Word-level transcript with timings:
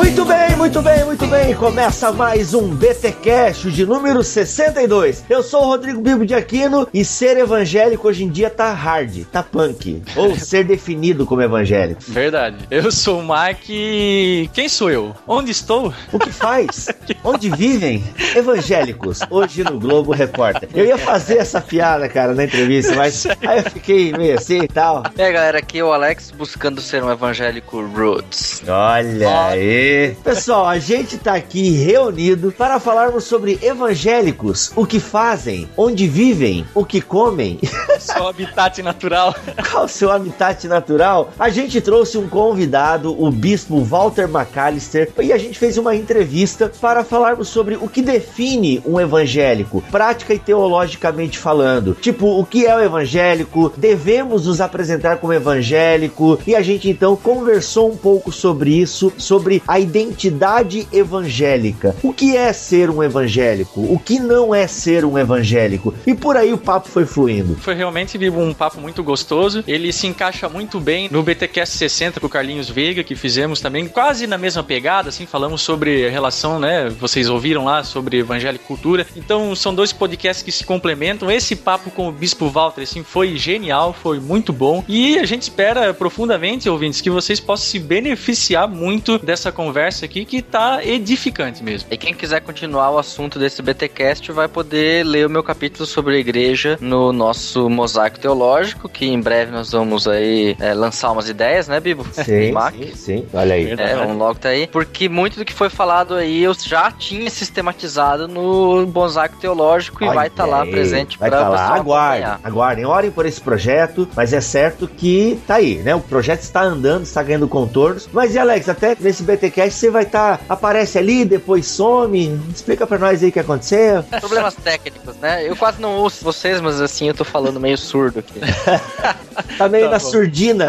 Muito 0.00 0.24
bem, 0.24 0.56
muito 0.56 0.80
bem, 0.80 1.04
muito 1.04 1.26
bem. 1.26 1.54
Começa 1.54 2.10
mais 2.10 2.54
um 2.54 2.74
BTcast 2.74 3.70
de 3.70 3.84
número 3.84 4.24
62. 4.24 5.26
Eu 5.28 5.42
sou 5.42 5.60
o 5.62 5.66
Rodrigo 5.66 6.00
Bibo 6.00 6.24
de 6.24 6.34
Aquino 6.34 6.88
e 6.92 7.04
ser 7.04 7.36
evangélico 7.36 8.08
hoje 8.08 8.24
em 8.24 8.30
dia 8.30 8.48
tá 8.48 8.72
hard, 8.72 9.24
tá 9.30 9.42
punk. 9.42 10.02
Ou 10.16 10.34
ser 10.40 10.64
definido 10.64 11.26
como 11.26 11.42
evangélico. 11.42 12.00
Verdade. 12.08 12.56
Eu 12.70 12.90
sou 12.90 13.20
o 13.20 13.22
Mike 13.22 13.72
e 13.74 14.50
quem 14.54 14.70
sou 14.70 14.90
eu? 14.90 15.14
Onde 15.28 15.50
estou? 15.50 15.92
O 16.10 16.18
que 16.18 16.32
faz? 16.32 16.88
Onde 17.22 17.50
vivem? 17.50 18.02
Evangélicos. 18.34 19.20
Hoje 19.28 19.62
no 19.62 19.78
Globo 19.78 20.12
Repórter. 20.12 20.66
Eu 20.74 20.86
ia 20.86 20.96
fazer 20.96 21.36
essa 21.36 21.60
piada, 21.60 22.08
cara, 22.08 22.32
na 22.32 22.44
entrevista, 22.44 22.94
mas 22.94 23.26
aí 23.46 23.58
eu 23.58 23.70
fiquei 23.70 24.12
meio 24.12 24.38
assim 24.38 24.62
e 24.62 24.68
tal. 24.68 25.02
E 25.14 25.20
aí, 25.20 25.30
galera, 25.30 25.58
aqui 25.58 25.78
é 25.78 25.84
o 25.84 25.92
Alex 25.92 26.30
buscando 26.30 26.80
ser 26.80 27.04
um 27.04 27.12
evangélico 27.12 27.84
roots. 27.84 28.62
Olha 28.66 29.48
aí. 29.48 29.89
Pessoal, 30.22 30.66
a 30.66 30.78
gente 30.78 31.18
tá 31.18 31.34
aqui 31.34 31.70
reunido 31.70 32.52
para 32.52 32.78
falarmos 32.78 33.24
sobre 33.24 33.58
evangélicos, 33.62 34.72
o 34.76 34.86
que 34.86 35.00
fazem, 35.00 35.68
onde 35.76 36.06
vivem, 36.06 36.66
o 36.74 36.84
que 36.84 37.00
comem. 37.00 37.58
Seu 37.98 38.26
habitat 38.26 38.82
natural. 38.82 39.34
Qual 39.70 39.84
o 39.84 39.88
seu 39.88 40.10
habitat 40.10 40.66
natural? 40.66 41.32
A 41.38 41.50
gente 41.50 41.80
trouxe 41.80 42.16
um 42.16 42.28
convidado, 42.28 43.14
o 43.22 43.30
bispo 43.30 43.82
Walter 43.84 44.28
McAllister, 44.28 45.12
e 45.20 45.32
a 45.32 45.38
gente 45.38 45.58
fez 45.58 45.76
uma 45.76 45.94
entrevista 45.94 46.70
para 46.80 47.04
falarmos 47.04 47.48
sobre 47.48 47.76
o 47.76 47.88
que 47.88 48.00
define 48.00 48.82
um 48.86 48.98
evangélico, 48.98 49.82
prática 49.90 50.32
e 50.32 50.38
teologicamente 50.38 51.38
falando. 51.38 51.94
Tipo, 51.94 52.40
o 52.40 52.46
que 52.46 52.66
é 52.66 52.74
o 52.74 52.80
evangélico? 52.80 53.72
Devemos 53.76 54.46
nos 54.46 54.60
apresentar 54.60 55.18
como 55.18 55.32
evangélico? 55.32 56.38
E 56.46 56.54
a 56.54 56.62
gente 56.62 56.88
então 56.88 57.14
conversou 57.16 57.90
um 57.90 57.96
pouco 57.96 58.32
sobre 58.32 58.74
isso, 58.74 59.12
sobre 59.18 59.62
a 59.70 59.78
identidade 59.78 60.88
evangélica. 60.92 61.94
O 62.02 62.12
que 62.12 62.36
é 62.36 62.52
ser 62.52 62.90
um 62.90 63.04
evangélico? 63.04 63.80
O 63.80 64.00
que 64.00 64.18
não 64.18 64.52
é 64.52 64.66
ser 64.66 65.04
um 65.04 65.16
evangélico? 65.16 65.94
E 66.04 66.12
por 66.12 66.36
aí 66.36 66.52
o 66.52 66.58
papo 66.58 66.88
foi 66.88 67.06
fluindo. 67.06 67.54
Foi 67.54 67.72
realmente 67.72 68.18
um 68.30 68.52
papo 68.52 68.80
muito 68.80 69.00
gostoso. 69.04 69.62
Ele 69.68 69.92
se 69.92 70.08
encaixa 70.08 70.48
muito 70.48 70.80
bem 70.80 71.08
no 71.08 71.22
BTcast 71.22 71.78
60 71.78 72.18
com 72.18 72.26
o 72.26 72.28
Carlinhos 72.28 72.68
Veiga, 72.68 73.04
que 73.04 73.14
fizemos 73.14 73.60
também, 73.60 73.86
quase 73.86 74.26
na 74.26 74.36
mesma 74.36 74.64
pegada, 74.64 75.08
assim, 75.08 75.24
falamos 75.24 75.62
sobre 75.62 76.04
a 76.04 76.10
relação, 76.10 76.58
né? 76.58 76.88
Vocês 76.98 77.28
ouviram 77.28 77.64
lá 77.64 77.84
sobre 77.84 78.18
evangélico 78.18 78.64
e 78.64 78.66
cultura. 78.66 79.06
Então, 79.14 79.54
são 79.54 79.72
dois 79.72 79.92
podcasts 79.92 80.42
que 80.42 80.50
se 80.50 80.64
complementam. 80.64 81.30
Esse 81.30 81.54
papo 81.54 81.92
com 81.92 82.08
o 82.08 82.12
Bispo 82.12 82.48
Walter, 82.48 82.82
assim, 82.82 83.04
foi 83.04 83.36
genial, 83.36 83.92
foi 83.92 84.18
muito 84.18 84.52
bom. 84.52 84.84
E 84.88 85.16
a 85.16 85.24
gente 85.24 85.42
espera 85.42 85.94
profundamente, 85.94 86.68
ouvintes, 86.68 87.00
que 87.00 87.08
vocês 87.08 87.38
possam 87.38 87.66
se 87.66 87.78
beneficiar 87.78 88.66
muito 88.66 89.16
dessa 89.16 89.52
conversa 89.60 90.06
aqui, 90.06 90.24
que 90.24 90.40
tá 90.40 90.82
edificante 90.82 91.62
mesmo. 91.62 91.88
E 91.92 91.96
quem 91.98 92.14
quiser 92.14 92.40
continuar 92.40 92.92
o 92.92 92.98
assunto 92.98 93.38
desse 93.38 93.60
BTcast 93.60 94.32
vai 94.32 94.48
poder 94.48 95.04
ler 95.04 95.26
o 95.26 95.30
meu 95.30 95.42
capítulo 95.42 95.84
sobre 95.84 96.16
a 96.16 96.18
igreja 96.18 96.78
no 96.80 97.12
nosso 97.12 97.68
mosaico 97.68 98.18
teológico, 98.18 98.88
que 98.88 99.04
em 99.04 99.20
breve 99.20 99.52
nós 99.52 99.72
vamos 99.72 100.08
aí 100.08 100.56
é, 100.58 100.72
lançar 100.72 101.12
umas 101.12 101.28
ideias, 101.28 101.68
né, 101.68 101.78
Bibo? 101.78 102.06
Sim, 102.10 102.52
Mac? 102.52 102.74
sim, 102.74 102.92
sim. 102.94 103.26
Olha 103.34 103.54
aí. 103.54 103.70
É, 103.72 103.96
vamos 103.96 104.16
logo 104.16 104.38
tá 104.38 104.48
aí. 104.48 104.66
Porque 104.66 105.10
muito 105.10 105.38
do 105.38 105.44
que 105.44 105.52
foi 105.52 105.68
falado 105.68 106.14
aí 106.14 106.42
eu 106.42 106.54
já 106.54 106.90
tinha 106.90 107.28
sistematizado 107.28 108.26
no 108.26 108.86
mosaico 108.86 109.36
teológico 109.36 110.02
e 110.02 110.06
Olha 110.06 110.14
vai 110.14 110.26
estar 110.28 110.46
lá 110.46 110.62
aí. 110.62 110.70
presente 110.70 111.18
para 111.18 111.30
tá 111.30 111.48
lá. 111.50 111.74
Aguardem, 111.74 112.24
acompanhar. 112.24 112.40
aguardem, 112.42 112.86
orem 112.86 113.10
por 113.10 113.26
esse 113.26 113.42
projeto, 113.42 114.08
mas 114.16 114.32
é 114.32 114.40
certo 114.40 114.88
que 114.88 115.38
tá 115.46 115.56
aí, 115.56 115.76
né? 115.76 115.94
O 115.94 116.00
projeto 116.00 116.40
está 116.40 116.62
andando, 116.62 117.02
está 117.02 117.22
ganhando 117.22 117.46
contornos. 117.46 118.08
Mas 118.10 118.34
e 118.34 118.38
Alex, 118.38 118.66
até 118.66 118.96
nesse 118.98 119.22
BTcast 119.22 119.49
você 119.50 119.90
vai 119.90 120.04
estar, 120.04 120.40
aparece 120.48 120.98
ali, 120.98 121.24
depois 121.24 121.66
some. 121.66 122.40
Explica 122.54 122.86
pra 122.86 122.98
nós 122.98 123.22
aí 123.22 123.28
o 123.30 123.32
que 123.32 123.40
aconteceu. 123.40 124.02
Problemas 124.20 124.54
técnicos, 124.54 125.16
né? 125.16 125.48
Eu 125.48 125.56
quase 125.56 125.80
não 125.80 125.96
ouço 125.96 126.22
vocês, 126.24 126.60
mas 126.60 126.80
assim 126.80 127.08
eu 127.08 127.14
tô 127.14 127.24
falando 127.24 127.58
meio 127.58 127.76
surdo 127.78 128.20
aqui. 128.20 128.40
Tá 129.56 129.68
meio 129.68 129.86
Tá 129.86 129.92
na 129.92 129.98
bom. 129.98 130.10
surdina. 130.10 130.68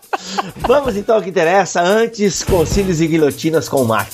Vamos 0.58 0.96
então 0.96 1.16
ao 1.16 1.22
que 1.22 1.30
interessa. 1.30 1.80
Antes, 1.80 2.42
concílios 2.44 3.00
e 3.00 3.06
guilhotinas 3.06 3.68
com 3.68 3.82
o 3.82 3.84
Mac. 3.86 4.08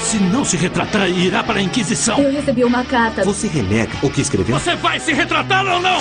Se 0.00 0.18
não 0.18 0.44
se 0.44 0.56
retratar, 0.56 1.08
irá 1.08 1.42
para 1.42 1.58
a 1.58 1.62
Inquisição. 1.62 2.18
Eu 2.18 2.30
recebi 2.30 2.62
uma 2.64 2.84
carta. 2.84 3.24
Você 3.24 3.46
renega 3.48 3.90
o 4.02 4.10
que 4.10 4.20
escreveu? 4.20 4.58
Você 4.58 4.76
vai 4.76 5.00
se 5.00 5.12
retratar 5.12 5.66
ou 5.66 5.80
não? 5.80 5.98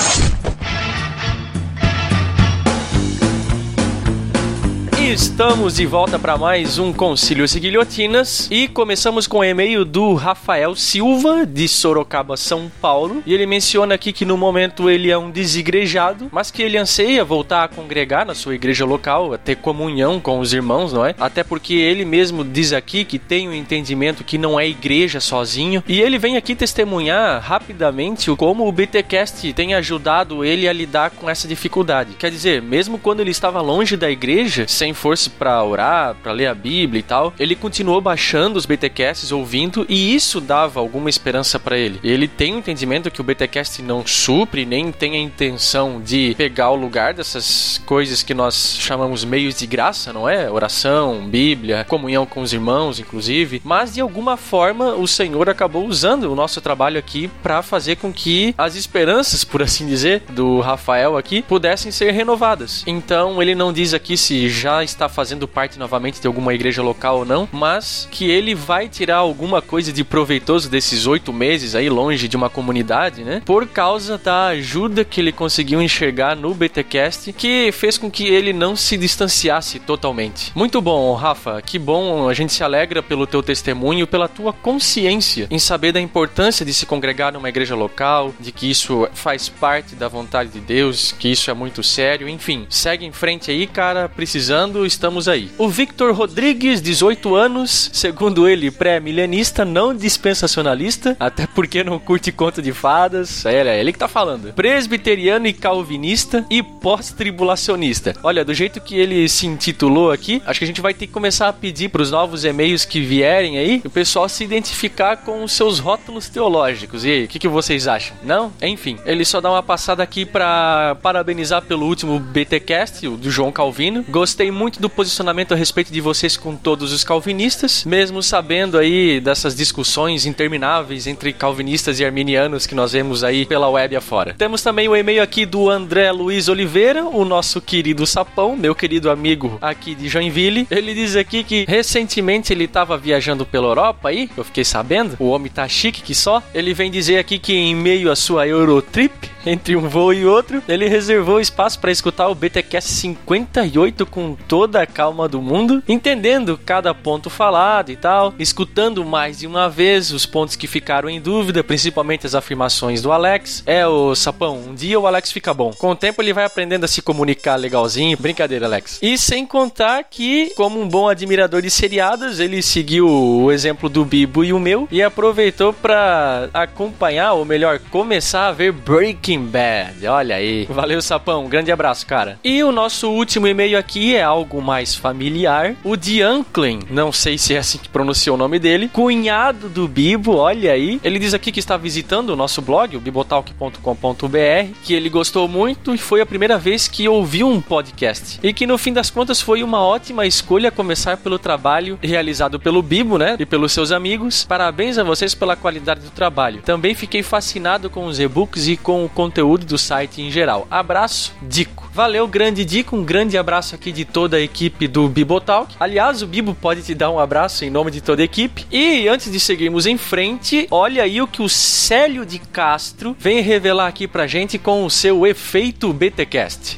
Estamos 5.04 5.76
de 5.76 5.86
volta 5.86 6.18
para 6.18 6.38
mais 6.38 6.80
um 6.80 6.94
Concílios 6.94 7.54
e 7.56 7.60
Guilhotinas 7.60 8.48
e 8.50 8.70
começamos 8.70 9.28
com 9.28 9.40
o 9.40 9.44
e-mail 9.44 9.84
do 9.84 10.14
Rafael 10.14 10.76
Silva, 10.76 11.46
de 11.46 11.68
Sorocaba, 11.68 12.38
São 12.38 12.72
Paulo. 12.82 13.22
E 13.26 13.34
ele 13.34 13.46
menciona 13.46 13.96
aqui 13.96 14.14
que 14.14 14.24
no 14.24 14.38
momento 14.38 14.90
ele 14.90 15.12
é 15.12 15.18
um 15.18 15.30
desigrejado, 15.30 16.30
mas 16.32 16.50
que 16.50 16.64
ele 16.64 16.78
anseia 16.78 17.24
voltar 17.26 17.66
a 17.66 17.68
congregar 17.68 18.26
na 18.26 18.34
sua 18.34 18.56
igreja 18.56 18.86
local, 18.86 19.34
a 19.34 19.38
ter 19.38 19.58
comunhão 19.58 20.22
com 20.22 20.40
os 20.40 20.54
irmãos, 20.54 20.94
não 20.94 21.06
é? 21.06 21.14
Até 21.20 21.44
porque 21.44 21.74
ele 21.74 22.06
mesmo 22.06 22.42
diz 22.42 22.72
aqui 22.72 23.04
que 23.04 23.20
tem 23.20 23.50
o 23.50 23.54
entendimento 23.54 24.24
que 24.24 24.38
não 24.38 24.58
é 24.58 24.68
igreja 24.68 25.20
sozinho. 25.20 25.84
E 25.86 26.00
ele 26.00 26.18
vem 26.18 26.38
aqui 26.38 26.56
testemunhar 26.56 27.42
rapidamente 27.42 28.34
como 28.38 28.66
o 28.66 28.72
BTcast 28.72 29.52
tem 29.52 29.74
ajudado 29.74 30.46
ele 30.46 30.66
a 30.68 30.74
lidar 30.74 31.12
com 31.12 31.30
essa 31.30 31.46
dificuldade. 31.46 32.14
Quer 32.18 32.32
dizer, 32.32 32.62
mesmo 32.62 32.98
quando 32.98 33.20
ele 33.20 33.32
estava 33.32 33.60
longe 33.60 33.98
da 33.98 34.10
igreja, 34.10 34.66
sem 34.66 34.93
força 34.94 35.30
para 35.30 35.64
orar, 35.64 36.16
para 36.22 36.32
ler 36.32 36.48
a 36.48 36.56
Bíblia 36.56 37.00
e 37.00 37.04
tal, 37.04 37.34
ele 37.40 37.56
continuou 37.56 38.02
baixando 38.02 38.58
os 38.58 38.66
BTcasts, 38.66 39.32
ouvindo, 39.32 39.86
e 39.90 40.14
isso 40.16 40.40
dava 40.40 40.80
alguma 40.80 41.10
esperança 41.10 41.60
para 41.60 41.78
ele. 41.78 42.00
Ele 42.04 42.28
tem 42.28 42.54
o 42.54 42.58
entendimento 42.58 43.12
que 43.12 43.22
o 43.22 43.24
BTcast 43.24 43.82
não 43.82 44.06
supre, 44.06 44.66
nem 44.66 44.92
tem 44.92 45.16
a 45.16 45.20
intenção 45.20 46.02
de 46.02 46.34
pegar 46.38 46.70
o 46.72 46.76
lugar 46.76 47.14
dessas 47.14 47.82
coisas 47.86 48.24
que 48.24 48.34
nós 48.34 48.78
chamamos 48.80 49.24
meios 49.24 49.56
de 49.56 49.66
graça, 49.66 50.14
não 50.14 50.28
é? 50.28 50.50
Oração, 50.50 51.28
Bíblia, 51.28 51.86
comunhão 51.88 52.26
com 52.26 52.42
os 52.42 52.54
irmãos, 52.54 53.00
inclusive, 53.00 53.62
mas 53.64 53.94
de 53.94 54.02
alguma 54.02 54.38
forma 54.38 54.94
o 54.96 55.08
Senhor 55.08 55.50
acabou 55.50 55.88
usando 55.88 56.32
o 56.32 56.36
nosso 56.36 56.62
trabalho 56.62 57.00
aqui 57.00 57.30
para 57.42 57.62
fazer 57.62 57.98
com 57.98 58.12
que 58.12 58.54
as 58.58 58.76
esperanças, 58.76 59.44
por 59.44 59.62
assim 59.62 59.88
dizer, 59.88 60.24
do 60.30 60.60
Rafael 60.60 61.18
aqui 61.18 61.42
pudessem 61.42 61.92
ser 61.92 62.12
renovadas. 62.12 62.84
Então 62.86 63.42
ele 63.42 63.56
não 63.56 63.74
diz 63.74 63.94
aqui 63.94 64.18
se 64.18 64.50
já 64.50 64.83
está 64.84 65.10
fazendo 65.10 65.48
parte 65.48 65.80
novamente 65.80 66.22
de 66.22 66.28
alguma 66.28 66.54
igreja 66.54 66.82
local 66.82 67.20
ou 67.20 67.26
não, 67.26 67.50
mas 67.52 68.08
que 68.12 68.30
ele 68.30 68.54
vai 68.56 68.88
tirar 68.88 69.18
alguma 69.18 69.62
coisa 69.62 69.92
de 69.92 70.04
proveitoso 70.04 70.70
desses 70.70 71.08
oito 71.08 71.32
meses 71.32 71.76
aí 71.76 71.90
longe 71.90 72.28
de 72.28 72.36
uma 72.36 72.50
comunidade, 72.50 73.24
né? 73.24 73.42
Por 73.46 73.68
causa 73.68 74.18
da 74.18 74.48
ajuda 74.48 75.04
que 75.04 75.22
ele 75.22 75.32
conseguiu 75.32 75.82
enxergar 75.82 76.36
no 76.36 76.54
BTcast, 76.54 77.34
que 77.34 77.72
fez 77.72 77.98
com 77.98 78.10
que 78.10 78.28
ele 78.28 78.54
não 78.54 78.76
se 78.76 78.98
distanciasse 78.98 79.80
totalmente. 79.80 80.52
Muito 80.56 80.82
bom, 80.82 81.14
Rafa. 81.14 81.62
Que 81.62 81.80
bom. 81.80 82.28
A 82.28 82.34
gente 82.34 82.54
se 82.54 82.64
alegra 82.64 83.02
pelo 83.02 83.28
teu 83.28 83.44
testemunho, 83.44 84.08
pela 84.08 84.28
tua 84.28 84.54
consciência 84.54 85.48
em 85.50 85.60
saber 85.60 85.92
da 85.92 86.02
importância 86.02 86.66
de 86.66 86.74
se 86.74 86.86
congregar 86.86 87.34
numa 87.34 87.50
igreja 87.50 87.76
local, 87.76 88.34
de 88.40 88.52
que 88.52 88.70
isso 88.70 89.08
faz 89.14 89.50
parte 89.50 89.96
da 89.96 90.08
vontade 90.08 90.50
de 90.50 90.60
Deus, 90.60 91.14
que 91.18 91.30
isso 91.30 91.50
é 91.50 91.54
muito 91.54 91.84
sério. 91.84 92.28
Enfim, 92.28 92.66
segue 92.70 93.06
em 93.06 93.12
frente 93.12 93.52
aí, 93.52 93.68
cara. 93.68 94.08
Precisando, 94.08 94.73
estamos 94.86 95.28
aí. 95.28 95.50
O 95.58 95.70
Victor 95.70 96.14
Rodrigues, 96.14 96.82
18 96.82 97.36
anos, 97.36 97.90
segundo 97.94 98.48
ele, 98.48 98.72
pré-milenista, 98.72 99.64
não 99.64 99.94
dispensacionalista, 99.94 101.16
até 101.20 101.46
porque 101.46 101.84
não 101.84 102.00
curte 102.00 102.32
conto 102.32 102.62
de 102.62 102.74
fadas. 102.74 103.46
É, 103.46 103.62
é 103.68 103.80
ele 103.80 103.94
que 103.94 104.00
tá 104.00 104.08
falando. 104.08 104.54
Presbiteriano 104.54 105.48
e 105.48 105.54
calvinista 105.54 106.46
e 106.50 106.64
pós-tribulacionista. 106.64 108.16
Olha, 108.24 108.44
do 108.44 108.54
jeito 108.54 108.82
que 108.82 108.96
ele 108.96 109.30
se 109.30 109.46
intitulou 109.46 110.12
aqui, 110.12 110.42
acho 110.46 110.60
que 110.60 110.66
a 110.66 110.68
gente 110.68 110.82
vai 110.82 110.94
ter 110.94 111.08
que 111.08 111.14
começar 111.14 111.48
a 111.48 111.54
pedir 111.54 111.90
pros 111.90 112.12
novos 112.12 112.44
e-mails 112.44 112.86
que 112.86 113.00
vierem 113.00 113.58
aí, 113.58 113.82
o 113.86 113.90
pessoal 113.90 114.28
se 114.28 114.44
identificar 114.44 115.18
com 115.18 115.44
os 115.44 115.52
seus 115.52 115.80
rótulos 115.80 116.30
teológicos. 116.30 117.06
E 117.06 117.12
aí, 117.12 117.24
o 117.26 117.28
que, 117.28 117.40
que 117.40 117.48
vocês 117.48 117.88
acham? 117.88 118.16
Não? 118.24 118.52
Enfim, 118.62 118.98
ele 119.06 119.24
só 119.24 119.40
dá 119.40 119.50
uma 119.50 119.64
passada 119.64 120.02
aqui 120.02 120.26
pra 120.26 120.98
parabenizar 121.02 121.62
pelo 121.62 121.86
último 121.86 122.20
BTcast, 122.20 123.08
o 123.08 123.18
do 123.18 123.30
João 123.30 123.52
Calvino. 123.52 124.04
Gostei 124.10 124.52
muito 124.52 124.63
muito 124.64 124.80
do 124.80 124.90
posicionamento 124.90 125.52
a 125.54 125.58
respeito 125.58 125.92
de 125.92 126.00
vocês 126.00 126.38
com 126.38 126.56
todos 126.56 126.94
os 126.94 127.04
calvinistas, 127.04 127.84
mesmo 127.84 128.24
sabendo 128.24 128.78
aí 128.78 129.20
dessas 129.20 129.54
discussões 129.54 130.26
intermináveis 130.26 131.06
entre 131.06 131.34
calvinistas 131.34 132.00
e 132.00 132.06
arminianos 132.06 132.66
que 132.66 132.74
nós 132.74 132.94
vemos 132.94 133.26
aí 133.26 133.46
pela 133.46 133.68
web 133.68 133.94
afora. 133.94 134.34
Temos 134.38 134.62
também 134.62 134.88
o 134.88 134.96
e-mail 134.96 135.22
aqui 135.22 135.46
do 135.46 135.70
André 135.70 136.10
Luiz 136.14 136.48
Oliveira, 136.48 137.04
o 137.04 137.26
nosso 137.26 137.60
querido 137.60 138.08
sapão, 138.08 138.56
meu 138.56 138.74
querido 138.74 139.12
amigo 139.12 139.58
aqui 139.62 139.94
de 139.96 140.08
Joinville. 140.08 140.66
Ele 140.72 140.94
diz 140.94 141.18
aqui 141.18 141.44
que 141.44 141.66
recentemente 141.68 142.54
ele 142.54 142.64
estava 142.64 142.98
viajando 142.98 143.46
pela 143.46 143.68
Europa 143.68 144.08
aí, 144.08 144.30
eu 144.38 144.46
fiquei 144.46 144.64
sabendo, 144.64 145.18
o 145.20 145.28
homem 145.28 145.52
tá 145.52 145.68
chique 145.68 146.02
que 146.02 146.16
só. 146.16 146.42
Ele 146.56 146.74
vem 146.74 146.90
dizer 146.90 147.18
aqui 147.18 147.38
que 147.38 147.54
em 147.54 147.76
meio 147.76 148.10
à 148.10 148.16
sua 148.16 148.48
Eurotrip, 148.48 149.30
entre 149.46 149.76
um 149.76 149.90
voo 149.90 150.14
e 150.14 150.26
outro, 150.26 150.64
ele 150.70 150.88
reservou 150.88 151.42
espaço 151.42 151.78
para 151.82 151.92
escutar 151.92 152.30
o 152.30 152.36
BTcast 152.36 152.90
58 152.90 154.06
com 154.06 154.38
toda 154.54 154.84
a 154.84 154.86
calma 154.86 155.28
do 155.28 155.42
mundo, 155.42 155.82
entendendo 155.88 156.60
cada 156.64 156.94
ponto 156.94 157.28
falado 157.28 157.90
e 157.92 157.96
tal, 157.96 158.36
escutando 158.38 159.04
mais 159.04 159.40
de 159.40 159.48
uma 159.48 159.68
vez 159.68 160.12
os 160.12 160.28
pontos 160.28 160.56
que 160.56 160.68
ficaram 160.68 161.10
em 161.10 161.20
dúvida, 161.20 161.64
principalmente 161.64 162.28
as 162.28 162.36
afirmações 162.36 163.02
do 163.02 163.12
Alex. 163.12 163.64
É 163.66 163.88
o 163.88 164.14
sapão, 164.14 164.62
um 164.70 164.76
dia 164.76 165.00
o 165.00 165.08
Alex 165.08 165.32
fica 165.32 165.56
bom. 165.56 165.72
Com 165.72 165.90
o 165.90 165.96
tempo 165.96 166.22
ele 166.22 166.34
vai 166.34 166.46
aprendendo 166.46 166.84
a 166.84 166.88
se 166.88 167.02
comunicar 167.02 167.56
legalzinho. 167.56 168.16
Brincadeira, 168.16 168.68
Alex. 168.68 169.00
E 169.02 169.18
sem 169.18 169.44
contar 169.44 170.04
que, 170.04 170.54
como 170.56 170.80
um 170.80 170.88
bom 170.88 171.10
admirador 171.10 171.64
de 171.64 171.72
seriados, 171.72 172.40
ele 172.40 172.62
seguiu 172.62 173.10
o 173.10 173.52
exemplo 173.52 173.90
do 173.90 174.06
Bibo 174.06 174.44
e 174.44 174.54
o 174.54 174.60
meu 174.60 174.88
e 174.92 175.02
aproveitou 175.02 175.74
para 175.74 176.48
acompanhar, 176.54 177.34
ou 177.34 177.44
melhor, 177.44 177.80
começar 177.90 178.50
a 178.50 178.52
ver 178.52 178.72
Breaking 178.72 179.46
Bad. 179.48 180.06
Olha 180.06 180.36
aí. 180.36 180.68
Valeu, 180.70 181.02
sapão. 181.02 181.46
Um 181.46 181.50
grande 181.50 181.72
abraço, 181.72 182.06
cara. 182.06 182.38
E 182.44 182.64
o 182.64 182.72
nosso 182.72 183.10
último 183.10 183.48
e-mail 183.48 183.80
aqui 183.80 184.16
é 184.16 184.22
algo 184.44 184.62
mais 184.62 184.94
familiar. 184.94 185.76
O 185.84 185.96
de 185.96 186.22
Anklin, 186.22 186.80
não 186.90 187.12
sei 187.12 187.38
se 187.38 187.56
é 187.56 187.60
assim 187.60 187.78
que 187.78 187.88
pronuncia 187.88 188.34
o 188.34 188.38
nome 188.38 188.60
dele, 188.60 188.90
cunhado 188.90 189.70
do 189.70 189.88
Bibo, 189.88 190.36
olha 190.36 190.74
aí. 190.74 191.00
Ele 191.04 191.18
diz 191.18 191.34
aqui 191.34 191.52
que 191.52 191.60
está 191.60 191.78
visitando 191.78 192.32
o 192.32 192.36
nosso 192.36 192.62
blog, 192.62 192.98
o 192.98 193.00
bibotalk.com.br, 193.00 194.74
que 194.84 194.94
ele 194.94 195.10
gostou 195.10 195.48
muito 195.48 195.96
e 195.96 195.98
foi 195.98 196.20
a 196.20 196.26
primeira 196.26 196.58
vez 196.58 196.88
que 196.88 197.08
ouviu 197.08 197.48
um 197.48 197.62
podcast. 197.62 198.40
E 198.44 198.54
que 198.54 198.68
no 198.68 198.78
fim 198.78 198.92
das 198.92 199.10
contas 199.10 199.40
foi 199.40 199.64
uma 199.64 199.80
ótima 199.80 200.26
escolha 200.26 200.72
começar 200.72 201.18
pelo 201.18 201.40
trabalho 201.40 201.98
realizado 202.02 202.60
pelo 202.60 202.82
Bibo, 202.82 203.18
né? 203.18 203.38
E 203.40 203.46
pelos 203.46 203.72
seus 203.72 203.92
amigos. 203.92 204.44
Parabéns 204.44 204.98
a 204.98 205.04
vocês 205.04 205.34
pela 205.34 205.56
qualidade 205.56 206.02
do 206.02 206.12
trabalho. 206.12 206.62
Também 206.64 206.94
fiquei 206.94 207.24
fascinado 207.24 207.90
com 207.90 208.06
os 208.06 208.20
e-books 208.20 208.68
e 208.68 208.76
com 208.76 209.06
o 209.06 209.10
conteúdo 209.10 209.66
do 209.66 209.78
site 209.78 210.22
em 210.22 210.30
geral. 210.30 210.68
Abraço, 210.70 211.34
Dico. 211.42 211.90
Valeu, 211.94 212.28
grande 212.28 212.66
Dico. 212.66 212.96
Um 212.96 213.04
grande 213.04 213.38
abraço 213.38 213.76
aqui 213.76 213.92
de 213.92 214.04
toda 214.04 214.38
a 214.38 214.42
equipe 214.42 214.88
do 214.88 215.08
Bibotalk. 215.08 215.76
Aliás, 215.80 216.24
o 216.24 216.28
Bibo 216.28 216.56
pode 216.56 216.82
te 216.82 216.96
dar 216.96 217.12
um 217.12 217.20
abraço 217.20 217.64
em 217.64 217.70
nome 217.70 217.92
de 217.92 218.02
toda 218.02 218.24
a 218.24 218.26
equipe. 218.26 218.66
E 218.72 219.08
antes 219.08 219.32
de 219.32 219.40
seguirmos 219.40 219.86
em 219.86 219.98
frente, 219.98 220.68
olha 220.72 221.04
aí 221.04 221.22
o 221.22 221.28
que 221.28 221.44
o 221.44 221.50
Célio 221.50 222.26
de 222.26 222.40
Castro 222.40 223.16
vem 223.20 223.42
revelar 223.42 223.88
aqui 223.88 224.08
pra 224.08 224.26
gente 224.26 224.58
com 224.58 224.84
o 224.84 224.90
seu 224.90 225.28
efeito 225.28 225.94
BTcast. 225.94 226.76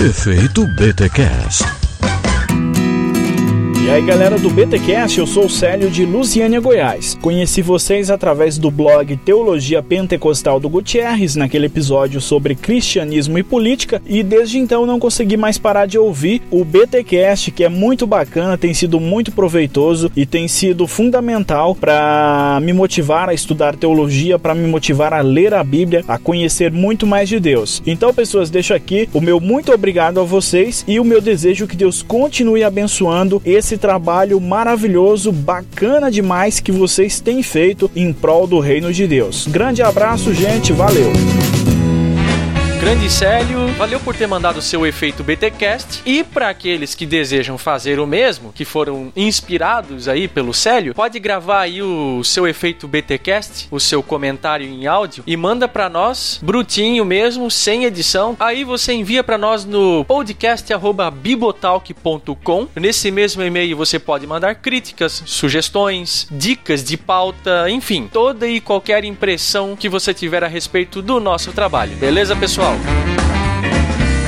Efeito 0.00 0.66
BTcast. 0.76 1.79
E 3.90 3.92
aí 3.92 4.02
galera 4.02 4.38
do 4.38 4.48
BTcast, 4.48 5.18
eu 5.18 5.26
sou 5.26 5.46
o 5.46 5.50
Célio 5.50 5.90
de 5.90 6.06
Lusiânia, 6.06 6.60
Goiás. 6.60 7.18
Conheci 7.20 7.60
vocês 7.60 8.08
através 8.08 8.56
do 8.56 8.70
blog 8.70 9.16
Teologia 9.16 9.82
Pentecostal 9.82 10.60
do 10.60 10.68
Gutierrez, 10.68 11.34
naquele 11.34 11.66
episódio 11.66 12.20
sobre 12.20 12.54
cristianismo 12.54 13.36
e 13.36 13.42
política, 13.42 14.00
e 14.06 14.22
desde 14.22 14.58
então 14.58 14.86
não 14.86 15.00
consegui 15.00 15.36
mais 15.36 15.58
parar 15.58 15.86
de 15.86 15.98
ouvir 15.98 16.40
o 16.52 16.64
BTcast, 16.64 17.50
que 17.50 17.64
é 17.64 17.68
muito 17.68 18.06
bacana, 18.06 18.56
tem 18.56 18.72
sido 18.72 19.00
muito 19.00 19.32
proveitoso 19.32 20.08
e 20.14 20.24
tem 20.24 20.46
sido 20.46 20.86
fundamental 20.86 21.74
para 21.74 22.60
me 22.62 22.72
motivar 22.72 23.28
a 23.28 23.34
estudar 23.34 23.74
teologia, 23.74 24.38
para 24.38 24.54
me 24.54 24.68
motivar 24.68 25.12
a 25.12 25.20
ler 25.20 25.52
a 25.52 25.64
Bíblia, 25.64 26.04
a 26.06 26.16
conhecer 26.16 26.70
muito 26.70 27.08
mais 27.08 27.28
de 27.28 27.40
Deus. 27.40 27.82
Então, 27.84 28.14
pessoas, 28.14 28.50
deixo 28.50 28.72
aqui 28.72 29.08
o 29.12 29.20
meu 29.20 29.40
muito 29.40 29.72
obrigado 29.72 30.20
a 30.20 30.22
vocês 30.22 30.84
e 30.86 31.00
o 31.00 31.04
meu 31.04 31.20
desejo 31.20 31.66
que 31.66 31.74
Deus 31.74 32.02
continue 32.02 32.62
abençoando 32.62 33.42
esse 33.44 33.79
trabalho 33.80 34.40
maravilhoso, 34.40 35.32
bacana 35.32 36.10
demais 36.10 36.60
que 36.60 36.70
vocês 36.70 37.18
têm 37.18 37.42
feito 37.42 37.90
em 37.96 38.12
prol 38.12 38.46
do 38.46 38.60
reino 38.60 38.92
de 38.92 39.06
Deus. 39.06 39.46
Grande 39.48 39.82
abraço, 39.82 40.32
gente, 40.32 40.72
valeu! 40.72 41.10
Grande 42.80 43.10
Célio, 43.10 43.66
valeu 43.74 44.00
por 44.00 44.16
ter 44.16 44.26
mandado 44.26 44.56
o 44.56 44.62
seu 44.62 44.86
efeito 44.86 45.22
BTcast. 45.22 46.00
E 46.06 46.24
para 46.24 46.48
aqueles 46.48 46.94
que 46.94 47.04
desejam 47.04 47.58
fazer 47.58 48.00
o 48.00 48.06
mesmo, 48.06 48.54
que 48.54 48.64
foram 48.64 49.12
inspirados 49.14 50.08
aí 50.08 50.26
pelo 50.26 50.54
Célio, 50.54 50.94
pode 50.94 51.20
gravar 51.20 51.60
aí 51.60 51.82
o 51.82 52.24
seu 52.24 52.48
efeito 52.48 52.88
BTcast, 52.88 53.68
o 53.70 53.78
seu 53.78 54.02
comentário 54.02 54.66
em 54.66 54.86
áudio 54.86 55.22
e 55.26 55.36
manda 55.36 55.68
para 55.68 55.90
nós, 55.90 56.40
brutinho 56.42 57.04
mesmo, 57.04 57.50
sem 57.50 57.84
edição. 57.84 58.34
Aí 58.40 58.64
você 58.64 58.94
envia 58.94 59.22
para 59.22 59.36
nós 59.36 59.66
no 59.66 60.02
podcast@bibotalk.com. 60.06 62.68
Nesse 62.74 63.10
mesmo 63.10 63.42
e-mail 63.42 63.76
você 63.76 63.98
pode 63.98 64.26
mandar 64.26 64.54
críticas, 64.54 65.22
sugestões, 65.26 66.26
dicas 66.30 66.82
de 66.82 66.96
pauta, 66.96 67.68
enfim, 67.68 68.08
toda 68.10 68.48
e 68.48 68.58
qualquer 68.58 69.04
impressão 69.04 69.76
que 69.76 69.86
você 69.86 70.14
tiver 70.14 70.42
a 70.42 70.48
respeito 70.48 71.02
do 71.02 71.20
nosso 71.20 71.52
trabalho. 71.52 71.94
Beleza, 71.98 72.34
pessoal? 72.34 72.69
Tchau. 72.70 73.39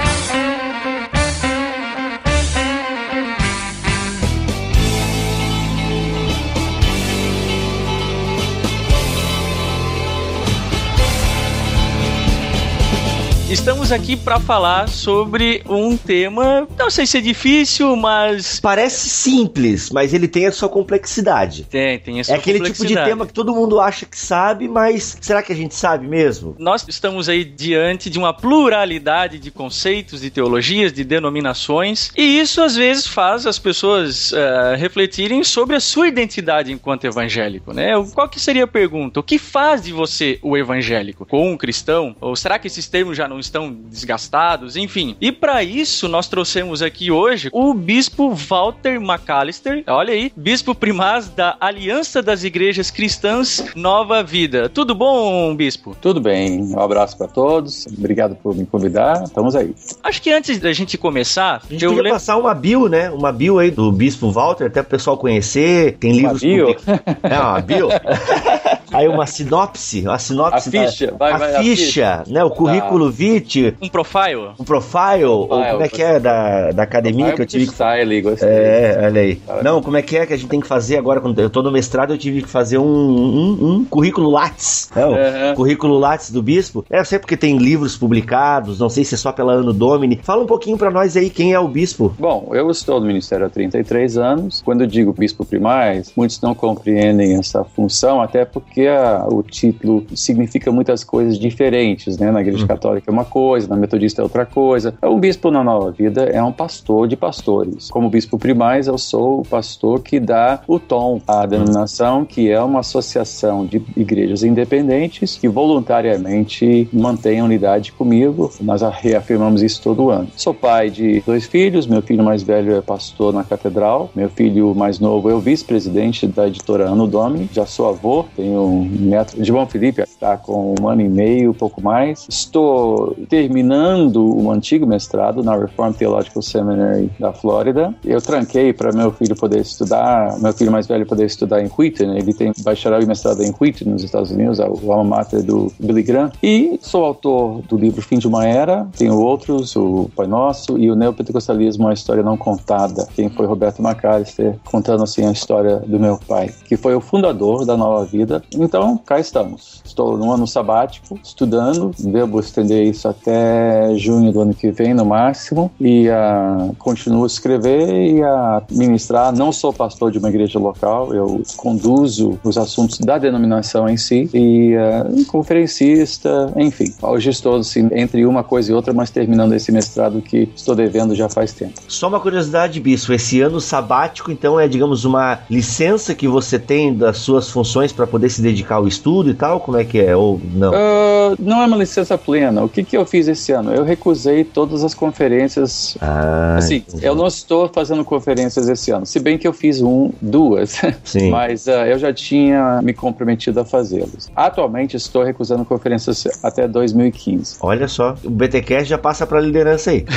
Estamos 13.51 13.91
aqui 13.91 14.15
para 14.15 14.39
falar 14.39 14.87
sobre 14.87 15.61
um 15.67 15.97
tema, 15.97 16.65
não 16.79 16.89
sei 16.89 17.05
se 17.05 17.17
é 17.17 17.21
difícil, 17.21 17.97
mas 17.97 18.61
Parece 18.61 19.09
simples, 19.09 19.89
mas 19.89 20.13
ele 20.13 20.25
tem 20.25 20.45
a 20.45 20.53
sua 20.53 20.69
complexidade. 20.69 21.65
tem, 21.69 21.99
tem 21.99 22.21
essa 22.21 22.31
É 22.31 22.35
aquele 22.37 22.61
tipo 22.61 22.85
de 22.85 22.95
tema 22.95 23.27
que 23.27 23.33
todo 23.33 23.53
mundo 23.53 23.81
acha 23.81 24.05
que 24.05 24.17
sabe, 24.17 24.69
mas 24.69 25.17
será 25.19 25.43
que 25.43 25.51
a 25.51 25.55
gente 25.55 25.75
sabe 25.75 26.07
mesmo? 26.07 26.55
Nós 26.57 26.85
estamos 26.87 27.27
aí 27.27 27.43
diante 27.43 28.09
de 28.09 28.17
uma 28.17 28.33
pluralidade 28.33 29.37
de 29.37 29.51
conceitos, 29.51 30.21
de 30.21 30.29
teologias, 30.29 30.93
de 30.93 31.03
denominações, 31.03 32.09
e 32.15 32.39
isso 32.39 32.61
às 32.61 32.77
vezes 32.77 33.05
faz 33.05 33.45
as 33.45 33.59
pessoas 33.59 34.31
eh, 34.31 34.75
refletirem 34.77 35.43
sobre 35.43 35.75
a 35.75 35.81
sua 35.81 36.07
identidade 36.07 36.71
enquanto 36.71 37.03
evangélico, 37.03 37.73
né? 37.73 37.91
Qual 38.13 38.29
que 38.29 38.39
seria 38.39 38.63
a 38.63 38.67
pergunta? 38.67 39.19
O 39.19 39.23
que 39.23 39.37
faz 39.37 39.81
de 39.81 39.91
você 39.91 40.39
o 40.41 40.55
evangélico? 40.55 41.25
Com 41.25 41.51
um 41.51 41.57
cristão? 41.57 42.15
Ou 42.21 42.33
será 42.33 42.57
que 42.57 42.67
esses 42.67 42.87
termos 42.87 43.17
já 43.17 43.27
não 43.27 43.40
estão 43.45 43.71
desgastados? 43.71 44.75
Enfim. 44.75 45.15
E 45.19 45.31
para 45.31 45.63
isso 45.63 46.07
nós 46.07 46.27
trouxemos 46.27 46.81
aqui 46.81 47.11
hoje 47.11 47.49
o 47.51 47.73
bispo 47.73 48.33
Walter 48.33 48.95
McAllister, 49.01 49.83
olha 49.87 50.13
aí, 50.13 50.31
bispo 50.35 50.73
primaz 50.75 51.29
da 51.29 51.55
Aliança 51.59 52.21
das 52.21 52.43
Igrejas 52.43 52.89
Cristãs 52.91 53.63
Nova 53.75 54.23
Vida. 54.23 54.69
Tudo 54.69 54.93
bom, 54.95 55.55
bispo? 55.55 55.95
Tudo 56.01 56.19
bem, 56.21 56.61
um 56.61 56.79
abraço 56.79 57.17
para 57.17 57.27
todos. 57.27 57.85
Obrigado 57.87 58.35
por 58.35 58.55
me 58.55 58.65
convidar. 58.65 59.23
Estamos 59.23 59.55
aí. 59.55 59.73
Acho 60.03 60.21
que 60.21 60.31
antes 60.31 60.57
da 60.59 60.71
gente 60.73 60.97
começar, 60.97 61.61
A 61.67 61.71
gente 61.73 61.83
eu 61.83 61.91
lembro. 61.93 62.11
passar 62.11 62.37
uma 62.37 62.53
bio, 62.53 62.87
né? 62.87 63.09
Uma 63.09 63.31
bio 63.31 63.59
aí 63.59 63.71
do 63.71 63.91
Bispo 63.91 64.31
Walter, 64.31 64.67
até 64.67 64.81
o 64.81 64.85
pessoal 64.85 65.17
conhecer. 65.17 65.97
Tem 65.99 66.11
livros. 66.13 66.41
bio? 66.41 66.75
public- 66.75 66.83
É, 67.23 67.39
uma 67.39 67.59
bio. 67.61 67.89
aí 68.91 69.07
uma 69.07 69.25
sinopse, 69.25 70.01
uma 70.01 70.19
sinopse. 70.19 70.69
A 70.69 70.81
da- 70.81 70.87
ficha, 70.87 71.13
vai, 71.17 71.31
a 71.33 71.37
vai, 71.37 71.55
a 71.55 71.59
ficha, 71.61 72.23
né? 72.27 72.43
O 72.43 72.49
currículo 72.49 73.09
vitae, 73.09 73.75
Um 73.81 73.89
profile? 73.89 74.49
um 74.59 74.63
profile, 74.63 75.25
ou 75.25 75.47
como 75.47 75.81
é 75.83 75.87
que 75.89 76.01
é 76.01 76.19
da, 76.19 76.71
da 76.71 76.83
academia 76.83 77.33
que 77.33 77.41
eu 77.41 77.45
tive 77.45 77.65
que 77.67 77.71
Style, 77.73 78.21
gostei. 78.21 78.47
É, 78.49 79.01
olha 79.03 79.21
aí. 79.21 79.35
Tá. 79.35 79.63
Não, 79.63 79.81
como 79.81 79.97
é 79.97 80.01
que 80.01 80.17
é 80.17 80.25
que 80.25 80.33
a 80.33 80.37
gente 80.37 80.49
tem 80.49 80.59
que 80.59 80.67
fazer 80.67 80.97
agora? 80.97 81.21
Quando 81.21 81.39
eu 81.39 81.49
tô 81.49 81.61
no 81.61 81.71
mestrado, 81.71 82.13
eu 82.13 82.17
tive 82.17 82.41
que 82.41 82.49
fazer 82.49 82.77
um, 82.77 82.85
um, 82.85 83.65
um 83.75 83.85
currículo 83.85 84.29
Lattes. 84.29 84.89
É, 84.95 85.05
o 85.05 85.13
Aham. 85.15 85.55
currículo 85.55 85.97
Lattes 85.97 86.31
do 86.31 86.41
Bispo. 86.41 86.85
É, 86.89 86.99
eu 86.99 87.05
sei 87.05 87.19
porque 87.19 87.37
tem 87.37 87.57
livros 87.57 87.97
publicados, 87.97 88.79
não 88.79 88.89
sei 88.89 89.03
se 89.03 89.15
é 89.15 89.17
só 89.17 89.31
pela 89.31 89.53
Ano 89.53 89.73
Domini. 89.73 90.19
Fala 90.23 90.43
um 90.43 90.47
pouquinho 90.47 90.77
pra 90.77 90.91
nós 90.91 91.15
aí 91.17 91.29
quem 91.29 91.53
é 91.53 91.59
o 91.59 91.67
Bispo. 91.67 92.13
Bom, 92.19 92.49
eu 92.53 92.69
estou 92.69 92.99
no 92.99 93.05
Ministério 93.07 93.45
há 93.45 93.49
33 93.49 94.17
anos. 94.17 94.61
Quando 94.63 94.81
eu 94.81 94.87
digo 94.87 95.13
bispo 95.13 95.45
primaz, 95.45 96.11
muitos 96.15 96.39
não 96.41 96.53
compreendem 96.53 97.35
essa 97.37 97.63
função, 97.63 98.21
até 98.21 98.45
porque 98.45 98.80
a- 98.87 99.25
o 99.29 99.41
título 99.43 100.05
significa 100.15 100.71
muitas 100.71 101.03
coisas 101.03 101.37
diferentes, 101.37 102.17
né? 102.17 102.31
Na 102.31 102.41
Igreja 102.41 102.65
Católica 102.67 103.09
é 103.09 103.13
uma 103.13 103.25
coisa, 103.25 103.67
na 103.67 103.75
Metodista 103.75 104.21
é 104.21 104.23
outra 104.23 104.45
coisa. 104.45 104.93
Um 105.03 105.19
bispo 105.19 105.49
na 105.51 105.63
Nova 105.63 105.91
Vida 105.91 106.23
é 106.23 106.41
um 106.43 106.51
pastor 106.51 107.07
de 107.07 107.15
pastores. 107.15 107.89
Como 107.89 108.09
bispo 108.09 108.37
primaz, 108.37 108.87
eu 108.87 108.97
sou 108.97 109.41
o 109.41 109.45
pastor 109.45 110.01
que 110.01 110.19
dá 110.19 110.61
o 110.67 110.79
tom 110.79 111.21
à 111.27 111.45
denominação, 111.45 112.25
que 112.25 112.49
é 112.49 112.61
uma 112.61 112.79
associação 112.79 113.65
de 113.65 113.81
igrejas 113.95 114.43
independentes 114.43 115.37
que 115.37 115.47
voluntariamente 115.47 116.87
mantém 116.91 117.39
a 117.39 117.43
unidade 117.45 117.91
comigo. 117.91 118.51
Nós 118.61 118.81
reafirmamos 118.81 119.61
isso 119.61 119.81
todo 119.81 120.09
ano. 120.09 120.27
Sou 120.35 120.53
pai 120.53 120.89
de 120.89 121.21
dois 121.25 121.45
filhos, 121.45 121.85
meu 121.87 122.01
filho 122.01 122.23
mais 122.23 122.43
velho 122.43 122.75
é 122.75 122.81
pastor 122.81 123.33
na 123.33 123.43
catedral, 123.43 124.09
meu 124.15 124.29
filho 124.29 124.73
mais 124.75 124.99
novo 124.99 125.29
é 125.29 125.33
o 125.33 125.39
vice-presidente 125.39 126.27
da 126.27 126.47
editora 126.47 126.85
Ano 126.89 127.07
Domini, 127.07 127.49
já 127.51 127.65
sou 127.65 127.87
avô, 127.89 128.25
tenho 128.35 128.61
um 128.71 128.85
neto, 128.85 129.43
João 129.43 129.65
Felipe, 129.67 130.01
está 130.01 130.37
com 130.37 130.75
um 130.79 130.87
ano 130.87 131.01
e 131.01 131.09
meio, 131.09 131.53
pouco 131.53 131.81
mais. 131.81 132.25
Estou 132.29 133.15
terminando 133.29 134.17
o 134.17 134.51
antigo 134.51 134.85
mestrado 134.85 135.43
na 135.43 135.55
Reformed 135.55 135.97
Theological 135.97 136.41
Seminary 136.41 137.11
da 137.19 137.33
Flórida. 137.33 137.93
Eu 138.03 138.21
tranquei 138.21 138.73
para 138.73 138.91
meu 138.91 139.11
filho 139.11 139.35
poder 139.35 139.59
estudar, 139.59 140.39
meu 140.39 140.53
filho 140.53 140.71
mais 140.71 140.87
velho 140.87 141.05
poder 141.05 141.25
estudar 141.25 141.61
em 141.61 141.69
Wheaton, 141.77 142.13
ele 142.13 142.33
tem 142.33 142.51
bacharel 142.63 143.01
e 143.01 143.05
mestrado 143.05 143.41
em 143.41 143.53
Wheaton, 143.59 143.89
nos 143.89 144.03
Estados 144.03 144.31
Unidos, 144.31 144.59
o 144.59 144.91
alma 144.91 145.17
mater 145.17 145.43
do 145.43 145.71
Billy 145.79 146.03
Graham. 146.03 146.31
E 146.41 146.79
sou 146.81 147.03
autor 147.03 147.61
do 147.67 147.77
livro 147.77 148.01
Fim 148.01 148.17
de 148.17 148.27
uma 148.27 148.45
Era, 148.45 148.87
tenho 148.97 149.17
outros, 149.19 149.75
o 149.75 150.09
Pai 150.15 150.27
Nosso 150.27 150.77
e 150.77 150.89
o 150.89 150.95
Neopentecostalismo, 150.95 151.87
a 151.87 151.93
história 151.93 152.23
não 152.23 152.37
contada. 152.37 153.07
Quem 153.15 153.29
foi 153.29 153.45
Roberto 153.45 153.81
McAllister, 153.81 154.55
contando 154.65 155.03
assim 155.03 155.25
a 155.25 155.31
história 155.31 155.77
do 155.77 155.99
meu 155.99 156.17
pai, 156.27 156.53
que 156.65 156.77
foi 156.77 156.95
o 156.95 157.01
fundador 157.01 157.65
da 157.65 157.75
Nova 157.75 158.05
Vida. 158.05 158.41
Então, 158.63 158.95
cá 158.95 159.19
estamos. 159.19 159.81
Estou 159.83 160.15
no 160.15 160.31
ano 160.31 160.45
sabático, 160.45 161.19
estudando, 161.23 161.91
devo 161.97 162.39
estender 162.39 162.83
isso 162.83 163.07
até 163.07 163.95
junho 163.97 164.31
do 164.31 164.39
ano 164.41 164.53
que 164.53 164.69
vem, 164.69 164.93
no 164.93 165.03
máximo, 165.03 165.71
e 165.81 166.07
uh, 166.07 166.75
continuo 166.77 167.23
a 167.23 167.27
escrever 167.27 168.17
e 168.17 168.23
a 168.23 168.61
ministrar. 168.69 169.35
Não 169.35 169.51
sou 169.51 169.73
pastor 169.73 170.11
de 170.11 170.19
uma 170.19 170.29
igreja 170.29 170.59
local, 170.59 171.11
eu 171.11 171.41
conduzo 171.57 172.39
os 172.43 172.55
assuntos 172.55 172.99
da 172.99 173.17
denominação 173.17 173.89
em 173.89 173.97
si, 173.97 174.29
e 174.31 174.75
uh, 174.75 175.25
conferencista, 175.25 176.53
enfim. 176.55 176.93
Hoje 177.01 177.31
estou 177.31 177.55
assim, 177.55 177.89
entre 177.93 178.27
uma 178.27 178.43
coisa 178.43 178.71
e 178.71 178.75
outra, 178.75 178.93
mas 178.93 179.09
terminando 179.09 179.53
esse 179.53 179.71
mestrado 179.71 180.21
que 180.21 180.47
estou 180.55 180.75
devendo 180.75 181.15
já 181.15 181.27
faz 181.27 181.51
tempo. 181.51 181.81
Só 181.87 182.07
uma 182.07 182.19
curiosidade, 182.19 182.79
Bispo. 182.79 183.11
Esse 183.11 183.41
ano 183.41 183.59
sabático, 183.59 184.31
então, 184.31 184.59
é, 184.59 184.67
digamos, 184.67 185.03
uma 185.03 185.39
licença 185.49 186.13
que 186.13 186.27
você 186.27 186.59
tem 186.59 186.93
das 186.93 187.17
suas 187.17 187.49
funções 187.49 187.91
para 187.91 188.05
poder 188.05 188.29
se 188.29 188.39
dedicar 188.39 188.50
ao 188.69 188.87
estudo 188.87 189.29
e 189.29 189.33
tal? 189.33 189.59
Como 189.59 189.77
é 189.77 189.83
que 189.83 189.99
é? 189.99 190.15
Ou 190.15 190.39
não? 190.53 190.71
Uh, 190.71 191.35
não 191.39 191.61
é 191.61 191.65
uma 191.65 191.77
licença 191.77 192.17
plena. 192.17 192.63
O 192.63 192.69
que, 192.69 192.83
que 192.83 192.97
eu 192.97 193.05
fiz 193.05 193.27
esse 193.27 193.51
ano? 193.51 193.73
Eu 193.73 193.83
recusei 193.83 194.43
todas 194.43 194.83
as 194.83 194.93
conferências. 194.93 195.97
Ah, 196.01 196.55
assim, 196.57 196.77
entendi. 196.77 197.05
eu 197.05 197.15
não 197.15 197.27
estou 197.27 197.69
fazendo 197.73 198.03
conferências 198.03 198.67
esse 198.69 198.91
ano. 198.91 199.05
Se 199.05 199.19
bem 199.19 199.37
que 199.37 199.47
eu 199.47 199.53
fiz 199.53 199.81
um, 199.81 200.11
duas, 200.21 200.81
Sim. 201.03 201.29
mas 201.29 201.67
uh, 201.67 201.71
eu 201.71 201.97
já 201.97 202.13
tinha 202.13 202.81
me 202.81 202.93
comprometido 202.93 203.59
a 203.59 203.65
fazê-los. 203.65 204.29
Atualmente 204.35 204.95
estou 204.95 205.23
recusando 205.23 205.65
conferências 205.65 206.25
até 206.43 206.67
2015. 206.67 207.57
Olha 207.61 207.87
só, 207.87 208.15
o 208.23 208.29
BTCast 208.29 208.89
já 208.89 208.97
passa 208.97 209.25
pra 209.25 209.39
liderança 209.39 209.91
aí. 209.91 210.05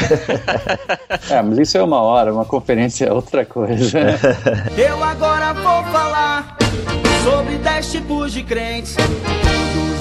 É, 1.30 1.40
mas 1.40 1.58
isso 1.58 1.78
é 1.78 1.82
uma 1.82 2.00
hora, 2.00 2.32
uma 2.32 2.44
conferência 2.44 3.06
é 3.06 3.12
outra 3.12 3.44
coisa. 3.44 4.00
Eu 4.76 5.02
agora 5.02 5.52
vou 5.54 5.82
falar 5.84 6.56
sobre 7.24 7.56
dez 7.56 7.90
tipos 7.90 8.34
de 8.34 8.44
crentes. 8.44 8.96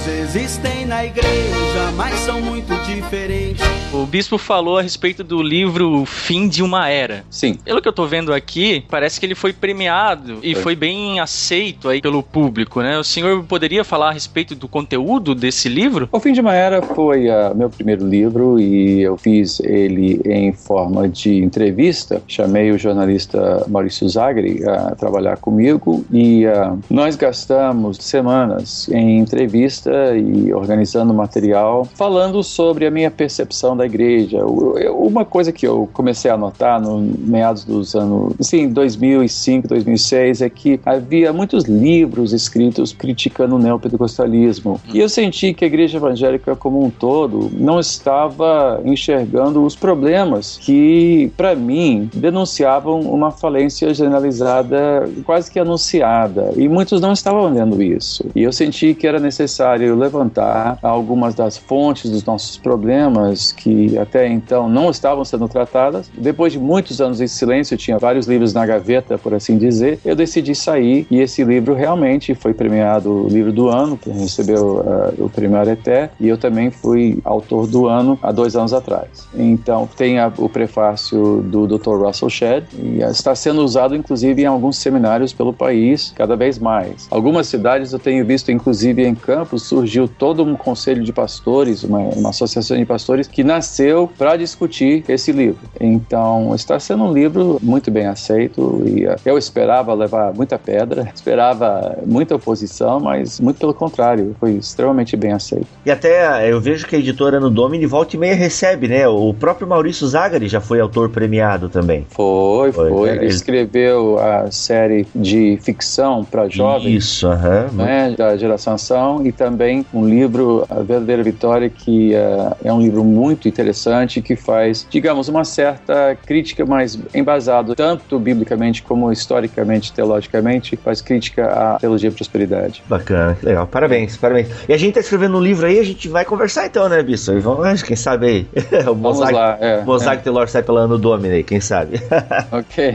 Existem 0.06 0.86
na 0.86 1.06
igreja, 1.06 1.92
mas 1.96 2.14
são 2.20 2.42
muito 2.42 2.74
diferentes. 2.86 3.64
O 3.94 4.06
bispo 4.06 4.38
falou 4.38 4.78
a 4.78 4.82
respeito 4.82 5.24
do 5.24 5.42
livro 5.42 6.04
Fim 6.06 6.50
de 6.50 6.62
uma 6.62 6.90
Era. 6.90 7.24
Sim. 7.30 7.54
Pelo 7.54 7.82
que 7.82 7.88
eu 7.88 7.94
tô 7.94 8.06
vendo 8.06 8.34
aqui, 8.34 8.84
parece 8.90 9.18
que 9.18 9.26
ele 9.26 9.36
foi 9.36 9.54
premiado 9.54 10.40
e 10.44 10.54
Foi. 10.56 10.64
foi 10.64 10.76
bem 10.76 11.22
aceito 11.22 11.88
aí 11.88 12.02
pelo 12.02 12.22
público, 12.22 12.82
né? 12.82 12.98
O 12.98 13.04
senhor 13.04 13.44
poderia 13.44 13.86
falar 13.86 14.10
a 14.10 14.12
respeito 14.12 14.56
do 14.56 14.68
conteúdo 14.68 15.34
desse 15.34 15.70
livro? 15.70 16.10
O 16.12 16.20
Fim 16.20 16.34
de 16.34 16.42
uma 16.42 16.54
Era 16.54 16.82
foi 16.82 17.30
uh, 17.30 17.56
meu 17.56 17.70
primeiro 17.70 18.06
livro 18.06 18.60
e 18.60 19.02
eu 19.04 19.16
fiz 19.16 19.62
ele 19.62 20.20
em 20.26 20.52
forma 20.52 21.08
de 21.08 21.38
entrevista. 21.38 22.22
Chamei 22.28 22.72
o 22.72 22.78
jornalista 22.78 23.66
Maurício 23.70 24.10
Zagri 24.10 24.68
a 24.68 24.96
trabalhar 24.96 25.38
comigo 25.38 26.04
e 26.12 26.46
uh, 26.46 26.78
nós 26.90 27.16
gastamos 27.16 27.98
semanas 27.98 28.90
em 28.90 29.20
entrevista 29.20 29.93
e 30.18 30.54
organizando 30.54 31.14
material, 31.14 31.86
falando 31.96 32.44
sobre 32.44 32.86
a 32.86 32.92
minha 32.92 33.12
percepção 33.12 33.76
da 33.76 33.86
igreja. 33.86 34.46
Uma 34.46 35.26
coisa 35.26 35.52
que 35.52 35.66
eu 35.66 35.90
comecei 35.94 36.30
a 36.30 36.38
notar 36.38 36.82
no 36.82 37.00
meados 37.00 37.64
dos 37.64 37.96
anos, 37.96 38.34
sim, 38.42 38.70
2005, 38.70 39.68
2006, 39.68 40.42
é 40.42 40.50
que 40.50 40.80
havia 40.86 41.32
muitos 41.32 41.66
livros 41.66 42.34
escritos 42.34 42.94
criticando 42.94 43.56
o 43.56 43.60
neopentecostalismo. 43.60 44.80
E 44.94 45.00
eu 45.00 45.10
senti 45.10 45.54
que 45.54 45.64
a 45.64 45.68
igreja 45.68 45.98
evangélica 45.98 46.56
como 46.56 46.84
um 46.84 46.90
todo 46.90 47.50
não 47.54 47.80
estava 47.80 48.82
enxergando 48.86 49.64
os 49.64 49.76
problemas 49.76 50.58
que, 50.62 51.32
para 51.36 51.56
mim, 51.56 52.10
denunciavam 52.14 53.02
uma 53.02 53.32
falência 53.32 53.94
generalizada, 53.94 55.10
quase 55.26 55.52
que 55.52 55.60
anunciada. 55.60 56.52
E 56.56 56.68
muitos 56.68 57.02
não 57.02 57.14
estavam 57.14 57.54
vendo 57.54 57.82
isso. 57.82 58.26
E 58.36 58.44
eu 58.44 58.52
senti 58.52 58.94
que 58.94 59.08
era 59.08 59.20
necessário 59.20 59.83
levantar 59.92 60.78
algumas 60.82 61.36
das 61.36 61.58
fontes 61.58 62.10
dos 62.10 62.24
nossos 62.26 62.58
problemas 62.58 63.52
que 63.52 63.98
até 63.98 64.28
então 64.28 64.70
não 64.70 64.90
estavam 64.90 65.24
sendo 65.26 65.48
tratadas. 65.48 66.10
Depois 66.18 66.54
de 66.54 66.60
muitos 66.60 67.02
anos 67.02 67.22
em 67.22 67.28
silêncio, 67.28 67.78
tinha 67.78 67.98
vários 67.98 68.28
livros 68.28 68.54
na 68.54 68.66
gaveta, 68.66 69.18
por 69.18 69.34
assim 69.34 69.58
dizer, 69.58 70.00
eu 70.06 70.16
decidi 70.16 70.54
sair 70.56 71.06
e 71.10 71.20
esse 71.20 71.44
livro 71.44 71.74
realmente 71.74 72.34
foi 72.36 72.54
premiado 72.54 73.26
o 73.26 73.28
livro 73.28 73.52
do 73.52 73.70
ano, 73.70 74.00
recebeu 74.06 74.78
uh, 74.78 75.24
o 75.26 75.30
prêmio 75.30 75.58
Areté, 75.58 76.10
e 76.20 76.28
eu 76.28 76.38
também 76.38 76.70
fui 76.72 77.20
autor 77.24 77.68
do 77.68 77.88
ano 77.88 78.18
há 78.22 78.32
dois 78.32 78.56
anos 78.56 78.74
atrás. 78.74 79.28
Então 79.36 79.88
tem 79.96 80.20
a- 80.20 80.32
o 80.38 80.50
prefácio 80.50 81.42
do 81.44 81.68
Dr. 81.68 81.96
Russell 82.06 82.30
Shedd 82.30 82.66
e 82.78 83.02
está 83.02 83.36
sendo 83.36 83.64
usado 83.64 83.96
inclusive 83.96 84.42
em 84.42 84.46
alguns 84.46 84.78
seminários 84.78 85.34
pelo 85.34 85.54
país 85.54 86.14
cada 86.16 86.36
vez 86.36 86.58
mais. 86.60 87.08
Algumas 87.10 87.48
cidades 87.48 87.94
eu 87.94 88.00
tenho 88.00 88.26
visto 88.26 88.52
inclusive 88.52 89.06
em 89.06 89.16
campos 89.16 89.64
surgiu 89.74 90.08
todo 90.08 90.44
um 90.44 90.56
conselho 90.56 91.04
de 91.04 91.12
pastores, 91.12 91.84
uma, 91.84 91.98
uma 92.00 92.30
associação 92.30 92.78
de 92.78 92.86
pastores 92.86 93.28
que 93.28 93.44
nasceu 93.44 94.08
para 94.18 94.36
discutir 94.38 95.04
esse 95.08 95.32
livro. 95.32 95.62
Então, 95.82 96.54
está 96.54 96.80
sendo 96.80 97.06
um 97.06 97.12
livro 97.12 97.58
muito 97.62 97.90
bem 97.90 98.06
aceito 98.06 98.84
e 98.86 99.08
uh, 99.08 99.16
eu 99.26 99.36
esperava 99.36 99.92
levar 99.96 100.32
muita 100.34 100.60
pedra, 100.60 101.10
esperava 101.14 101.98
muita 102.06 102.36
oposição, 102.36 103.00
mas 103.00 103.40
muito 103.40 103.58
pelo 103.58 103.74
contrário, 103.74 104.36
foi 104.40 104.52
extremamente 104.54 105.18
bem 105.18 105.32
aceito. 105.32 105.68
E 105.84 105.90
até 105.90 106.52
eu 106.52 106.62
vejo 106.62 106.86
que 106.86 106.96
a 106.96 107.00
editora 107.00 107.40
no 107.40 107.50
Domini 107.50 107.88
volta 107.88 108.16
e 108.16 108.20
meia 108.20 108.36
recebe, 108.36 108.88
né? 108.88 109.08
O 109.08 109.34
próprio 109.34 109.68
Maurício 109.68 110.06
Zagari 110.08 110.48
já 110.48 110.62
foi 110.62 110.80
autor 110.80 111.10
premiado 111.10 111.68
também. 111.68 112.06
Foi, 112.10 112.72
foi. 112.72 112.90
Foi, 112.90 113.10
ele- 113.10 113.26
escreveu 113.26 114.20
a 114.20 114.52
série 114.52 115.08
de 115.16 115.58
ficção 115.64 116.24
para 116.24 116.48
jovens. 116.48 117.04
Isso, 117.04 117.28
aham. 117.28 117.70
né, 117.74 118.14
da 118.16 118.38
geração 118.38 118.74
ação 118.74 119.26
e 119.26 119.32
também 119.32 119.63
um 119.94 120.08
livro 120.08 120.66
A 120.70 120.76
Verdadeira 120.76 121.24
Vitória 121.24 121.70
que 121.70 122.14
eh, 122.14 122.56
é 122.64 122.74
um 122.74 122.82
livro 122.82 123.04
muito 123.04 123.48
interessante 123.48 124.22
que 124.22 124.36
faz, 124.36 124.88
digamos, 124.90 125.28
uma 125.28 125.44
certa 125.44 126.18
crítica 126.26 126.66
mais 126.66 126.98
embasado 127.14 127.76
tanto 127.76 128.20
biblicamente 128.20 128.82
como 128.82 129.12
historicamente, 129.12 129.92
teologicamente, 129.94 130.76
faz 130.78 131.02
crítica 131.02 131.46
à 131.46 131.78
teologia 131.80 132.10
da 132.10 132.16
prosperidade. 132.16 132.84
Bacana, 132.88 133.38
legal. 133.42 133.68
Parabéns, 133.68 134.18
parabéns. 134.18 134.50
E 134.68 134.74
a 134.74 134.78
gente 134.78 134.96
tá 134.96 135.00
escrevendo 135.00 135.38
um 135.38 135.42
livro 135.42 135.66
aí, 135.66 135.80
a 135.80 135.84
gente 135.84 136.08
vai 136.08 136.26
conversar 136.26 136.66
então, 136.66 136.88
né, 136.90 137.02
Bisso? 137.02 137.34
E 137.34 137.40
vamos, 137.40 137.82
quem 137.84 137.96
sabe 137.96 138.28
aí. 138.28 138.48
o 138.88 138.96
Mosaic, 138.96 139.34
lá, 139.34 139.58
é, 139.60 139.82
Mosaic 139.84 140.24
Taylor 140.24 140.48
sai 140.48 140.64
pela 140.64 140.82
ano 140.82 140.98
Domini 140.98 141.44
quem 141.44 141.60
sabe? 141.60 142.02
é. 142.12 142.46
ok. 142.56 142.94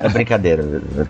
é 0.00 0.08
brincadeira. 0.08 0.64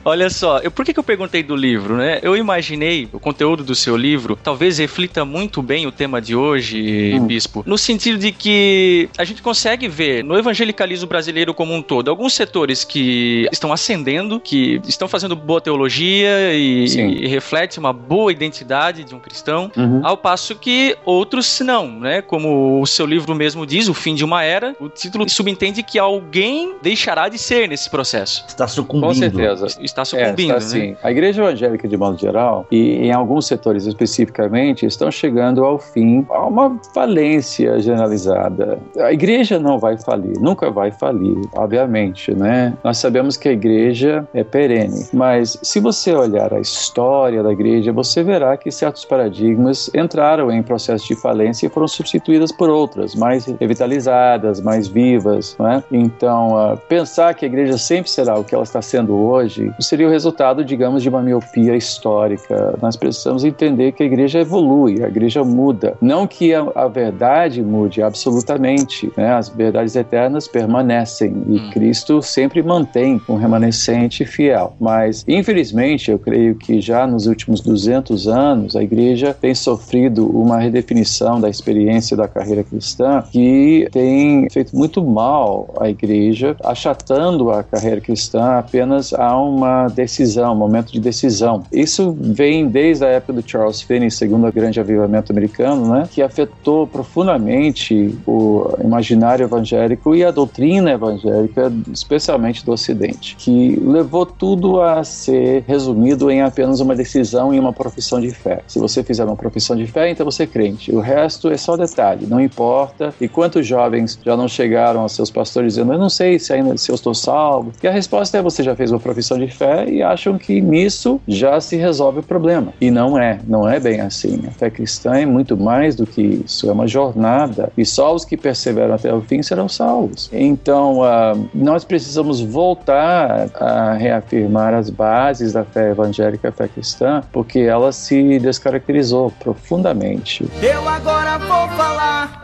Olha 0.05 0.31
só, 0.31 0.59
eu, 0.59 0.71
por 0.71 0.85
que, 0.85 0.93
que 0.93 0.99
eu 0.99 1.05
perguntei 1.05 1.43
do 1.43 1.57
livro, 1.57 1.97
né? 1.97 2.19
Eu 2.23 2.37
imaginei 2.37 3.09
o 3.13 3.21
conteúdo 3.21 3.65
do 3.65 3.75
seu 3.75 3.97
livro 3.97 4.39
talvez 4.43 4.79
reflita 4.89 5.23
muito 5.25 5.61
bem 5.63 5.87
o 5.87 5.93
tema 5.93 6.21
de 6.21 6.35
hoje, 6.35 7.13
Hum. 7.15 7.27
Bispo, 7.27 7.63
no 7.67 7.77
sentido 7.77 8.19
de 8.19 8.33
que 8.33 9.09
a 9.19 9.25
gente 9.25 9.43
consegue 9.43 9.87
ver 9.87 10.25
no 10.25 10.37
evangelicalismo 10.39 11.07
brasileiro 11.07 11.53
como 11.53 11.75
um 11.75 11.83
todo 11.83 12.09
alguns 12.11 12.33
setores 12.33 12.85
que 12.85 13.47
estão 13.53 13.71
ascendendo, 13.73 14.41
que 14.41 14.81
estão 14.89 15.07
fazendo 15.07 15.37
boa 15.37 15.61
teologia 15.61 16.55
e, 16.55 16.85
e 16.87 17.27
reflete 17.29 17.79
uma 17.79 17.93
boa 17.93 18.33
identidade 18.33 19.05
de 19.05 19.15
um 19.15 19.19
cristão, 19.21 19.71
Uhum. 19.77 20.01
ao 20.03 20.17
passo 20.17 20.55
que 20.57 20.97
outros 21.05 21.61
não, 21.61 21.89
né? 22.01 22.23
Como 22.23 22.81
o 22.81 22.87
seu 22.87 23.05
livro 23.05 23.35
mesmo 23.35 23.67
diz, 23.67 23.89
O 23.89 23.95
Fim 23.95 24.15
de 24.15 24.25
uma 24.25 24.43
Era, 24.43 24.75
o 24.81 24.89
título 24.89 25.29
subentende 25.29 25.83
que 25.83 25.99
alguém 25.99 26.75
deixará 26.83 27.29
de 27.29 27.37
ser 27.39 27.69
nesse 27.69 27.91
processo. 27.91 28.45
Está 28.49 28.67
sucumbindo. 28.67 29.09
Com 29.09 29.15
certeza. 29.15 29.67
Está 29.83 30.03
É, 30.03 30.05
sucumbindo, 30.05 30.57
está 30.57 30.79
né? 30.79 30.97
A 31.03 31.11
igreja 31.11 31.43
evangélica, 31.43 31.87
de 31.87 31.97
modo 31.97 32.19
geral, 32.19 32.67
e 32.71 33.07
em 33.07 33.13
alguns 33.13 33.47
setores 33.47 33.87
especificamente, 33.87 34.78
estão 34.87 35.11
chegando 35.11 35.65
ao 35.65 35.79
fim, 35.79 36.27
a 36.31 36.47
uma 36.47 36.79
falência 36.95 37.79
generalizada. 37.81 38.79
A 38.99 39.13
igreja 39.13 39.59
não 39.59 39.79
vai 39.79 39.99
falir, 39.99 40.39
nunca 40.41 40.71
vai 40.71 40.91
falir, 40.91 41.37
obviamente, 41.55 42.35
né? 42.35 42.75
Nós 42.85 42.99
sabemos 42.99 43.37
que 43.37 43.49
a 43.49 43.53
igreja 43.53 44.27
é 44.35 44.45
perene, 44.45 45.07
mas 45.13 45.59
se 45.63 45.81
você 45.81 46.15
olhar 46.15 46.53
a 46.53 46.61
história 46.61 47.43
da 47.43 47.53
igreja, 47.53 47.93
você 47.93 48.23
verá 48.23 48.57
que 48.57 48.71
certos 48.71 49.05
paradigmas 49.05 49.91
entraram 49.95 50.51
em 50.51 50.63
processo 50.63 51.07
de 51.07 51.15
falência 51.17 51.67
e 51.67 51.71
foram 51.71 51.89
substituídas 51.89 52.53
por 52.53 52.69
outras, 52.69 53.15
mais 53.15 53.47
revitalizadas, 53.47 54.61
mais 54.61 54.89
vivas, 54.89 55.57
né? 55.59 55.83
Então, 55.91 56.57
ah, 56.57 56.77
pensar 56.77 57.35
que 57.35 57.45
a 57.45 57.49
igreja 57.49 57.79
sempre 57.79 58.11
será 58.11 58.39
o 58.39 58.45
que 58.45 58.55
ela 58.55 58.65
está 58.65 58.83
sendo 58.83 59.17
hoje 59.17 59.73
seria 59.81 60.07
o 60.07 60.11
resultado, 60.11 60.65
digamos, 60.65 61.03
de 61.03 61.09
uma 61.09 61.23
miopia 61.23 61.77
histórica. 61.77 62.75
Nós 62.81 62.97
precisamos 62.97 63.45
entender 63.45 63.93
que 63.93 64.03
a 64.03 64.07
igreja 64.07 64.41
evolui, 64.41 64.68
a 65.05 65.09
igreja 65.09 65.45
muda. 65.45 65.97
Não 66.01 66.27
que 66.27 66.55
a, 66.55 66.67
a 66.75 66.89
verdade 66.89 67.63
mude 67.63 68.03
absolutamente, 68.03 69.11
né? 69.17 69.35
As 69.35 69.49
verdades 69.49 69.97
eternas 69.97 70.49
permanecem 70.49 71.35
e 71.49 71.59
Hum. 71.59 71.71
Cristo 71.71 72.23
sempre 72.23 72.63
mantém 72.63 73.21
um 73.29 73.37
remanescente 73.37 74.25
fiel. 74.25 74.75
Mas, 74.81 75.25
infelizmente, 75.27 76.11
eu 76.11 76.19
creio 76.19 76.55
que 76.55 76.81
já 76.81 77.07
nos 77.07 77.27
últimos 77.27 77.61
200 77.61 78.29
anos 78.29 78.77
a 78.77 78.83
igreja 78.83 79.35
tem 79.39 79.55
sofrido 79.55 80.27
uma 80.29 80.59
redefinição 80.59 81.41
da 81.41 81.49
experiência 81.49 82.17
da 82.17 82.29
carreira 82.29 82.63
cristã 82.65 83.23
que 83.31 83.89
tem 83.93 84.49
feito 84.51 84.77
muito 84.77 85.03
mal 85.05 85.75
à 85.81 85.89
igreja, 85.89 86.57
achatando 86.65 87.51
a 87.51 87.63
carreira 87.63 88.01
cristã 88.01 88.59
apenas 88.59 89.13
a 89.13 89.37
uma 89.37 89.89
decisão, 89.89 90.53
um 90.53 90.57
momento 90.57 90.93
de 90.93 91.01
decisão. 91.01 91.63
Isso 91.73 92.17
vem 92.19 92.69
desde 92.69 93.05
a 93.05 93.09
época 93.09 93.35
do 93.35 93.49
Charles 93.49 93.81
Finney, 93.83 94.11
segundo 94.11 94.47
o 94.49 94.53
grande 94.53 94.81
avivamento 94.81 95.33
americano, 95.33 95.93
né, 95.93 96.09
que 96.11 96.23
afetou 96.23 96.87
profundamente 96.87 98.17
o 98.27 98.69
imaginário 98.83 99.45
evangélico 99.45 100.15
e 100.15 100.25
a 100.25 100.31
doutrina 100.31 100.93
evangélica, 100.93 101.73
especialmente 101.93 102.65
do 102.65 102.73
Ocidente, 102.73 103.37
que 103.37 103.77
levou 103.85 104.25
tudo 104.27 104.81
a 104.81 105.05
ser 105.05 105.65
resumido 105.67 106.31
em 106.31 106.43
apenas 106.43 106.81
uma 106.81 106.95
decisão 106.95 107.53
e 107.53 107.59
uma 107.59 107.73
profissão 107.73 108.21
de 108.21 108.31
fé. 108.31 108.61
Se 108.67 108.79
você 108.79 109.03
fizer 109.03 109.25
uma 109.25 109.37
profissão 109.37 109.77
de 109.77 109.87
fé, 109.87 110.11
então 110.11 110.25
você 110.25 110.45
é 110.45 110.47
crente. 110.47 110.95
O 110.95 111.01
resto 111.01 111.49
é 111.49 111.57
só 111.57 111.77
detalhe, 111.77 112.27
não 112.27 112.41
importa. 112.41 113.15
E 113.21 113.29
quantos 113.29 113.67
jovens 113.67 114.19
já 114.25 114.37
não 114.37 114.49
chegaram 114.49 115.01
aos 115.01 115.13
seus 115.13 115.31
pastores 115.31 115.75
dizendo: 115.75 115.93
Eu 115.93 115.99
não 115.99 116.09
sei 116.09 116.39
se 116.39 116.53
ainda 116.53 116.77
se 116.77 116.91
eu 116.91 116.95
estou 116.95 117.15
salvo? 117.15 117.73
E 117.83 117.87
a 117.87 117.91
resposta 117.91 118.39
é: 118.39 118.43
você 118.43 118.63
já 118.63 118.75
fez 118.75 118.91
uma 118.91 119.01
profissão 119.01 119.39
de 119.39 119.49
fé 119.49 119.89
e 119.89 120.03
acham 120.03 120.39
que 120.39 120.61
nisso 120.61 121.21
já 121.27 121.61
se 121.61 121.77
resolve 121.77 122.21
o 122.21 122.23
problema. 122.23 122.73
E 122.81 122.91
não 122.91 123.19
é, 123.19 123.39
não 123.47 123.69
é 123.69 123.79
bem 123.81 124.01
assim. 124.01 124.38
A 124.47 124.51
fé 124.51 124.71
cristã 124.71 125.15
é 125.15 125.27
muito 125.27 125.57
mais 125.57 125.97
do 125.97 126.07
que 126.07 126.23
isso, 126.45 126.69
é 126.69 126.73
uma 126.73 126.87
jornada. 126.87 127.73
E 127.77 127.85
só 127.85 128.15
os 128.15 128.25
que 128.25 128.37
perseveram 128.37 128.95
até 128.95 129.13
o 129.13 129.21
fim 129.21 129.43
serão 129.43 129.69
salvos. 129.69 130.31
Então, 130.33 131.03
ah, 131.03 131.35
nós 131.55 131.85
precisamos 131.85 132.41
voltar 132.41 133.49
a 133.55 133.95
reafirmar 133.95 134.75
as 134.75 134.91
bases 134.91 135.53
da 135.53 135.65
fé 135.65 135.91
evangélica, 135.91 136.49
a 136.49 136.53
fé 136.53 136.69
cristã, 136.69 137.23
porque 137.33 137.61
ela 137.61 137.93
se 137.93 138.39
descaracterizou 138.39 139.33
profundamente. 139.39 140.47
Eu 140.63 140.89
agora 140.89 141.39
vou 141.39 141.69
falar 141.77 142.43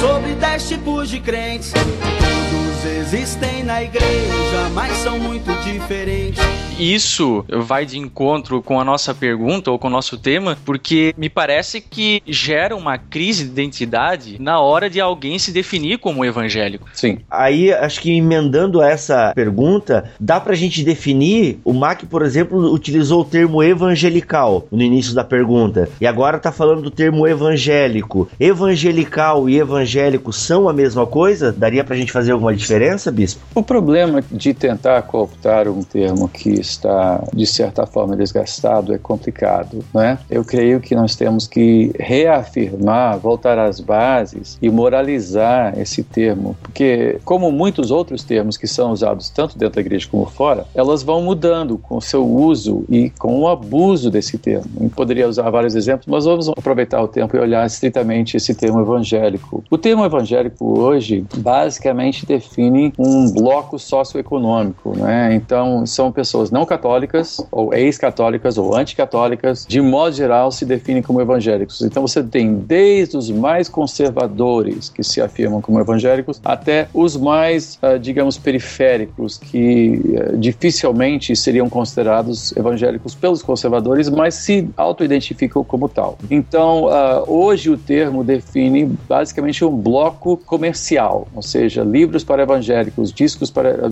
sobre 0.00 0.34
dez 0.34 0.68
tipos 0.68 1.08
de 1.08 1.20
crentes. 1.20 1.72
Todos 1.72 2.84
existem 2.98 3.62
na 3.62 3.82
igreja, 3.82 4.68
mas 4.74 4.92
são 4.98 5.18
muito 5.18 5.52
diferentes. 5.62 6.42
Isso 6.80 7.44
vai 7.48 7.84
de 7.84 7.98
encontro 7.98 8.62
com 8.62 8.80
a 8.80 8.84
nossa 8.84 9.14
pergunta 9.14 9.70
ou 9.70 9.78
com 9.78 9.88
o 9.88 9.90
nosso 9.90 10.16
tema, 10.16 10.56
porque 10.64 11.14
me 11.16 11.28
parece 11.28 11.80
que 11.80 12.22
gera 12.26 12.74
uma 12.74 12.96
crise 12.96 13.44
de 13.44 13.50
identidade 13.50 14.36
na 14.40 14.60
hora 14.60 14.88
de 14.88 14.98
alguém 14.98 15.38
se 15.38 15.52
definir 15.52 15.98
como 15.98 16.24
evangélico. 16.24 16.88
Sim. 16.94 17.18
Aí, 17.30 17.70
acho 17.72 18.00
que 18.00 18.10
emendando 18.16 18.82
essa 18.82 19.32
pergunta, 19.34 20.10
dá 20.18 20.40
pra 20.40 20.54
gente 20.54 20.82
definir. 20.82 21.60
O 21.64 21.74
Mac, 21.74 22.04
por 22.04 22.22
exemplo, 22.22 22.72
utilizou 22.72 23.20
o 23.20 23.24
termo 23.24 23.62
evangelical 23.62 24.66
no 24.72 24.82
início 24.82 25.14
da 25.14 25.22
pergunta. 25.22 25.88
E 26.00 26.06
agora 26.06 26.38
tá 26.38 26.50
falando 26.50 26.80
do 26.80 26.90
termo 26.90 27.26
evangélico. 27.26 28.28
Evangelical 28.38 29.50
e 29.50 29.58
evangélico 29.58 30.32
são 30.32 30.68
a 30.68 30.72
mesma 30.72 31.06
coisa? 31.06 31.52
Daria 31.52 31.84
pra 31.84 31.96
gente 31.96 32.10
fazer 32.10 32.32
alguma 32.32 32.54
diferença, 32.54 33.12
Bispo? 33.12 33.42
O 33.54 33.62
problema 33.62 34.22
de 34.30 34.54
tentar 34.54 35.02
cooptar 35.02 35.68
um 35.68 35.82
termo 35.82 36.28
que 36.28 36.69
está, 36.70 37.22
de 37.32 37.46
certa 37.46 37.86
forma, 37.86 38.16
desgastado 38.16 38.94
é 38.94 38.98
complicado, 38.98 39.84
né? 39.94 40.18
Eu 40.30 40.44
creio 40.44 40.80
que 40.80 40.94
nós 40.94 41.16
temos 41.16 41.46
que 41.46 41.92
reafirmar, 41.98 43.18
voltar 43.18 43.58
às 43.58 43.80
bases 43.80 44.58
e 44.62 44.70
moralizar 44.70 45.78
esse 45.78 46.02
termo, 46.02 46.56
porque, 46.62 47.18
como 47.24 47.50
muitos 47.50 47.90
outros 47.90 48.22
termos 48.22 48.56
que 48.56 48.66
são 48.66 48.92
usados 48.92 49.30
tanto 49.30 49.58
dentro 49.58 49.76
da 49.76 49.80
igreja 49.80 50.08
como 50.10 50.26
fora, 50.26 50.66
elas 50.74 51.02
vão 51.02 51.22
mudando 51.22 51.78
com 51.78 51.96
o 51.96 52.00
seu 52.00 52.26
uso 52.26 52.84
e 52.88 53.10
com 53.10 53.40
o 53.40 53.48
abuso 53.48 54.10
desse 54.10 54.38
termo. 54.38 54.70
Eu 54.80 54.90
poderia 54.90 55.28
usar 55.28 55.48
vários 55.50 55.74
exemplos, 55.74 56.06
mas 56.06 56.24
vamos 56.24 56.48
aproveitar 56.48 57.02
o 57.02 57.08
tempo 57.08 57.36
e 57.36 57.40
olhar 57.40 57.66
estritamente 57.66 58.36
esse 58.36 58.54
termo 58.54 58.80
evangélico. 58.80 59.64
O 59.70 59.78
termo 59.78 60.04
evangélico 60.04 60.78
hoje 60.78 61.24
basicamente 61.36 62.26
define 62.26 62.92
um 62.98 63.30
bloco 63.32 63.78
socioeconômico, 63.78 64.96
né? 64.96 65.34
Então, 65.34 65.84
são 65.86 66.12
pessoas 66.12 66.49
não 66.50 66.64
católicas, 66.66 67.40
ou 67.50 67.74
ex-católicas, 67.74 68.58
ou 68.58 68.76
anticatólicas, 68.76 69.66
de 69.68 69.80
modo 69.80 70.14
geral 70.14 70.50
se 70.50 70.64
definem 70.64 71.02
como 71.02 71.20
evangélicos. 71.20 71.80
Então, 71.82 72.06
você 72.06 72.22
tem 72.22 72.54
desde 72.54 73.16
os 73.16 73.30
mais 73.30 73.68
conservadores, 73.68 74.88
que 74.88 75.02
se 75.02 75.20
afirmam 75.20 75.60
como 75.60 75.80
evangélicos, 75.80 76.40
até 76.44 76.88
os 76.92 77.16
mais, 77.16 77.78
ah, 77.82 77.96
digamos, 77.96 78.38
periféricos, 78.38 79.38
que 79.38 80.00
ah, 80.16 80.36
dificilmente 80.36 81.34
seriam 81.36 81.68
considerados 81.68 82.56
evangélicos 82.56 83.14
pelos 83.14 83.42
conservadores, 83.42 84.08
mas 84.08 84.34
se 84.34 84.68
auto-identificam 84.76 85.64
como 85.64 85.88
tal. 85.88 86.18
Então, 86.30 86.88
ah, 86.88 87.24
hoje 87.26 87.70
o 87.70 87.76
termo 87.76 88.22
define 88.24 88.84
basicamente 89.08 89.64
um 89.64 89.76
bloco 89.76 90.36
comercial, 90.36 91.28
ou 91.34 91.42
seja, 91.42 91.82
livros 91.82 92.24
para 92.24 92.42
evangélicos, 92.42 93.12
discos 93.12 93.50
para. 93.50 93.88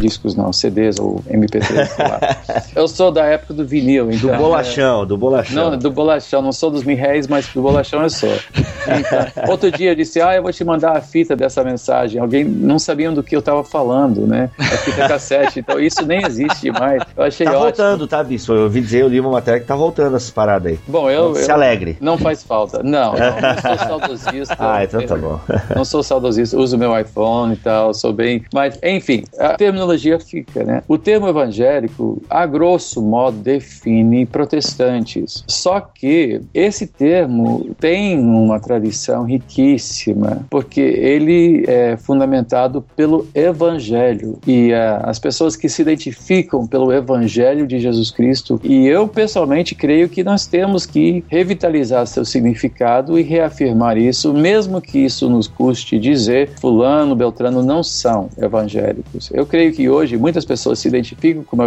discos 0.00 0.34
não, 0.34 0.52
CDs 0.52 0.98
ou 0.98 1.16
MP3. 1.30 1.88
Eu 2.74 2.88
sou 2.88 3.10
da 3.10 3.24
época 3.24 3.54
do 3.54 3.64
vinil, 3.66 4.10
então. 4.10 4.30
Do 4.30 4.36
bolachão, 4.36 5.06
do 5.06 5.16
bolachão. 5.16 5.70
Não, 5.70 5.78
do 5.78 5.90
bolachão, 5.90 6.42
não 6.42 6.52
sou 6.52 6.70
dos 6.70 6.82
mil 6.84 6.96
réis, 6.96 7.26
mas 7.26 7.46
do 7.48 7.62
bolachão 7.62 8.02
eu 8.02 8.10
sou. 8.10 8.32
Então, 8.58 9.44
outro 9.50 9.70
dia 9.70 9.90
eu 9.92 9.94
disse, 9.94 10.20
ah, 10.20 10.34
eu 10.34 10.42
vou 10.42 10.52
te 10.52 10.64
mandar 10.64 10.96
a 10.96 11.00
fita 11.00 11.36
dessa 11.36 11.62
mensagem. 11.62 12.20
Alguém 12.20 12.44
não 12.44 12.78
sabia 12.78 13.10
do 13.12 13.22
que 13.22 13.34
eu 13.34 13.40
estava 13.40 13.62
falando, 13.64 14.26
né? 14.26 14.50
A 14.58 14.64
fita 14.64 15.08
cassete. 15.08 15.60
Então 15.60 15.78
isso 15.78 16.04
nem 16.04 16.24
existe 16.24 16.70
mais. 16.70 17.02
Eu 17.16 17.22
achei 17.24 17.44
Tá 17.46 17.52
ótimo. 17.52 17.64
voltando, 17.64 18.06
tá, 18.06 18.22
Bispo? 18.24 18.52
Eu 18.52 18.62
ouvi 18.64 18.80
dizer, 18.80 19.02
eu 19.02 19.08
li 19.08 19.20
uma 19.20 19.30
matéria 19.30 19.60
que 19.60 19.66
tá 19.66 19.76
voltando 19.76 20.16
essas 20.16 20.30
paradas 20.30 20.72
aí. 20.72 20.78
Bom, 20.86 21.10
eu, 21.10 21.34
Se 21.36 21.50
eu- 21.50 21.54
alegre. 21.54 21.96
Não 22.00 22.18
faz 22.18 22.42
falta. 22.42 22.82
Não, 22.82 23.12
não, 23.12 23.40
não 23.40 23.60
sou 23.62 23.78
saudosista. 23.86 24.56
Ah, 24.58 24.84
então 24.84 25.06
tá 25.06 25.16
bom. 25.16 25.40
Não 25.74 25.84
sou 25.84 26.02
saudosista, 26.02 26.56
uso 26.56 26.76
meu 26.78 26.98
iPhone 26.98 27.54
e 27.54 27.56
tal, 27.56 27.94
sou 27.94 28.12
bem. 28.12 28.44
Mas, 28.52 28.78
enfim, 28.82 29.24
a 29.38 29.54
terminologia 29.54 30.18
fica, 30.18 30.64
né? 30.64 30.82
O 30.88 30.98
termo 30.98 31.26
evangélico, 31.84 32.22
a 32.28 32.46
grosso 32.46 33.02
modo, 33.02 33.36
define 33.38 34.26
protestantes. 34.26 35.44
Só 35.46 35.80
que 35.80 36.40
esse 36.52 36.86
termo 36.86 37.74
tem 37.78 38.18
uma 38.18 38.58
tradição 38.58 39.24
riquíssima, 39.24 40.44
porque 40.50 40.80
ele 40.80 41.64
é 41.66 41.96
fundamentado 41.96 42.84
pelo 42.96 43.26
Evangelho. 43.34 44.38
E 44.46 44.72
ah, 44.72 45.02
as 45.04 45.18
pessoas 45.18 45.56
que 45.56 45.68
se 45.68 45.82
identificam 45.82 46.66
pelo 46.66 46.92
Evangelho 46.92 47.66
de 47.66 47.78
Jesus 47.78 48.10
Cristo, 48.10 48.60
e 48.62 48.86
eu 48.86 49.06
pessoalmente 49.06 49.74
creio 49.74 50.08
que 50.08 50.24
nós 50.24 50.46
temos 50.46 50.86
que 50.86 51.24
revitalizar 51.28 52.06
seu 52.06 52.24
significado 52.24 53.18
e 53.18 53.22
reafirmar 53.22 53.96
isso, 53.98 54.32
mesmo 54.32 54.80
que 54.80 54.98
isso 54.98 55.28
nos 55.28 55.46
custe 55.46 55.98
dizer 55.98 56.50
fulano, 56.60 57.14
beltrano 57.14 57.62
não 57.62 57.82
são 57.82 58.28
evangélicos. 58.38 59.30
Eu 59.32 59.46
creio 59.46 59.72
que 59.72 59.88
hoje 59.88 60.16
muitas 60.16 60.44
pessoas 60.44 60.78
se 60.78 60.88
identificam 60.88 61.42
como 61.42 61.62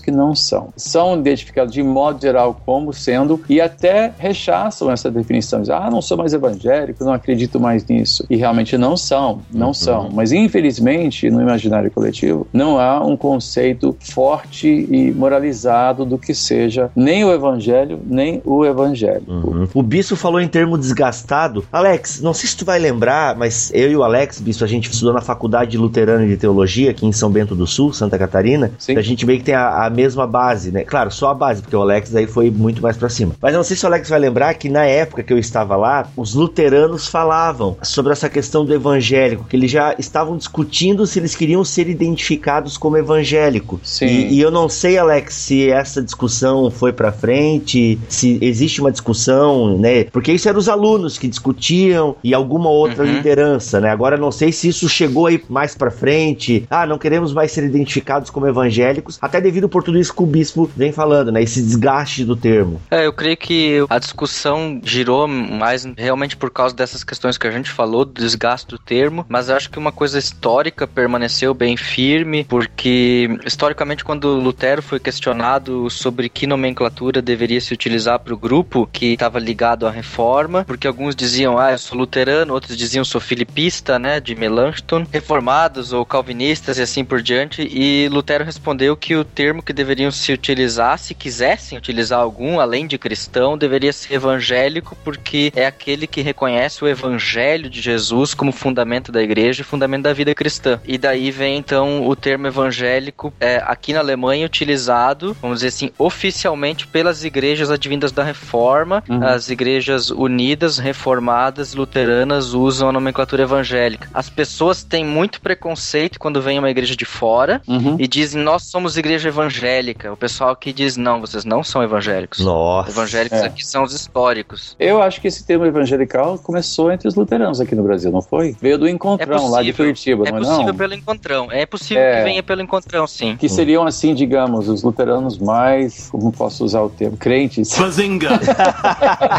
que 0.00 0.10
não 0.10 0.34
são. 0.34 0.72
São 0.76 1.18
identificados 1.18 1.72
de 1.72 1.82
modo 1.82 2.20
geral 2.20 2.60
como 2.64 2.92
sendo 2.92 3.40
e 3.48 3.60
até 3.60 4.12
rechaçam 4.18 4.90
essa 4.90 5.10
definição. 5.10 5.60
Dizem, 5.60 5.74
ah, 5.74 5.90
não 5.90 6.02
sou 6.02 6.16
mais 6.16 6.32
evangélico, 6.32 7.04
não 7.04 7.12
acredito 7.12 7.58
mais 7.58 7.84
nisso. 7.86 8.24
E 8.28 8.36
realmente 8.36 8.76
não 8.76 8.96
são, 8.96 9.40
não 9.52 9.72
são. 9.72 10.10
Mas 10.12 10.32
infelizmente, 10.32 11.30
no 11.30 11.40
imaginário 11.40 11.90
coletivo, 11.90 12.46
não 12.52 12.78
há 12.78 13.04
um 13.04 13.16
conceito 13.16 13.96
forte 14.00 14.68
e 14.68 15.12
moralizado 15.12 16.04
do 16.04 16.18
que 16.18 16.34
seja 16.34 16.90
nem 16.94 17.24
o 17.24 17.32
evangelho, 17.32 18.00
nem 18.04 18.40
o 18.44 18.64
evangélico. 18.64 19.30
Uhum. 19.30 19.68
O 19.74 19.82
Bispo 19.82 20.16
falou 20.16 20.40
em 20.40 20.48
termo 20.48 20.76
desgastado. 20.76 21.64
Alex, 21.72 22.20
não 22.20 22.34
sei 22.34 22.48
se 22.48 22.56
tu 22.56 22.64
vai 22.64 22.78
lembrar, 22.78 23.36
mas 23.36 23.70
eu 23.74 23.90
e 23.90 23.96
o 23.96 24.02
Alex, 24.02 24.40
Bispo, 24.40 24.64
a 24.64 24.66
gente 24.66 24.90
estudou 24.90 25.14
na 25.14 25.20
Faculdade 25.20 25.76
Luterana 25.76 26.26
de 26.26 26.36
Teologia, 26.36 26.90
aqui 26.90 27.06
em 27.06 27.12
São 27.12 27.30
Bento 27.30 27.54
do 27.54 27.66
Sul, 27.66 27.92
Santa 27.92 28.18
Catarina. 28.18 28.70
Sim. 28.78 28.96
A 28.96 29.02
gente 29.02 29.24
meio 29.24 29.39
que 29.40 29.46
tem 29.46 29.54
a, 29.54 29.86
a 29.86 29.90
mesma 29.90 30.26
base, 30.26 30.70
né? 30.70 30.84
Claro, 30.84 31.10
só 31.10 31.30
a 31.30 31.34
base, 31.34 31.60
porque 31.62 31.74
o 31.76 31.82
Alex 31.82 32.14
aí 32.14 32.26
foi 32.26 32.50
muito 32.50 32.80
mais 32.80 32.96
pra 32.96 33.08
cima. 33.08 33.34
Mas 33.40 33.52
eu 33.52 33.58
não 33.58 33.64
sei 33.64 33.76
se 33.76 33.84
o 33.84 33.88
Alex 33.88 34.08
vai 34.08 34.18
lembrar 34.20 34.54
que 34.54 34.68
na 34.68 34.84
época 34.84 35.22
que 35.22 35.32
eu 35.32 35.38
estava 35.38 35.74
lá, 35.76 36.06
os 36.16 36.34
luteranos 36.34 37.08
falavam 37.08 37.76
sobre 37.82 38.12
essa 38.12 38.28
questão 38.28 38.64
do 38.64 38.72
evangélico, 38.74 39.44
que 39.48 39.56
eles 39.56 39.70
já 39.70 39.94
estavam 39.98 40.36
discutindo 40.36 41.06
se 41.06 41.18
eles 41.18 41.34
queriam 41.34 41.64
ser 41.64 41.88
identificados 41.88 42.76
como 42.78 42.96
evangélico. 42.96 43.80
Sim. 43.82 44.06
E, 44.06 44.34
e 44.34 44.40
eu 44.40 44.50
não 44.50 44.68
sei, 44.68 44.98
Alex, 44.98 45.34
se 45.34 45.70
essa 45.70 46.02
discussão 46.02 46.70
foi 46.70 46.92
pra 46.92 47.10
frente, 47.12 47.98
se 48.08 48.38
existe 48.40 48.80
uma 48.80 48.90
discussão, 48.92 49.78
né? 49.78 50.04
Porque 50.04 50.32
isso 50.32 50.48
eram 50.48 50.58
os 50.58 50.68
alunos 50.68 51.18
que 51.18 51.28
discutiam 51.28 52.16
e 52.22 52.34
alguma 52.34 52.68
outra 52.70 53.04
Uhum. 53.04 53.12
liderança, 53.14 53.80
né? 53.80 53.88
Agora 53.90 54.16
eu 54.16 54.20
não 54.20 54.30
sei 54.32 54.52
se 54.52 54.68
isso 54.68 54.88
chegou 54.88 55.26
aí 55.26 55.42
mais 55.48 55.74
pra 55.74 55.90
frente. 55.90 56.66
Ah, 56.68 56.86
não 56.86 56.98
queremos 56.98 57.32
mais 57.32 57.50
ser 57.52 57.64
identificados 57.64 58.28
como 58.30 58.46
evangélicos, 58.46 59.18
até 59.30 59.40
devido 59.40 59.68
por 59.68 59.82
tudo 59.82 59.98
isso 59.98 60.12
que 60.12 60.22
o 60.22 60.26
bispo 60.26 60.68
vem 60.76 60.92
falando, 60.92 61.30
né? 61.30 61.42
Esse 61.42 61.62
desgaste 61.62 62.24
do 62.24 62.34
termo. 62.34 62.82
É, 62.90 63.06
eu 63.06 63.12
creio 63.12 63.36
que 63.36 63.84
a 63.88 63.98
discussão 63.98 64.80
girou 64.84 65.28
mais 65.28 65.84
realmente 65.96 66.36
por 66.36 66.50
causa 66.50 66.74
dessas 66.74 67.04
questões 67.04 67.38
que 67.38 67.46
a 67.46 67.50
gente 67.50 67.70
falou, 67.70 68.04
do 68.04 68.12
desgaste 68.12 68.68
do 68.68 68.78
termo, 68.78 69.24
mas 69.28 69.48
eu 69.48 69.56
acho 69.56 69.70
que 69.70 69.78
uma 69.78 69.92
coisa 69.92 70.18
histórica 70.18 70.86
permaneceu 70.86 71.54
bem 71.54 71.76
firme, 71.76 72.44
porque 72.44 73.28
historicamente 73.46 74.04
quando 74.04 74.34
Lutero 74.34 74.82
foi 74.82 74.98
questionado 74.98 75.88
sobre 75.88 76.28
que 76.28 76.46
nomenclatura 76.46 77.22
deveria 77.22 77.60
se 77.60 77.72
utilizar 77.72 78.18
para 78.18 78.34
o 78.34 78.38
grupo 78.38 78.88
que 78.92 79.12
estava 79.12 79.38
ligado 79.38 79.86
à 79.86 79.90
reforma, 79.90 80.64
porque 80.64 80.86
alguns 80.86 81.14
diziam, 81.14 81.56
ah, 81.56 81.70
eu 81.72 81.78
sou 81.78 81.96
luterano, 81.96 82.52
outros 82.52 82.76
diziam 82.76 83.04
sou 83.04 83.20
filipista, 83.20 83.98
né, 83.98 84.18
de 84.18 84.34
Melanchthon, 84.34 85.06
reformados 85.10 85.92
ou 85.92 86.04
calvinistas 86.04 86.78
e 86.78 86.82
assim 86.82 87.04
por 87.04 87.22
diante, 87.22 87.62
e 87.62 88.08
Lutero 88.08 88.44
respondeu 88.44 88.96
que 88.96 89.19
o 89.20 89.24
termo 89.24 89.62
que 89.62 89.72
deveriam 89.72 90.10
se 90.10 90.32
utilizar, 90.32 90.98
se 90.98 91.14
quisessem 91.14 91.76
utilizar 91.78 92.18
algum, 92.20 92.58
além 92.60 92.86
de 92.86 92.98
cristão, 92.98 93.56
deveria 93.56 93.92
ser 93.92 94.14
evangélico, 94.14 94.96
porque 95.04 95.52
é 95.54 95.66
aquele 95.66 96.06
que 96.06 96.20
reconhece 96.22 96.82
o 96.84 96.88
evangelho 96.88 97.68
de 97.70 97.80
Jesus 97.80 98.34
como 98.34 98.52
fundamento 98.52 99.12
da 99.12 99.22
igreja 99.22 99.62
e 99.62 99.64
fundamento 99.64 100.02
da 100.04 100.12
vida 100.12 100.34
cristã. 100.34 100.80
E 100.86 100.96
daí 100.98 101.30
vem 101.30 101.56
então 101.58 102.06
o 102.08 102.16
termo 102.16 102.46
evangélico, 102.46 103.32
é, 103.40 103.62
aqui 103.66 103.92
na 103.92 104.00
Alemanha, 104.00 104.46
utilizado, 104.46 105.36
vamos 105.40 105.58
dizer 105.58 105.68
assim, 105.68 105.90
oficialmente 105.98 106.86
pelas 106.86 107.24
igrejas 107.24 107.70
advindas 107.70 108.12
da 108.12 108.22
reforma, 108.22 109.02
Uhum. 109.08 109.22
as 109.24 109.48
igrejas 109.50 110.10
unidas, 110.10 110.78
reformadas, 110.78 111.74
luteranas 111.74 112.52
usam 112.54 112.88
a 112.88 112.92
nomenclatura 112.92 113.42
evangélica. 113.42 114.08
As 114.14 114.28
pessoas 114.30 114.82
têm 114.84 115.04
muito 115.04 115.40
preconceito 115.40 116.18
quando 116.18 116.40
vem 116.40 116.58
uma 116.58 116.70
igreja 116.70 116.94
de 116.96 117.04
fora 117.04 117.60
Uhum. 117.66 117.96
e 117.98 118.06
dizem, 118.06 118.42
nós 118.42 118.64
somos 118.64 118.96
igreja 118.96 119.09
evangélica. 119.16 120.12
O 120.12 120.16
pessoal 120.16 120.54
que 120.56 120.72
diz, 120.72 120.96
não, 120.96 121.20
vocês 121.20 121.44
não 121.44 121.62
são 121.64 121.82
evangélicos. 121.82 122.40
Nossa. 122.40 122.90
Evangélicos 122.90 123.38
É. 123.38 123.46
aqui 123.46 123.66
são 123.66 123.82
os 123.82 123.92
históricos. 123.94 124.76
Eu 124.78 125.02
acho 125.02 125.20
que 125.20 125.28
esse 125.28 125.44
termo 125.44 125.64
evangelical 125.64 126.38
começou 126.38 126.90
entre 126.92 127.08
os 127.08 127.14
luteranos 127.14 127.60
aqui 127.60 127.74
no 127.74 127.82
Brasil, 127.82 128.10
não 128.10 128.22
foi? 128.22 128.54
Veio 128.60 128.78
do 128.78 128.86
É 128.86 128.90
encontrão 128.90 129.50
lá 129.50 129.62
de 129.62 129.72
possível. 129.72 129.86
Curitiba, 129.86 130.28
É 130.28 130.30
não 130.32 130.38
é 130.38 130.40
possível 130.42 130.66
não? 130.66 130.74
pelo 130.76 130.94
encontrão. 130.94 131.48
É 131.52 131.66
possível 131.66 132.02
É. 132.02 132.18
que 132.18 132.24
venha 132.24 132.42
pelo 132.42 132.62
encontrão, 132.62 133.06
sim. 133.06 133.36
Que 133.36 133.48
seriam 133.48 133.86
assim, 133.86 134.14
digamos, 134.14 134.68
os 134.68 134.82
luteranos 134.82 135.38
mais, 135.38 136.08
como 136.10 136.30
posso 136.32 136.64
usar 136.64 136.82
o 136.82 136.88
termo, 136.90 137.16
crentes. 137.16 137.76
Bazinga! 137.78 138.28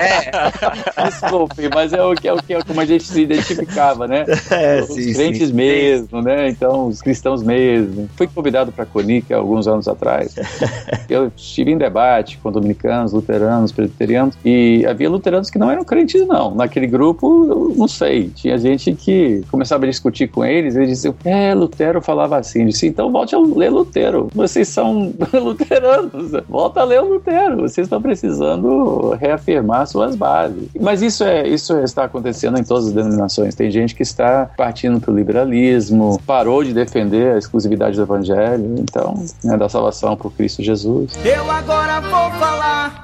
É, 0.02 1.04
Desculpe, 1.06 1.70
mas 1.74 1.94
é 1.94 2.02
o 2.04 2.14
que 2.16 2.28
é 2.28 2.34
o 2.34 2.38
que 2.38 2.54
é 2.54 2.62
como 2.64 2.80
a 2.82 2.86
gente 2.86 3.04
se 3.04 3.22
identificava, 3.22 4.08
né? 4.08 4.26
É, 4.50 4.82
os 4.82 4.88
sim, 4.94 5.14
crentes 5.14 5.50
sim. 5.50 5.54
mesmo, 5.54 6.22
né? 6.22 6.50
Então, 6.50 6.88
os 6.88 7.02
cristãos 7.02 7.44
mesmo. 7.44 8.10
Fui 8.16 8.28
convidado 8.28 8.72
para 8.72 8.84
a 8.84 8.88
Conica 8.88 9.42
alguns 9.62 9.68
anos 9.68 9.88
atrás. 9.88 10.36
Eu 11.10 11.32
estive 11.36 11.72
em 11.72 11.78
debate 11.78 12.38
com 12.42 12.52
dominicanos, 12.52 13.14
luteranos, 13.14 13.72
presbiterianos, 13.72 14.36
e 14.44 14.86
havia 14.86 15.10
luteranos 15.10 15.50
que 15.50 15.60
não 15.60 15.70
eram 15.70 15.84
crentes, 15.84 16.26
não. 16.26 16.56
Naquele 16.56 16.88
grupo, 16.88 17.48
eu 17.50 17.74
não 17.76 17.88
sei. 17.88 18.30
Tinha 18.30 18.58
gente 18.58 18.94
que 18.94 19.44
começava 19.52 19.86
a 19.86 19.90
discutir 19.90 20.28
com 20.28 20.46
eles, 20.46 20.76
eles 20.76 20.90
diziam, 20.90 21.16
é, 21.26 21.54
Lutero 21.54 22.02
falava 22.02 22.38
assim. 22.38 22.62
Eu 22.62 22.68
disse, 22.68 22.88
então 22.88 23.12
volte 23.12 23.36
a 23.36 23.40
ler 23.40 23.70
Lutero. 23.70 24.30
Vocês 24.34 24.68
são 24.70 25.14
luteranos. 25.34 26.32
Volta 26.48 26.82
a 26.82 26.84
ler 26.84 27.02
o 27.02 27.14
Lutero. 27.14 27.58
Vocês 27.58 27.86
estão 27.86 28.02
precisando 28.02 29.12
reafirmar 29.12 29.88
suas 29.88 30.16
bases. 30.16 30.70
Mas 30.80 31.02
isso 31.02 31.24
é 31.24 31.48
isso 31.48 31.78
está 31.80 32.06
acontecendo 32.06 32.58
em 32.58 32.64
todas 32.64 32.88
as 32.88 32.94
denominações. 32.94 33.56
Tem 33.56 33.70
gente 33.70 33.96
que 33.96 34.04
está 34.04 34.50
partindo 34.56 35.00
para 35.02 35.12
o 35.12 35.16
liberalismo, 35.16 36.20
parou 36.26 36.64
de 36.64 36.74
defender 36.74 37.36
a 37.36 37.38
exclusividade 37.38 37.98
do 37.98 38.04
evangelho, 38.04 38.76
então, 38.80 39.26
né, 39.44 39.58
da 39.58 39.70
salvação 39.70 40.16
por 40.16 40.32
Cristo 40.32 40.64
Jesus. 40.64 41.12
Eu 41.24 41.50
agora 41.50 42.00
vou 42.02 42.32
falar 42.40 43.04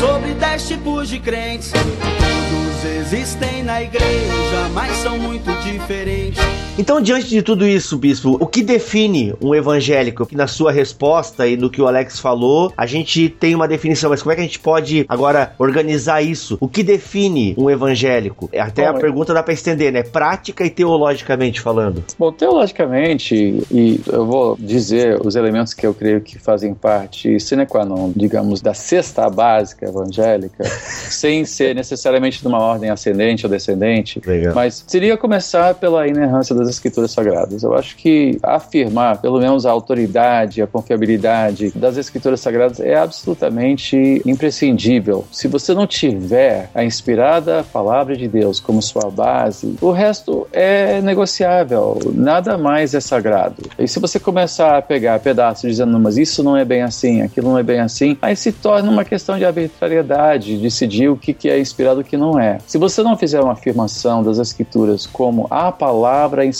sobre 0.00 0.34
dez 0.34 0.66
tipos 0.66 1.08
de 1.08 1.20
crentes. 1.20 1.72
Todos 1.72 2.84
existem 2.84 3.62
na 3.62 3.82
igreja, 3.82 4.68
mas 4.74 4.96
são 4.96 5.18
muito 5.18 5.50
diferentes. 5.62 6.40
Então, 6.80 6.98
diante 6.98 7.28
de 7.28 7.42
tudo 7.42 7.68
isso, 7.68 7.98
bispo, 7.98 8.38
o 8.40 8.46
que 8.46 8.62
define 8.62 9.34
um 9.38 9.54
evangélico? 9.54 10.26
Na 10.32 10.46
sua 10.46 10.72
resposta 10.72 11.46
e 11.46 11.54
no 11.54 11.68
que 11.68 11.82
o 11.82 11.86
Alex 11.86 12.18
falou, 12.18 12.72
a 12.74 12.86
gente 12.86 13.28
tem 13.28 13.54
uma 13.54 13.68
definição, 13.68 14.08
mas 14.08 14.22
como 14.22 14.32
é 14.32 14.34
que 14.34 14.40
a 14.40 14.44
gente 14.44 14.58
pode 14.58 15.04
agora 15.06 15.52
organizar 15.58 16.22
isso? 16.22 16.56
O 16.58 16.66
que 16.66 16.82
define 16.82 17.54
um 17.58 17.68
evangélico? 17.68 18.48
Até 18.58 18.90
Bom, 18.90 18.96
a 18.96 18.98
pergunta 18.98 19.34
dá 19.34 19.42
para 19.42 19.52
estender, 19.52 19.92
né? 19.92 20.02
Prática 20.02 20.64
e 20.64 20.70
teologicamente 20.70 21.60
falando. 21.60 22.02
Bom, 22.18 22.32
teologicamente, 22.32 23.62
e 23.70 24.00
eu 24.10 24.24
vou 24.24 24.56
dizer 24.58 25.20
os 25.22 25.36
elementos 25.36 25.74
que 25.74 25.86
eu 25.86 25.92
creio 25.92 26.22
que 26.22 26.38
fazem 26.38 26.72
parte 26.72 27.38
sine 27.40 27.66
qua 27.66 27.84
non, 27.84 28.10
digamos, 28.16 28.62
da 28.62 28.72
cesta 28.72 29.28
básica 29.28 29.86
evangélica, 29.86 30.64
sem 30.64 31.44
ser 31.44 31.74
necessariamente 31.74 32.40
de 32.40 32.48
uma 32.48 32.58
ordem 32.58 32.88
ascendente 32.88 33.44
ou 33.44 33.52
descendente, 33.52 34.18
Legal. 34.24 34.54
mas 34.54 34.82
seria 34.86 35.18
começar 35.18 35.74
pela 35.74 36.08
inerrância 36.08 36.54
das 36.54 36.69
Escrituras 36.70 37.10
Sagradas. 37.10 37.62
Eu 37.62 37.74
acho 37.74 37.96
que 37.96 38.38
afirmar, 38.42 39.20
pelo 39.20 39.38
menos, 39.38 39.66
a 39.66 39.70
autoridade, 39.70 40.62
a 40.62 40.66
confiabilidade 40.66 41.70
das 41.74 41.96
Escrituras 41.96 42.40
Sagradas 42.40 42.80
é 42.80 42.96
absolutamente 42.96 44.22
imprescindível. 44.24 45.24
Se 45.30 45.48
você 45.48 45.74
não 45.74 45.86
tiver 45.86 46.70
a 46.74 46.84
inspirada 46.84 47.64
palavra 47.72 48.16
de 48.16 48.28
Deus 48.28 48.60
como 48.60 48.80
sua 48.80 49.10
base, 49.10 49.76
o 49.80 49.90
resto 49.90 50.46
é 50.52 51.00
negociável, 51.00 51.98
nada 52.14 52.56
mais 52.56 52.94
é 52.94 53.00
sagrado. 53.00 53.62
E 53.78 53.86
se 53.86 53.98
você 53.98 54.18
começar 54.18 54.76
a 54.76 54.82
pegar 54.82 55.18
pedaços 55.20 55.68
dizendo, 55.68 55.98
mas 55.98 56.16
isso 56.16 56.42
não 56.42 56.56
é 56.56 56.64
bem 56.64 56.82
assim, 56.82 57.22
aquilo 57.22 57.50
não 57.50 57.58
é 57.58 57.62
bem 57.62 57.80
assim, 57.80 58.16
aí 58.22 58.36
se 58.36 58.52
torna 58.52 58.90
uma 58.90 59.04
questão 59.04 59.38
de 59.38 59.44
arbitrariedade, 59.44 60.56
decidir 60.58 61.08
o 61.08 61.16
que 61.16 61.48
é 61.48 61.58
inspirado 61.58 62.00
e 62.00 62.02
o 62.02 62.04
que 62.04 62.16
não 62.16 62.38
é. 62.38 62.58
Se 62.66 62.78
você 62.78 63.02
não 63.02 63.16
fizer 63.16 63.40
uma 63.40 63.52
afirmação 63.52 64.22
das 64.22 64.38
Escrituras 64.38 65.06
como 65.06 65.46
a 65.50 65.72
palavra 65.72 66.44
inspirada 66.44 66.59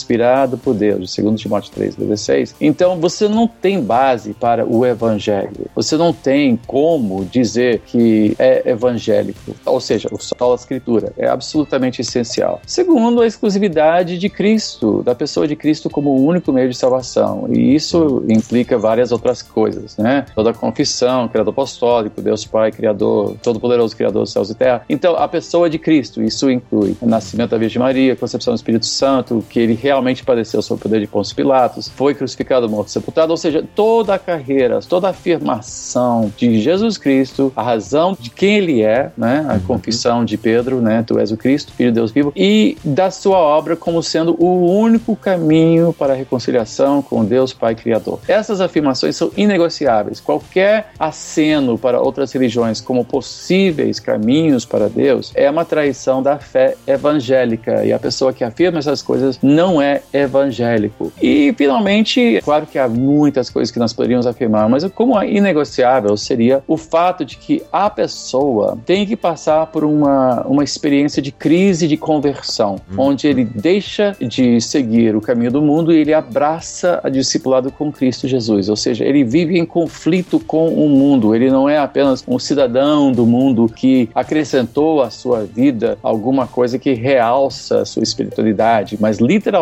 por 0.62 0.74
Deus, 0.74 1.14
de 1.14 1.22
2 1.22 1.40
Timóteo 1.40 1.72
3, 1.72 1.96
16, 1.96 2.56
então 2.60 2.98
você 2.98 3.28
não 3.28 3.46
tem 3.46 3.80
base 3.82 4.34
para 4.34 4.66
o 4.66 4.84
evangelho. 4.84 5.66
Você 5.74 5.96
não 5.96 6.12
tem 6.12 6.58
como 6.66 7.24
dizer 7.24 7.80
que 7.86 8.34
é 8.38 8.70
evangélico. 8.70 9.54
Ou 9.64 9.80
seja, 9.80 10.08
o 10.12 10.18
solo 10.18 10.54
da 10.54 10.60
Escritura 10.60 11.12
é 11.16 11.28
absolutamente 11.28 12.00
essencial. 12.00 12.60
Segundo, 12.66 13.20
a 13.20 13.26
exclusividade 13.26 14.18
de 14.18 14.28
Cristo, 14.28 15.02
da 15.02 15.14
pessoa 15.14 15.46
de 15.46 15.56
Cristo 15.56 15.88
como 15.88 16.10
o 16.10 16.24
único 16.24 16.52
meio 16.52 16.68
de 16.68 16.76
salvação. 16.76 17.46
E 17.50 17.74
isso 17.74 18.24
implica 18.28 18.78
várias 18.78 19.12
outras 19.12 19.42
coisas, 19.42 19.96
né? 19.96 20.26
Toda 20.34 20.50
a 20.50 20.54
confissão, 20.54 21.28
Criador 21.28 21.52
Apostólico, 21.52 22.20
Deus 22.20 22.44
Pai, 22.44 22.70
Criador, 22.72 23.36
Todo-Poderoso 23.42 23.96
Criador 23.96 24.22
dos 24.22 24.32
céus 24.32 24.50
e 24.50 24.54
terra. 24.54 24.82
Então, 24.88 25.14
a 25.16 25.28
pessoa 25.28 25.68
de 25.68 25.78
Cristo, 25.78 26.22
isso 26.22 26.50
inclui 26.50 26.96
o 27.00 27.06
nascimento 27.06 27.50
da 27.50 27.58
Virgem 27.58 27.80
Maria, 27.80 28.12
a 28.12 28.16
concepção 28.16 28.54
do 28.54 28.56
Espírito 28.56 28.86
Santo, 28.86 29.44
que 29.48 29.58
ele 29.58 29.74
realmente 29.80 30.24
padeceu 30.24 30.62
sob 30.62 30.78
o 30.78 30.82
poder 30.82 31.00
de 31.00 31.06
Pôncio 31.06 31.34
Pilatos, 31.34 31.88
foi 31.88 32.14
crucificado, 32.14 32.68
morto, 32.68 32.90
sepultado, 32.90 33.32
ou 33.32 33.36
seja, 33.36 33.64
toda 33.74 34.14
a 34.14 34.18
carreira, 34.18 34.80
toda 34.88 35.08
a 35.08 35.10
afirmação 35.10 36.32
de 36.36 36.60
Jesus 36.60 36.98
Cristo, 36.98 37.52
a 37.56 37.62
razão 37.62 38.16
de 38.18 38.30
quem 38.30 38.58
ele 38.58 38.82
é, 38.82 39.10
né? 39.16 39.46
A 39.48 39.54
uhum. 39.54 39.60
confissão 39.60 40.24
de 40.24 40.36
Pedro, 40.36 40.80
né? 40.80 41.02
Tu 41.06 41.18
és 41.18 41.32
o 41.32 41.36
Cristo, 41.36 41.72
Filho 41.72 41.90
de 41.90 41.94
Deus 41.96 42.10
vivo, 42.10 42.32
e 42.36 42.76
da 42.84 43.10
sua 43.10 43.38
obra 43.38 43.76
como 43.76 44.02
sendo 44.02 44.36
o 44.38 44.70
único 44.70 45.16
caminho 45.16 45.92
para 45.92 46.12
a 46.12 46.16
reconciliação 46.16 47.02
com 47.02 47.24
Deus 47.24 47.52
Pai 47.52 47.74
Criador. 47.74 48.20
Essas 48.28 48.60
afirmações 48.60 49.16
são 49.16 49.30
inegociáveis. 49.36 50.20
Qualquer 50.20 50.90
aceno 50.98 51.78
para 51.78 52.00
outras 52.00 52.32
religiões 52.32 52.80
como 52.80 53.04
possíveis 53.04 53.98
caminhos 53.98 54.64
para 54.64 54.88
Deus 54.88 55.32
é 55.34 55.50
uma 55.50 55.64
traição 55.64 56.22
da 56.22 56.38
fé 56.38 56.76
evangélica 56.86 57.84
e 57.84 57.92
a 57.92 57.98
pessoa 57.98 58.32
que 58.32 58.44
afirma 58.44 58.78
essas 58.78 59.02
coisas 59.02 59.38
não 59.42 59.69
é 59.78 60.00
evangélico. 60.10 61.12
E 61.20 61.54
finalmente, 61.58 62.40
claro 62.42 62.66
que 62.66 62.78
há 62.78 62.88
muitas 62.88 63.50
coisas 63.50 63.70
que 63.70 63.78
nós 63.78 63.92
poderíamos 63.92 64.26
afirmar, 64.26 64.66
mas 64.70 64.82
como 64.94 65.20
é 65.20 65.30
inegociável 65.30 66.16
seria 66.16 66.62
o 66.66 66.78
fato 66.78 67.22
de 67.22 67.36
que 67.36 67.62
a 67.70 67.90
pessoa 67.90 68.78
tem 68.86 69.04
que 69.04 69.16
passar 69.16 69.66
por 69.66 69.84
uma, 69.84 70.40
uma 70.46 70.64
experiência 70.64 71.20
de 71.20 71.30
crise 71.30 71.86
de 71.86 71.98
conversão, 71.98 72.76
hum. 72.90 72.94
onde 72.96 73.26
ele 73.26 73.44
deixa 73.44 74.16
de 74.18 74.58
seguir 74.60 75.14
o 75.14 75.20
caminho 75.20 75.50
do 75.50 75.60
mundo 75.60 75.92
e 75.92 75.98
ele 75.98 76.14
abraça 76.14 77.00
a 77.04 77.10
discipulado 77.10 77.70
com 77.70 77.92
Cristo 77.92 78.26
Jesus, 78.26 78.68
ou 78.70 78.76
seja, 78.76 79.04
ele 79.04 79.24
vive 79.24 79.58
em 79.58 79.66
conflito 79.66 80.40
com 80.40 80.68
o 80.68 80.88
mundo, 80.88 81.34
ele 81.34 81.50
não 81.50 81.68
é 81.68 81.76
apenas 81.76 82.24
um 82.26 82.38
cidadão 82.38 83.12
do 83.12 83.26
mundo 83.26 83.68
que 83.68 84.08
acrescentou 84.14 85.02
à 85.02 85.10
sua 85.10 85.44
vida 85.44 85.98
alguma 86.02 86.46
coisa 86.46 86.78
que 86.78 86.94
realça 86.94 87.80
a 87.80 87.84
sua 87.84 88.02
espiritualidade, 88.02 88.96
mas 89.00 89.18
literalmente 89.18 89.59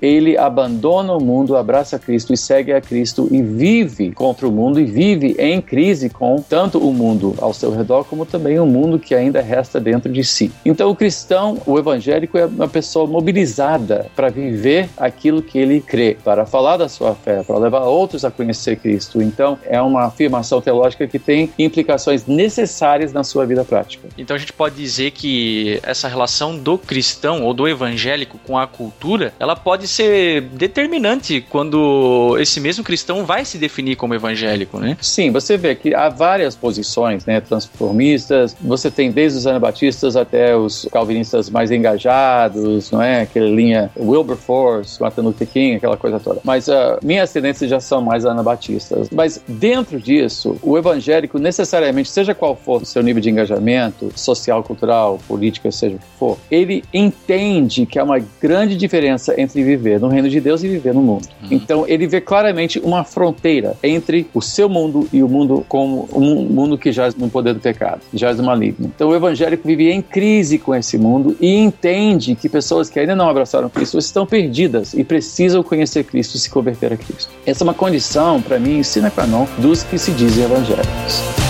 ele 0.00 0.36
abandona 0.36 1.12
o 1.12 1.22
mundo, 1.22 1.56
abraça 1.56 1.98
Cristo 1.98 2.32
e 2.32 2.36
segue 2.36 2.72
a 2.72 2.80
Cristo 2.80 3.28
e 3.30 3.42
vive 3.42 4.12
contra 4.12 4.46
o 4.46 4.52
mundo 4.52 4.80
e 4.80 4.84
vive 4.84 5.36
em 5.38 5.60
crise 5.60 6.08
com 6.08 6.36
tanto 6.36 6.78
o 6.78 6.92
mundo 6.92 7.34
ao 7.38 7.52
seu 7.52 7.70
redor 7.70 8.04
como 8.04 8.24
também 8.24 8.58
o 8.58 8.66
mundo 8.66 8.98
que 8.98 9.14
ainda 9.14 9.40
resta 9.40 9.80
dentro 9.80 10.12
de 10.12 10.24
si. 10.24 10.50
Então 10.64 10.90
o 10.90 10.96
cristão, 10.96 11.60
o 11.66 11.78
evangélico 11.78 12.38
é 12.38 12.46
uma 12.46 12.68
pessoa 12.68 13.06
mobilizada 13.06 14.06
para 14.14 14.28
viver 14.28 14.88
aquilo 14.96 15.42
que 15.42 15.58
ele 15.58 15.80
crê, 15.80 16.16
para 16.22 16.46
falar 16.46 16.76
da 16.76 16.88
sua 16.88 17.14
fé, 17.14 17.42
para 17.42 17.58
levar 17.58 17.84
outros 17.84 18.24
a 18.24 18.30
conhecer 18.30 18.76
Cristo. 18.76 19.20
Então 19.22 19.58
é 19.64 19.80
uma 19.80 20.04
afirmação 20.06 20.60
teológica 20.60 21.06
que 21.06 21.18
tem 21.18 21.50
implicações 21.58 22.26
necessárias 22.26 23.12
na 23.12 23.24
sua 23.24 23.46
vida 23.46 23.64
prática. 23.64 24.08
Então 24.16 24.36
a 24.36 24.38
gente 24.38 24.52
pode 24.52 24.76
dizer 24.76 25.10
que 25.12 25.80
essa 25.82 26.08
relação 26.08 26.56
do 26.56 26.78
cristão 26.78 27.42
ou 27.42 27.54
do 27.54 27.68
evangélico 27.68 28.38
com 28.46 28.58
a 28.58 28.66
cultura, 28.66 29.32
ela 29.38 29.54
pode 29.54 29.86
ser 29.86 30.42
determinante 30.42 31.44
quando 31.48 32.36
esse 32.38 32.60
mesmo 32.60 32.82
cristão 32.84 33.24
vai 33.24 33.44
se 33.44 33.58
definir 33.58 33.96
como 33.96 34.14
evangélico, 34.14 34.78
né? 34.78 34.96
Sim, 35.00 35.30
você 35.30 35.56
vê 35.56 35.74
que 35.74 35.94
há 35.94 36.08
várias 36.08 36.56
posições, 36.56 37.24
né, 37.24 37.40
transformistas. 37.40 38.56
Você 38.60 38.90
tem 38.90 39.10
desde 39.10 39.38
os 39.38 39.46
anabatistas 39.46 40.16
até 40.16 40.56
os 40.56 40.86
calvinistas 40.92 41.48
mais 41.48 41.70
engajados, 41.70 42.90
não 42.90 43.00
é? 43.00 43.22
Aquela 43.22 43.48
linha 43.48 43.90
Wilberforce, 43.96 45.00
Martin 45.00 45.20
Luther 45.20 45.46
King, 45.46 45.76
aquela 45.76 45.96
coisa 45.96 46.18
toda. 46.18 46.40
Mas 46.44 46.68
uh, 46.68 46.98
minhas 47.02 47.32
tendências 47.32 47.70
já 47.70 47.80
são 47.80 48.00
mais 48.02 48.24
anabatistas. 48.24 49.08
Mas 49.10 49.40
dentro 49.46 50.00
disso, 50.00 50.56
o 50.62 50.76
evangélico 50.76 51.38
necessariamente, 51.38 52.10
seja 52.10 52.34
qual 52.34 52.56
for 52.56 52.82
o 52.82 52.86
seu 52.86 53.02
nível 53.02 53.22
de 53.22 53.30
engajamento, 53.30 54.10
social, 54.16 54.62
cultural, 54.62 55.18
política, 55.28 55.70
seja 55.70 55.96
o 55.96 55.98
que 55.98 56.04
for, 56.18 56.38
ele 56.50 56.82
entende 56.92 57.86
que 57.86 57.98
há 57.98 58.04
uma 58.04 58.18
grande 58.40 58.76
diferença 58.76 59.27
entre 59.36 59.62
viver 59.62 60.00
no 60.00 60.08
reino 60.08 60.28
de 60.28 60.40
Deus 60.40 60.62
e 60.62 60.68
viver 60.68 60.94
no 60.94 61.02
mundo. 61.02 61.28
Uhum. 61.42 61.48
Então 61.50 61.84
ele 61.86 62.06
vê 62.06 62.20
claramente 62.20 62.78
uma 62.80 63.04
fronteira 63.04 63.76
entre 63.82 64.26
o 64.32 64.40
seu 64.40 64.68
mundo 64.68 65.08
e 65.12 65.22
o 65.22 65.28
mundo 65.28 65.64
como 65.68 66.08
um 66.14 66.44
mundo 66.44 66.78
que 66.78 66.92
jaz 66.92 67.14
no 67.14 67.28
poder 67.28 67.54
do 67.54 67.60
pecado, 67.60 68.00
jaz 68.12 68.38
no 68.38 68.44
maligno. 68.44 68.90
Então 68.94 69.10
o 69.10 69.14
evangélico 69.14 69.66
vive 69.66 69.90
em 69.90 70.00
crise 70.00 70.58
com 70.58 70.74
esse 70.74 70.96
mundo 70.96 71.36
e 71.40 71.56
entende 71.56 72.34
que 72.34 72.48
pessoas 72.48 72.88
que 72.88 72.98
ainda 72.98 73.14
não 73.14 73.28
abraçaram 73.28 73.68
Cristo 73.68 73.98
estão 73.98 74.26
perdidas 74.26 74.94
e 74.94 75.04
precisam 75.04 75.62
conhecer 75.62 76.04
Cristo 76.04 76.36
e 76.36 76.38
se 76.40 76.50
converter 76.50 76.92
a 76.92 76.96
Cristo. 76.96 77.30
Essa 77.46 77.62
é 77.62 77.64
uma 77.64 77.74
condição, 77.74 78.40
para 78.40 78.58
mim, 78.58 78.82
sine 78.82 79.10
qua 79.10 79.26
non 79.26 79.46
dos 79.58 79.82
que 79.82 79.98
se 79.98 80.12
dizem 80.12 80.44
evangélicos. 80.44 81.47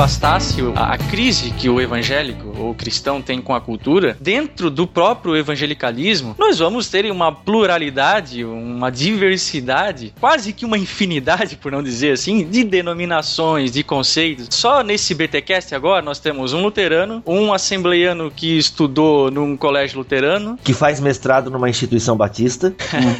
Bastasse 0.00 0.62
a, 0.76 0.94
a 0.94 0.98
crise 0.98 1.50
que 1.50 1.68
o 1.68 1.78
evangélico 1.78 2.54
ou 2.58 2.74
cristão 2.74 3.20
tem 3.20 3.38
com 3.38 3.54
a 3.54 3.60
cultura, 3.60 4.16
dentro 4.18 4.70
do 4.70 4.86
próprio 4.86 5.36
evangelicalismo, 5.36 6.34
nós 6.38 6.58
vamos 6.58 6.88
ter 6.88 7.10
uma 7.10 7.30
pluralidade, 7.30 8.42
uma 8.42 8.88
diversidade, 8.88 10.14
quase 10.18 10.54
que 10.54 10.64
uma 10.64 10.78
infinidade, 10.78 11.56
por 11.56 11.70
não 11.70 11.82
dizer 11.82 12.12
assim, 12.12 12.46
de 12.48 12.64
denominações, 12.64 13.70
de 13.70 13.84
conceitos. 13.84 14.48
Só 14.50 14.82
nesse 14.82 15.14
BTcast 15.14 15.74
agora 15.74 16.00
nós 16.00 16.18
temos 16.18 16.54
um 16.54 16.62
luterano, 16.62 17.22
um 17.26 17.52
assembleiano 17.52 18.30
que 18.34 18.56
estudou 18.56 19.30
num 19.30 19.54
colégio 19.54 19.98
luterano, 19.98 20.58
que 20.64 20.72
faz 20.72 20.98
mestrado 20.98 21.50
numa 21.50 21.68
instituição 21.68 22.16
batista. 22.16 22.74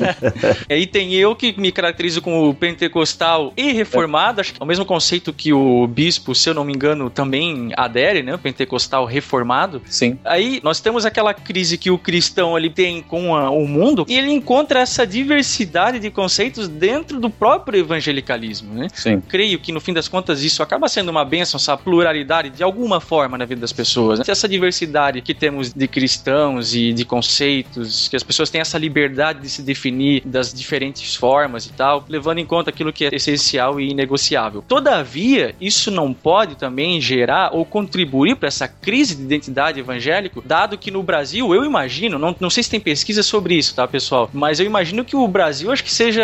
e 0.67 0.73
aí 0.73 0.87
tem 0.87 1.13
eu 1.13 1.37
que 1.37 1.55
me 1.61 1.71
caracterizo 1.71 2.23
como 2.23 2.55
pentecostal 2.55 3.53
e 3.55 3.71
reformado, 3.73 4.41
acho 4.41 4.55
que 4.55 4.63
é 4.63 4.65
o 4.65 4.67
mesmo 4.67 4.87
conceito 4.87 5.31
que 5.31 5.53
o 5.53 5.87
bispo, 5.87 6.35
se 6.35 6.49
eu 6.49 6.55
não 6.55 6.70
me 6.70 6.70
engano, 6.73 7.11
também 7.11 7.73
adere, 7.77 8.23
né? 8.23 8.35
O 8.35 8.39
pentecostal 8.39 9.05
reformado. 9.05 9.83
Sim. 9.87 10.19
Aí 10.25 10.61
nós 10.63 10.81
temos 10.81 11.05
aquela 11.05 11.35
crise 11.35 11.77
que 11.79 11.91
o 11.91 11.99
cristão 11.99 12.57
ele 12.57 12.71
tem 12.71 13.03
com 13.03 13.35
a, 13.35 13.51
o 13.51 13.67
mundo 13.67 14.05
e 14.09 14.17
ele 14.17 14.31
encontra 14.31 14.81
essa 14.81 15.07
diversidade 15.07 15.99
de 15.99 16.11
conceitos 16.11 16.69
dentro 16.69 17.21
do 17.21 17.31
próprio 17.31 17.81
evangelicalismo, 17.81 18.75
né? 18.75 18.89
Sim. 18.93 19.21
Creio 19.21 19.59
que 19.59 19.73
no 19.73 19.81
fim 19.81 19.93
das 19.93 20.09
contas 20.09 20.43
isso 20.43 20.63
acaba 20.63 20.89
sendo 20.89 21.11
uma 21.11 21.25
bênção, 21.25 21.59
essa 21.59 21.77
pluralidade 21.77 22.51
de 22.51 22.63
alguma 22.63 23.01
forma 23.01 23.37
na 23.37 23.45
vida 23.45 23.61
das 23.61 23.73
pessoas. 23.73 24.19
Né? 24.19 24.25
Essa 24.29 24.49
diversidade 24.49 25.21
que 25.21 25.35
temos 25.35 25.73
de 25.73 25.89
cristãos 25.89 26.75
e 26.75 26.93
de 26.93 27.05
conceitos, 27.05 28.09
que 28.09 28.17
as 28.17 28.23
pessoas 28.23 28.51
têm 28.51 28.61
essa 28.61 28.79
liberdade 28.79 29.41
de 29.41 29.49
se 29.49 29.63
definir 29.63 30.23
das 30.25 30.53
diferentes 30.53 31.15
formas 31.15 31.67
e 31.67 31.73
tal, 31.73 32.05
levando 32.09 32.39
em 32.39 32.47
conta 32.47 32.71
aquilo 32.71 32.93
que 32.93 33.05
é 33.05 33.09
essencial 33.13 33.81
e 33.81 33.91
inegociável. 33.91 34.65
Todavia, 34.67 35.55
isso 35.61 35.91
não 35.91 36.13
pode 36.13 36.55
também 36.61 37.01
gerar 37.01 37.51
ou 37.55 37.65
contribuir 37.65 38.37
para 38.37 38.49
essa 38.49 38.69
crise 38.69 39.17
de 39.17 39.23
identidade 39.23 39.81
evangélico, 39.81 40.43
dado 40.45 40.77
que 40.77 40.91
no 40.91 41.03
Brasil, 41.03 41.55
eu 41.55 41.65
imagino, 41.65 42.19
não, 42.19 42.37
não 42.39 42.51
sei 42.51 42.63
se 42.63 42.71
tem 42.71 42.79
pesquisa 42.79 43.23
sobre 43.23 43.55
isso, 43.55 43.75
tá, 43.75 43.89
pessoal? 43.89 44.29
Mas 44.33 44.61
eu 44.61 44.67
imagino 44.67 45.05
que 45.05 45.17
o 45.17 45.27
Brasil 45.27 45.73
acho 45.73 45.83
que 45.83 45.91
seja 45.91 46.23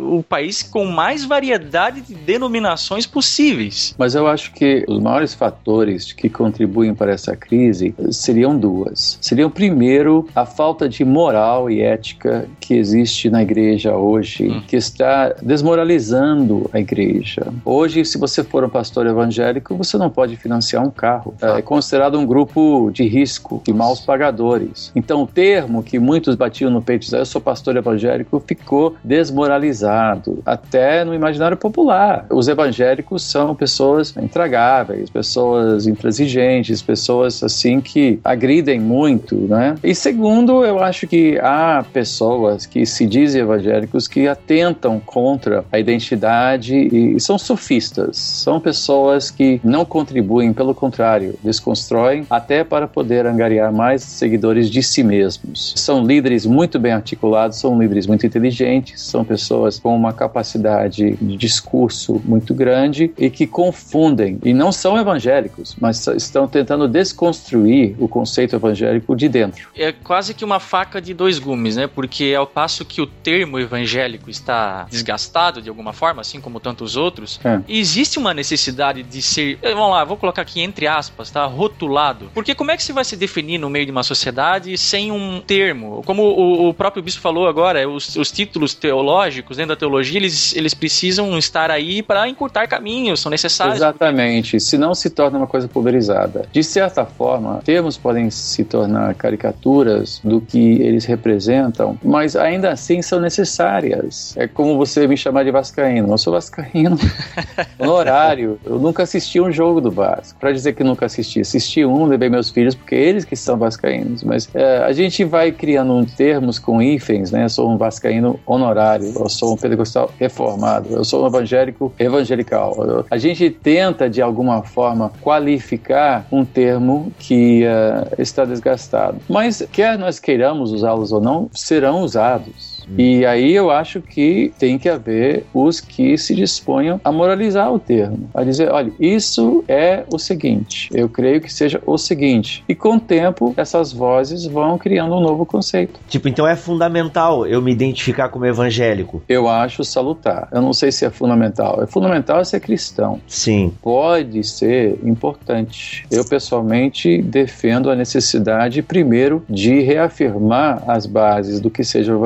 o 0.00 0.22
país 0.22 0.62
com 0.62 0.86
mais 0.86 1.24
variedade 1.24 2.00
de 2.00 2.14
denominações 2.14 3.06
possíveis. 3.06 3.94
Mas 3.98 4.14
eu 4.14 4.26
acho 4.26 4.52
que 4.52 4.84
os 4.88 5.00
maiores 5.00 5.34
fatores 5.34 6.12
que 6.12 6.28
contribuem 6.28 6.94
para 6.94 7.12
essa 7.12 7.36
crise 7.36 7.94
seriam 8.10 8.58
duas. 8.58 9.18
Seriam, 9.20 9.50
primeiro, 9.50 10.26
a 10.34 10.46
falta 10.46 10.88
de 10.88 11.04
moral 11.04 11.70
e 11.70 11.82
ética 11.82 12.48
que 12.60 12.74
existe 12.74 13.28
na 13.28 13.42
igreja 13.42 13.94
hoje, 13.94 14.48
hum. 14.48 14.62
que 14.66 14.76
está 14.76 15.34
desmoralizando 15.42 16.70
a 16.72 16.80
igreja. 16.80 17.52
Hoje, 17.64 18.04
se 18.04 18.16
você 18.16 18.42
for 18.42 18.64
um 18.64 18.68
pastor 18.68 19.06
evangélico, 19.06 19.65
você 19.74 19.96
não 19.96 20.10
pode 20.10 20.36
financiar 20.36 20.82
um 20.84 20.90
carro. 20.90 21.34
É 21.40 21.62
considerado 21.62 22.18
um 22.18 22.26
grupo 22.26 22.90
de 22.92 23.06
risco, 23.06 23.62
de 23.64 23.72
maus 23.72 24.00
pagadores. 24.00 24.92
Então, 24.94 25.22
o 25.22 25.26
termo 25.26 25.82
que 25.82 25.98
muitos 25.98 26.34
batiam 26.34 26.70
no 26.70 26.82
peito, 26.82 27.14
eu 27.14 27.26
sou 27.26 27.40
pastor 27.40 27.76
evangélico, 27.76 28.42
ficou 28.46 28.96
desmoralizado, 29.02 30.42
até 30.44 31.04
no 31.04 31.14
imaginário 31.14 31.56
popular. 31.56 32.26
Os 32.30 32.48
evangélicos 32.48 33.22
são 33.22 33.54
pessoas 33.54 34.14
intragáveis, 34.16 35.10
pessoas 35.10 35.86
intransigentes, 35.86 36.82
pessoas 36.82 37.42
assim 37.42 37.80
que 37.80 38.18
agridem 38.24 38.80
muito, 38.80 39.36
né? 39.36 39.76
E 39.82 39.94
segundo, 39.94 40.64
eu 40.64 40.78
acho 40.80 41.06
que 41.06 41.38
há 41.38 41.84
pessoas 41.92 42.66
que 42.66 42.84
se 42.86 43.06
dizem 43.06 43.42
evangélicos 43.42 44.08
que 44.08 44.28
atentam 44.28 45.00
contra 45.00 45.64
a 45.70 45.78
identidade 45.78 46.76
e 46.76 47.18
são 47.20 47.38
sofistas, 47.38 48.16
são 48.16 48.60
pessoas 48.60 49.30
que 49.30 49.45
não 49.62 49.84
contribuem, 49.84 50.52
pelo 50.52 50.74
contrário, 50.74 51.38
desconstroem 51.42 52.26
até 52.28 52.64
para 52.64 52.86
poder 52.86 53.26
angariar 53.26 53.72
mais 53.72 54.02
seguidores 54.02 54.70
de 54.70 54.82
si 54.82 55.02
mesmos. 55.02 55.74
São 55.76 56.04
líderes 56.04 56.46
muito 56.46 56.78
bem 56.78 56.92
articulados, 56.92 57.58
são 57.58 57.78
líderes 57.78 58.06
muito 58.06 58.26
inteligentes, 58.26 59.02
são 59.02 59.24
pessoas 59.24 59.78
com 59.78 59.94
uma 59.94 60.12
capacidade 60.12 61.16
de 61.16 61.36
discurso 61.36 62.20
muito 62.24 62.54
grande 62.54 63.10
e 63.18 63.30
que 63.30 63.46
confundem 63.46 64.38
e 64.44 64.52
não 64.52 64.72
são 64.72 64.98
evangélicos, 64.98 65.76
mas 65.80 66.06
estão 66.08 66.46
tentando 66.46 66.88
desconstruir 66.88 67.94
o 67.98 68.08
conceito 68.08 68.56
evangélico 68.56 69.14
de 69.14 69.28
dentro. 69.28 69.68
É 69.76 69.92
quase 69.92 70.34
que 70.34 70.44
uma 70.44 70.60
faca 70.60 71.00
de 71.00 71.14
dois 71.14 71.38
gumes, 71.38 71.76
né? 71.76 71.86
Porque 71.86 72.34
ao 72.36 72.46
passo 72.46 72.84
que 72.84 73.00
o 73.00 73.06
termo 73.06 73.58
evangélico 73.58 74.30
está 74.30 74.86
desgastado 74.90 75.60
de 75.60 75.68
alguma 75.68 75.92
forma, 75.92 76.20
assim 76.20 76.40
como 76.40 76.60
tantos 76.60 76.96
outros, 76.96 77.40
é. 77.44 77.60
existe 77.68 78.18
uma 78.18 78.32
necessidade 78.32 79.02
de 79.02 79.22
ser, 79.36 79.58
eh, 79.62 79.74
vamos 79.74 79.90
lá, 79.90 80.04
vou 80.04 80.16
colocar 80.16 80.42
aqui 80.42 80.60
entre 80.60 80.86
aspas, 80.86 81.30
tá? 81.30 81.44
Rotulado. 81.44 82.30
Porque 82.32 82.54
como 82.54 82.70
é 82.70 82.76
que 82.76 82.82
se 82.82 82.92
vai 82.92 83.04
se 83.04 83.16
definir 83.16 83.58
no 83.58 83.68
meio 83.68 83.84
de 83.84 83.92
uma 83.92 84.02
sociedade 84.02 84.76
sem 84.78 85.12
um 85.12 85.40
termo? 85.40 86.02
Como 86.04 86.22
o, 86.22 86.68
o 86.68 86.74
próprio 86.74 87.02
bispo 87.02 87.20
falou 87.20 87.46
agora, 87.46 87.88
os, 87.88 88.16
os 88.16 88.32
títulos 88.32 88.74
teológicos 88.74 89.56
dentro 89.56 89.74
da 89.74 89.76
teologia, 89.76 90.18
eles, 90.18 90.56
eles 90.56 90.74
precisam 90.74 91.36
estar 91.38 91.70
aí 91.70 92.02
para 92.02 92.28
encurtar 92.28 92.66
caminhos, 92.66 93.20
são 93.20 93.30
necessários. 93.30 93.76
Exatamente, 93.76 94.58
senão 94.58 94.94
se 94.94 95.10
torna 95.10 95.38
uma 95.38 95.46
coisa 95.46 95.68
pulverizada. 95.68 96.46
De 96.52 96.62
certa 96.62 97.04
forma, 97.04 97.60
termos 97.64 97.96
podem 97.96 98.30
se 98.30 98.64
tornar 98.64 99.14
caricaturas 99.14 100.20
do 100.24 100.40
que 100.40 100.80
eles 100.80 101.04
representam, 101.04 101.98
mas 102.02 102.36
ainda 102.36 102.70
assim 102.70 103.02
são 103.02 103.20
necessárias. 103.20 104.34
É 104.36 104.46
como 104.46 104.76
você 104.76 105.06
me 105.06 105.16
chamar 105.16 105.44
de 105.44 105.50
vascaíno. 105.50 106.12
Eu 106.12 106.18
sou 106.18 106.32
vascaíno 106.32 106.98
honorário. 107.78 108.58
Eu 108.64 108.78
nunca 108.78 109.02
assisti 109.02 109.25
um 109.40 109.50
jogo 109.50 109.80
do 109.80 109.90
Vasco. 109.90 110.38
Para 110.38 110.52
dizer 110.52 110.74
que 110.74 110.84
nunca 110.84 111.06
assisti, 111.06 111.40
assisti 111.40 111.84
um, 111.84 112.06
levei 112.06 112.28
meus 112.28 112.50
filhos 112.50 112.74
porque 112.74 112.94
eles 112.94 113.24
que 113.24 113.36
são 113.36 113.56
vascaínos. 113.56 114.22
Mas 114.22 114.48
é, 114.54 114.78
a 114.78 114.92
gente 114.92 115.24
vai 115.24 115.52
criando 115.52 115.92
um 115.92 116.04
termos 116.04 116.58
com 116.58 116.80
hífens, 116.80 117.30
né? 117.30 117.44
Eu 117.44 117.48
sou 117.48 117.70
um 117.70 117.76
vascaíno 117.76 118.38
honorário. 118.46 119.12
Eu 119.16 119.28
sou 119.28 119.54
um 119.54 119.56
pentecostal 119.56 120.10
reformado. 120.18 120.92
Eu 120.92 121.04
sou 121.04 121.24
um 121.24 121.26
evangélico 121.26 121.92
evangelical. 121.98 122.76
A 123.10 123.18
gente 123.18 123.50
tenta 123.50 124.08
de 124.08 124.22
alguma 124.22 124.62
forma 124.62 125.10
qualificar 125.20 126.26
um 126.30 126.44
termo 126.44 127.12
que 127.18 127.64
uh, 127.64 128.20
está 128.20 128.44
desgastado. 128.44 129.18
Mas 129.28 129.66
quer 129.72 129.98
nós 129.98 130.18
queiramos 130.18 130.72
usá-los 130.72 131.12
ou 131.12 131.20
não, 131.20 131.50
serão 131.52 132.02
usados. 132.02 132.75
E 132.96 133.24
aí 133.26 133.54
eu 133.54 133.70
acho 133.70 134.00
que 134.00 134.52
tem 134.58 134.78
que 134.78 134.88
haver 134.88 135.44
os 135.52 135.80
que 135.80 136.16
se 136.16 136.34
disponham 136.34 137.00
a 137.02 137.10
moralizar 137.10 137.72
o 137.72 137.78
termo, 137.78 138.28
a 138.34 138.44
dizer, 138.44 138.70
olha, 138.70 138.92
isso 139.00 139.64
é 139.68 140.04
o 140.12 140.18
seguinte, 140.18 140.88
eu 140.92 141.08
creio 141.08 141.40
que 141.40 141.52
seja 141.52 141.82
o 141.86 141.98
seguinte. 141.98 142.64
E 142.68 142.74
com 142.74 142.96
o 142.96 143.00
tempo, 143.00 143.54
essas 143.56 143.92
vozes 143.92 144.44
vão 144.44 144.78
criando 144.78 145.14
um 145.14 145.20
novo 145.20 145.44
conceito. 145.44 146.00
Tipo, 146.08 146.28
então 146.28 146.46
é 146.46 146.56
fundamental 146.56 147.46
eu 147.46 147.60
me 147.60 147.72
identificar 147.72 148.28
como 148.28 148.46
evangélico? 148.46 149.22
Eu 149.28 149.48
acho 149.48 149.84
salutar. 149.84 150.48
Eu 150.52 150.60
não 150.62 150.72
sei 150.72 150.92
se 150.92 151.04
é 151.04 151.10
fundamental. 151.10 151.82
É 151.82 151.86
fundamental 151.86 152.44
ser 152.44 152.60
cristão. 152.60 153.20
Sim. 153.26 153.72
Pode 153.82 154.42
ser 154.44 154.98
importante. 155.04 156.06
Eu 156.10 156.24
pessoalmente 156.24 157.20
defendo 157.22 157.90
a 157.90 157.94
necessidade, 157.94 158.82
primeiro, 158.82 159.44
de 159.48 159.80
reafirmar 159.80 160.82
as 160.86 161.06
bases 161.06 161.60
do 161.60 161.70
que 161.70 161.84
seja 161.84 162.14
o 162.14 162.20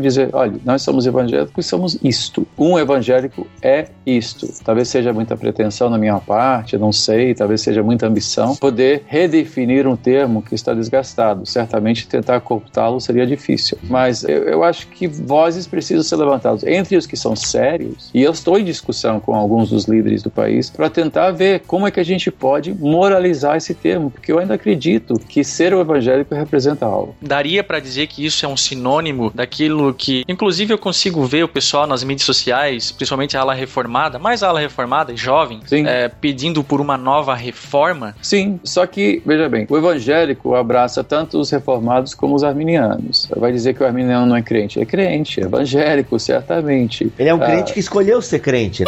dizer, 0.00 0.30
olha, 0.32 0.54
nós 0.64 0.82
somos 0.82 1.06
evangélicos 1.06 1.64
e 1.64 1.68
somos 1.68 1.98
isto. 2.02 2.46
Um 2.58 2.78
evangélico 2.78 3.46
é 3.62 3.88
isto. 4.04 4.48
Talvez 4.64 4.88
seja 4.88 5.12
muita 5.12 5.36
pretensão 5.36 5.88
na 5.90 5.98
minha 5.98 6.18
parte, 6.18 6.76
não 6.76 6.92
sei, 6.92 7.34
talvez 7.34 7.60
seja 7.60 7.82
muita 7.82 8.06
ambição 8.06 8.56
poder 8.56 9.04
redefinir 9.06 9.86
um 9.86 9.96
termo 9.96 10.42
que 10.42 10.54
está 10.54 10.74
desgastado. 10.74 11.46
Certamente 11.46 12.06
tentar 12.08 12.40
cooptá-lo 12.40 13.00
seria 13.00 13.26
difícil. 13.26 13.78
Mas 13.82 14.24
eu, 14.24 14.44
eu 14.44 14.64
acho 14.64 14.86
que 14.88 15.06
vozes 15.06 15.66
precisam 15.66 16.02
ser 16.02 16.16
levantadas 16.16 16.64
entre 16.64 16.96
os 16.96 17.06
que 17.06 17.16
são 17.16 17.34
sérios, 17.36 18.10
e 18.14 18.22
eu 18.22 18.32
estou 18.32 18.58
em 18.58 18.64
discussão 18.64 19.20
com 19.20 19.34
alguns 19.34 19.70
dos 19.70 19.84
líderes 19.84 20.22
do 20.22 20.30
país 20.30 20.70
para 20.70 20.88
tentar 20.88 21.30
ver 21.30 21.60
como 21.66 21.86
é 21.86 21.90
que 21.90 22.00
a 22.00 22.04
gente 22.04 22.30
pode 22.30 22.72
moralizar 22.72 23.56
esse 23.56 23.74
termo, 23.74 24.10
porque 24.10 24.32
eu 24.32 24.38
ainda 24.38 24.54
acredito 24.54 25.14
que 25.28 25.42
ser 25.44 25.74
o 25.74 25.80
evangélico 25.80 26.34
representa 26.34 26.86
algo. 26.86 27.14
Daria 27.20 27.62
para 27.62 27.80
dizer 27.80 28.06
que 28.06 28.24
isso 28.24 28.44
é 28.44 28.48
um 28.48 28.56
sinônimo 28.56 29.30
daquilo 29.34 29.89
que, 29.94 30.24
inclusive, 30.28 30.72
eu 30.72 30.78
consigo 30.78 31.24
ver 31.24 31.44
o 31.44 31.48
pessoal 31.48 31.86
nas 31.86 32.02
mídias 32.02 32.24
sociais, 32.24 32.90
principalmente 32.92 33.36
a 33.36 33.40
ala 33.40 33.54
reformada, 33.54 34.18
mais 34.18 34.42
a 34.42 34.48
ala 34.48 34.60
reformada, 34.60 35.16
jovem, 35.16 35.60
é, 35.86 36.08
pedindo 36.08 36.62
por 36.62 36.80
uma 36.80 36.96
nova 36.96 37.34
reforma. 37.34 38.14
Sim, 38.22 38.60
só 38.64 38.86
que, 38.86 39.22
veja 39.24 39.48
bem, 39.48 39.66
o 39.68 39.76
evangélico 39.76 40.54
abraça 40.54 41.02
tanto 41.02 41.38
os 41.38 41.50
reformados 41.50 42.14
como 42.14 42.34
os 42.34 42.44
arminianos. 42.44 43.28
Vai 43.36 43.52
dizer 43.52 43.74
que 43.74 43.82
o 43.82 43.86
arminiano 43.86 44.26
não 44.26 44.36
é 44.36 44.42
crente. 44.42 44.80
É 44.80 44.84
crente, 44.84 45.40
é 45.40 45.44
evangélico, 45.44 46.18
certamente. 46.18 47.12
Ele 47.18 47.28
é 47.28 47.34
um 47.34 47.42
ah, 47.42 47.46
crente 47.46 47.72
que 47.72 47.80
escolheu 47.80 48.20
ser 48.22 48.40
crente. 48.40 48.84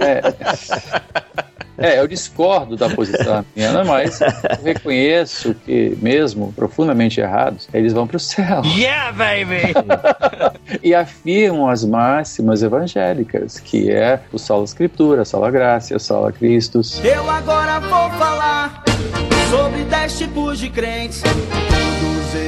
É. 0.00 0.20
É, 1.78 2.00
eu 2.00 2.06
discordo 2.06 2.76
da 2.76 2.88
posição 2.88 3.38
arminiana, 3.38 3.84
mas 3.84 4.20
eu 4.20 4.28
reconheço 4.64 5.54
que, 5.64 5.96
mesmo 6.00 6.52
profundamente 6.52 7.20
errados, 7.20 7.68
eles 7.72 7.92
vão 7.92 8.06
para 8.06 8.16
o 8.16 8.20
céu. 8.20 8.62
Yeah, 8.64 9.12
baby! 9.12 9.74
e 10.82 10.94
afirmam 10.94 11.68
as 11.68 11.84
máximas 11.84 12.62
evangélicas, 12.62 13.58
que 13.60 13.90
é 13.90 14.20
o 14.32 14.38
solo 14.38 14.64
escritura, 14.64 15.24
solo 15.24 15.50
graça, 15.50 15.98
solo 15.98 16.32
Christus. 16.32 17.00
Eu 17.04 17.28
agora 17.30 17.80
vou 17.80 18.10
falar 18.18 18.82
sobre 19.50 19.84
dez 19.84 20.18
tipos 20.18 20.58
de 20.58 20.70
crentes 20.70 21.22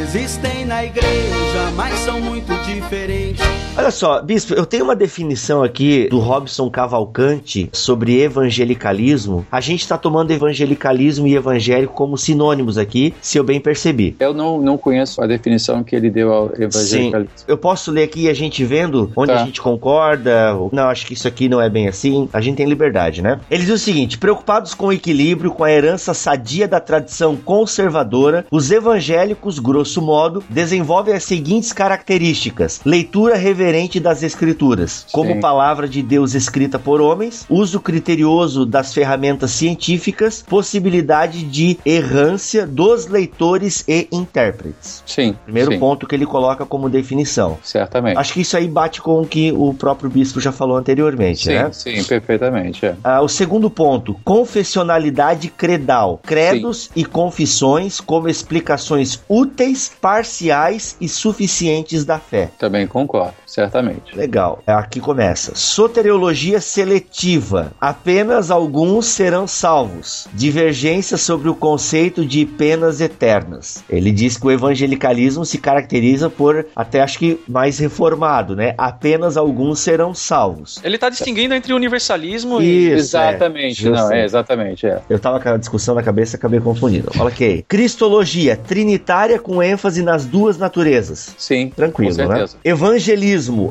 existem 0.09 0.65
na 0.65 0.85
igreja, 0.85 1.71
mas 1.77 1.99
são 2.01 2.21
muito 2.21 2.53
diferentes. 2.65 3.45
Olha 3.79 3.93
só, 3.93 4.21
bispo, 4.21 4.55
eu 4.55 4.67
tenho 4.67 4.83
uma 4.83 4.97
definição 4.97 5.63
aqui 5.63 6.09
do 6.11 6.19
Robson 6.19 6.69
Cavalcante 6.69 7.71
sobre 7.73 8.21
evangelicalismo. 8.21 9.47
A 9.53 9.61
gente 9.61 9.83
está 9.83 9.97
tomando 9.97 10.33
evangelicalismo 10.33 11.29
e 11.29 11.37
evangélico 11.37 11.95
como 11.95 12.19
sinônimos 12.19 12.77
aqui, 12.77 13.15
se 13.23 13.39
eu 13.39 13.45
bem 13.45 13.61
percebi. 13.61 14.17
Eu 14.19 14.35
não, 14.35 14.61
não 14.61 14.77
conheço 14.77 15.23
a 15.23 15.29
definição 15.29 15.85
que 15.85 15.95
ele 15.95 16.11
deu 16.11 16.33
ao 16.33 16.47
evangelicalismo. 16.47 17.33
Sim. 17.37 17.45
Eu 17.47 17.57
posso 17.57 17.93
ler 17.93 18.03
aqui 18.03 18.29
a 18.29 18.35
gente 18.35 18.65
vendo 18.65 19.13
onde 19.15 19.33
tá. 19.33 19.43
a 19.43 19.45
gente 19.45 19.61
concorda. 19.63 20.55
Não, 20.73 20.89
acho 20.89 21.07
que 21.07 21.13
isso 21.13 21.29
aqui 21.29 21.49
não 21.49 21.61
é 21.61 21.71
bem 21.71 21.87
assim. 21.87 22.29
A 22.33 22.41
gente 22.41 22.57
tem 22.57 22.67
liberdade, 22.67 23.23
né? 23.23 23.39
Ele 23.49 23.63
diz 23.63 23.75
o 23.75 23.79
seguinte: 23.79 24.19
preocupados 24.19 24.75
com 24.75 24.87
o 24.87 24.93
equilíbrio, 24.93 25.53
com 25.53 25.63
a 25.63 25.71
herança 25.71 26.13
sadia 26.13 26.67
da 26.67 26.81
tradição 26.81 27.37
conservadora, 27.37 28.45
os 28.51 28.73
evangélicos, 28.73 29.61
grosso 29.61 30.03
modo, 30.03 30.43
desenvolve 30.51 31.13
as 31.13 31.23
seguintes 31.23 31.73
características: 31.73 32.81
leitura 32.85 33.37
reverente 33.37 33.68
das 34.01 34.23
escrituras, 34.23 35.07
como 35.13 35.35
Sim. 35.35 35.41
palavra 35.41 35.89
de 35.89 36.03
Deus 36.03 36.35
escrita 36.35 36.79
por 36.79 37.01
homens, 37.01 37.45
uso 37.49 37.81
criterioso 37.81 38.65
das 38.65 38.95
ferramentas 38.95 39.51
científicas, 39.51 40.43
possibilidade 40.47 41.43
de 41.43 41.79
errância 41.85 42.67
dos 42.67 43.07
leitores 43.07 43.85
e 43.87 44.09
intérpretes. 44.11 45.03
Sim. 45.07 45.37
Primeiro 45.45 45.73
sim. 45.73 45.79
ponto 45.79 46.07
que 46.07 46.15
ele 46.15 46.27
coloca 46.27 46.65
como 46.65 46.89
definição. 46.89 47.59
Certamente. 47.63 48.19
Acho 48.19 48.33
que 48.33 48.41
isso 48.41 48.57
aí 48.57 48.67
bate 48.67 49.03
com 49.03 49.21
o 49.21 49.27
que 49.27 49.53
o 49.53 49.75
próprio 49.75 50.11
bispo 50.11 50.41
já 50.41 50.51
falou 50.51 50.77
anteriormente, 50.77 51.45
sim, 51.45 51.55
né? 51.55 51.71
Sim, 51.73 52.03
perfeitamente. 52.05 52.87
É. 52.87 52.95
Ah, 53.05 53.21
o 53.21 53.29
segundo 53.29 53.69
ponto, 53.69 54.15
confessionalidade 54.25 55.49
credal. 55.49 56.21
Credos 56.25 56.49
credos 56.59 56.91
e 56.95 57.05
confissões 57.05 58.01
como 58.01 58.29
explicações 58.29 59.21
úteis, 59.29 59.93
parciais 60.01 60.97
e 61.01 61.09
suficientes 61.09 62.05
da 62.05 62.19
fé. 62.19 62.51
Também 62.59 62.87
concordo, 62.87 63.35
certamente. 63.59 64.17
Legal. 64.17 64.63
Aqui 64.67 65.01
começa. 65.01 65.53
Soteriologia 65.55 66.61
seletiva. 66.61 67.73
Apenas 67.81 68.51
alguns 68.51 69.07
serão 69.07 69.47
salvos. 69.49 70.29
Divergência 70.33 71.17
sobre 71.17 71.49
o 71.49 71.55
conceito 71.55 72.25
de 72.25 72.47
penas 72.47 73.01
eternas. 73.01 73.83
Ele 73.91 74.13
diz 74.13 74.37
que 74.37 74.47
o 74.47 74.51
evangelicalismo 74.51 75.45
se 75.45 75.59
caracteriza 75.59 76.31
por, 76.31 76.67
até 76.77 77.01
acho 77.01 77.19
que 77.19 77.41
mais 77.49 77.79
reformado, 77.79 78.55
né? 78.55 78.75
Apenas 78.79 79.37
alguns 79.37 79.81
serão 79.81 80.15
salvos. 80.15 80.81
Ele 80.85 80.97
tá 80.97 81.09
distinguindo 81.09 81.55
entre 81.55 81.73
universalismo 81.73 82.61
e. 82.61 82.89
Isso, 82.89 83.17
é. 83.17 83.31
exatamente, 83.31 83.87
Eu 83.87 83.93
não, 83.93 84.13
é 84.13 84.25
exatamente, 84.25 84.87
é. 84.87 85.01
Eu 85.11 85.19
tava 85.19 85.41
com 85.41 85.49
a 85.49 85.57
discussão 85.57 85.95
na 85.95 86.03
cabeça 86.03 86.37
e 86.37 86.39
acabei 86.39 86.61
confundindo. 86.61 87.11
Ok. 87.19 87.65
Cristologia, 87.67 88.57
trinitária 88.57 89.39
com 89.39 89.63
ênfase 89.63 90.03
nas 90.03 90.25
duas 90.25 90.59
naturezas. 90.59 91.35
Sim, 91.37 91.73
Tranquilo, 91.75 92.15
com 92.15 92.23
né? 92.23 92.29
certeza. 92.29 92.57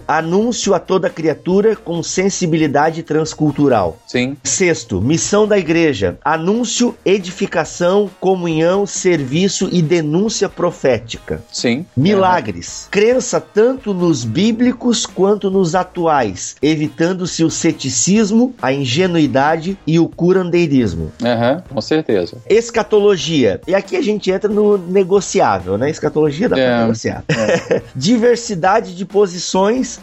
Anúncio 0.07 0.73
a 0.73 0.79
toda 0.79 1.09
criatura 1.09 1.75
com 1.75 2.01
sensibilidade 2.01 3.03
transcultural. 3.03 3.97
Sim, 4.07 4.37
Sexto, 4.43 5.01
missão 5.01 5.47
da 5.47 5.57
igreja, 5.57 6.17
anúncio, 6.23 6.95
edificação, 7.03 8.09
comunhão, 8.19 8.85
serviço 8.85 9.67
e 9.71 9.81
denúncia 9.81 10.47
profética. 10.47 11.41
sim. 11.51 11.85
Milagres, 11.95 12.87
crença 12.89 13.39
tanto 13.41 13.93
nos 13.93 14.23
bíblicos 14.23 15.05
quanto 15.05 15.49
nos 15.51 15.75
atuais, 15.75 16.55
evitando-se 16.61 17.43
o 17.43 17.49
ceticismo, 17.49 18.53
a 18.61 18.71
ingenuidade 18.71 19.77
e 19.85 19.99
o 19.99 20.07
curandeirismo. 20.07 21.11
É, 21.23 21.31
Aham, 21.33 21.63
com 21.69 21.81
certeza. 21.81 22.37
Escatologia, 22.49 23.59
e 23.67 23.73
aqui 23.75 23.95
a 23.95 24.01
gente 24.01 24.29
entra 24.31 24.49
no 24.49 24.77
negociável, 24.77 25.77
né? 25.77 25.89
Escatologia 25.89 26.47
dá 26.47 26.55
pra 26.55 26.63
É. 26.65 26.81
negociar. 26.81 27.23
Diversidade 27.95 28.95
de 28.95 29.05
posições 29.05 29.37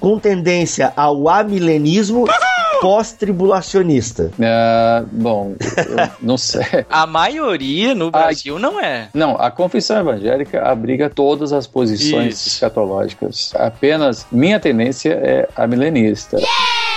com 0.00 0.18
tendência 0.18 0.92
ao 0.96 1.28
amilenismo 1.28 2.26
pós-tribulacionista. 2.80 4.30
É, 4.38 5.02
bom, 5.10 5.54
eu 5.76 6.08
não 6.20 6.36
sei. 6.36 6.84
A 6.90 7.06
maioria 7.06 7.94
no 7.94 8.10
Brasil 8.10 8.58
não 8.58 8.80
é. 8.80 9.08
Não, 9.14 9.36
a 9.36 9.50
confissão 9.50 9.98
evangélica 9.98 10.62
abriga 10.62 11.08
todas 11.08 11.52
as 11.52 11.66
posições 11.66 12.34
Isso. 12.34 12.48
escatológicas. 12.48 13.52
Apenas 13.54 14.26
minha 14.30 14.60
tendência 14.60 15.12
é 15.12 15.48
a 15.56 15.66
milenista. 15.66 16.38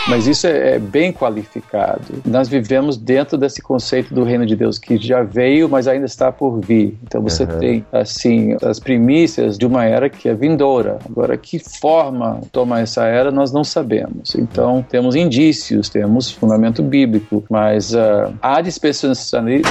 Mas 0.08 0.26
isso 0.26 0.48
é, 0.48 0.76
é 0.76 0.80
bem 0.80 1.12
qualificado. 1.12 2.02
Nós 2.26 2.48
vivemos 2.48 2.96
dentro 2.98 3.38
desse 3.38 3.62
conceito 3.62 4.14
do 4.14 4.24
reino 4.24 4.46
de 4.46 4.56
Deus 4.56 4.80
que 4.80 4.98
já 4.98 5.22
veio, 5.22 5.68
mas 5.68 5.88
ainda 5.88 6.06
está 6.06 6.32
por 6.32 6.60
vir. 6.62 6.98
Então 7.04 7.22
você 7.22 7.44
Aham. 7.44 7.60
tem, 7.60 7.86
assim, 7.92 8.56
as 8.64 8.80
primícias 8.80 9.58
de 9.58 9.66
uma 9.66 9.84
era 9.84 10.10
que 10.10 10.30
é 10.30 10.34
vindoura. 10.34 10.98
Agora, 11.10 11.38
que 11.38 11.60
forma 11.60 12.40
toma 12.52 12.80
essa 12.80 13.06
era, 13.06 13.32
nós 13.32 13.52
não 13.52 13.64
sabemos. 13.64 14.36
Então, 14.36 14.86
temos 14.90 15.16
indícios, 15.16 15.90
temos 15.90 16.32
fundamento 16.32 16.82
bíblico, 16.82 17.44
mas 17.50 17.94
ah, 17.94 18.32
há 18.42 18.62
dispensacionalista. 18.62 19.70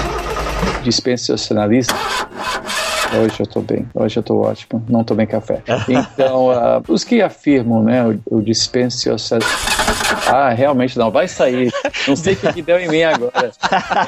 dispensacionalista 0.85 1.95
Hoje 3.15 3.41
eu 3.41 3.47
tô 3.47 3.61
bem, 3.61 3.87
hoje 3.95 4.19
eu 4.19 4.23
tô 4.23 4.41
ótimo, 4.41 4.83
não 4.89 5.05
tomei 5.05 5.27
café. 5.27 5.63
Então, 5.89 6.51
ah, 6.51 6.83
os 6.89 7.05
que 7.05 7.23
afirmam, 7.23 7.83
né, 7.83 8.05
o, 8.05 8.37
o 8.37 8.43
dispensacionalista. 8.43 9.39
Ah, 10.27 10.51
realmente 10.51 10.99
não, 10.99 11.11
vai 11.11 11.29
sair. 11.29 11.73
Não 12.07 12.17
sei 12.17 12.35
o 12.35 12.37
que, 12.37 12.53
que 12.55 12.63
deu 12.63 12.79
em 12.79 12.89
mim 12.89 13.03
agora. 13.03 13.53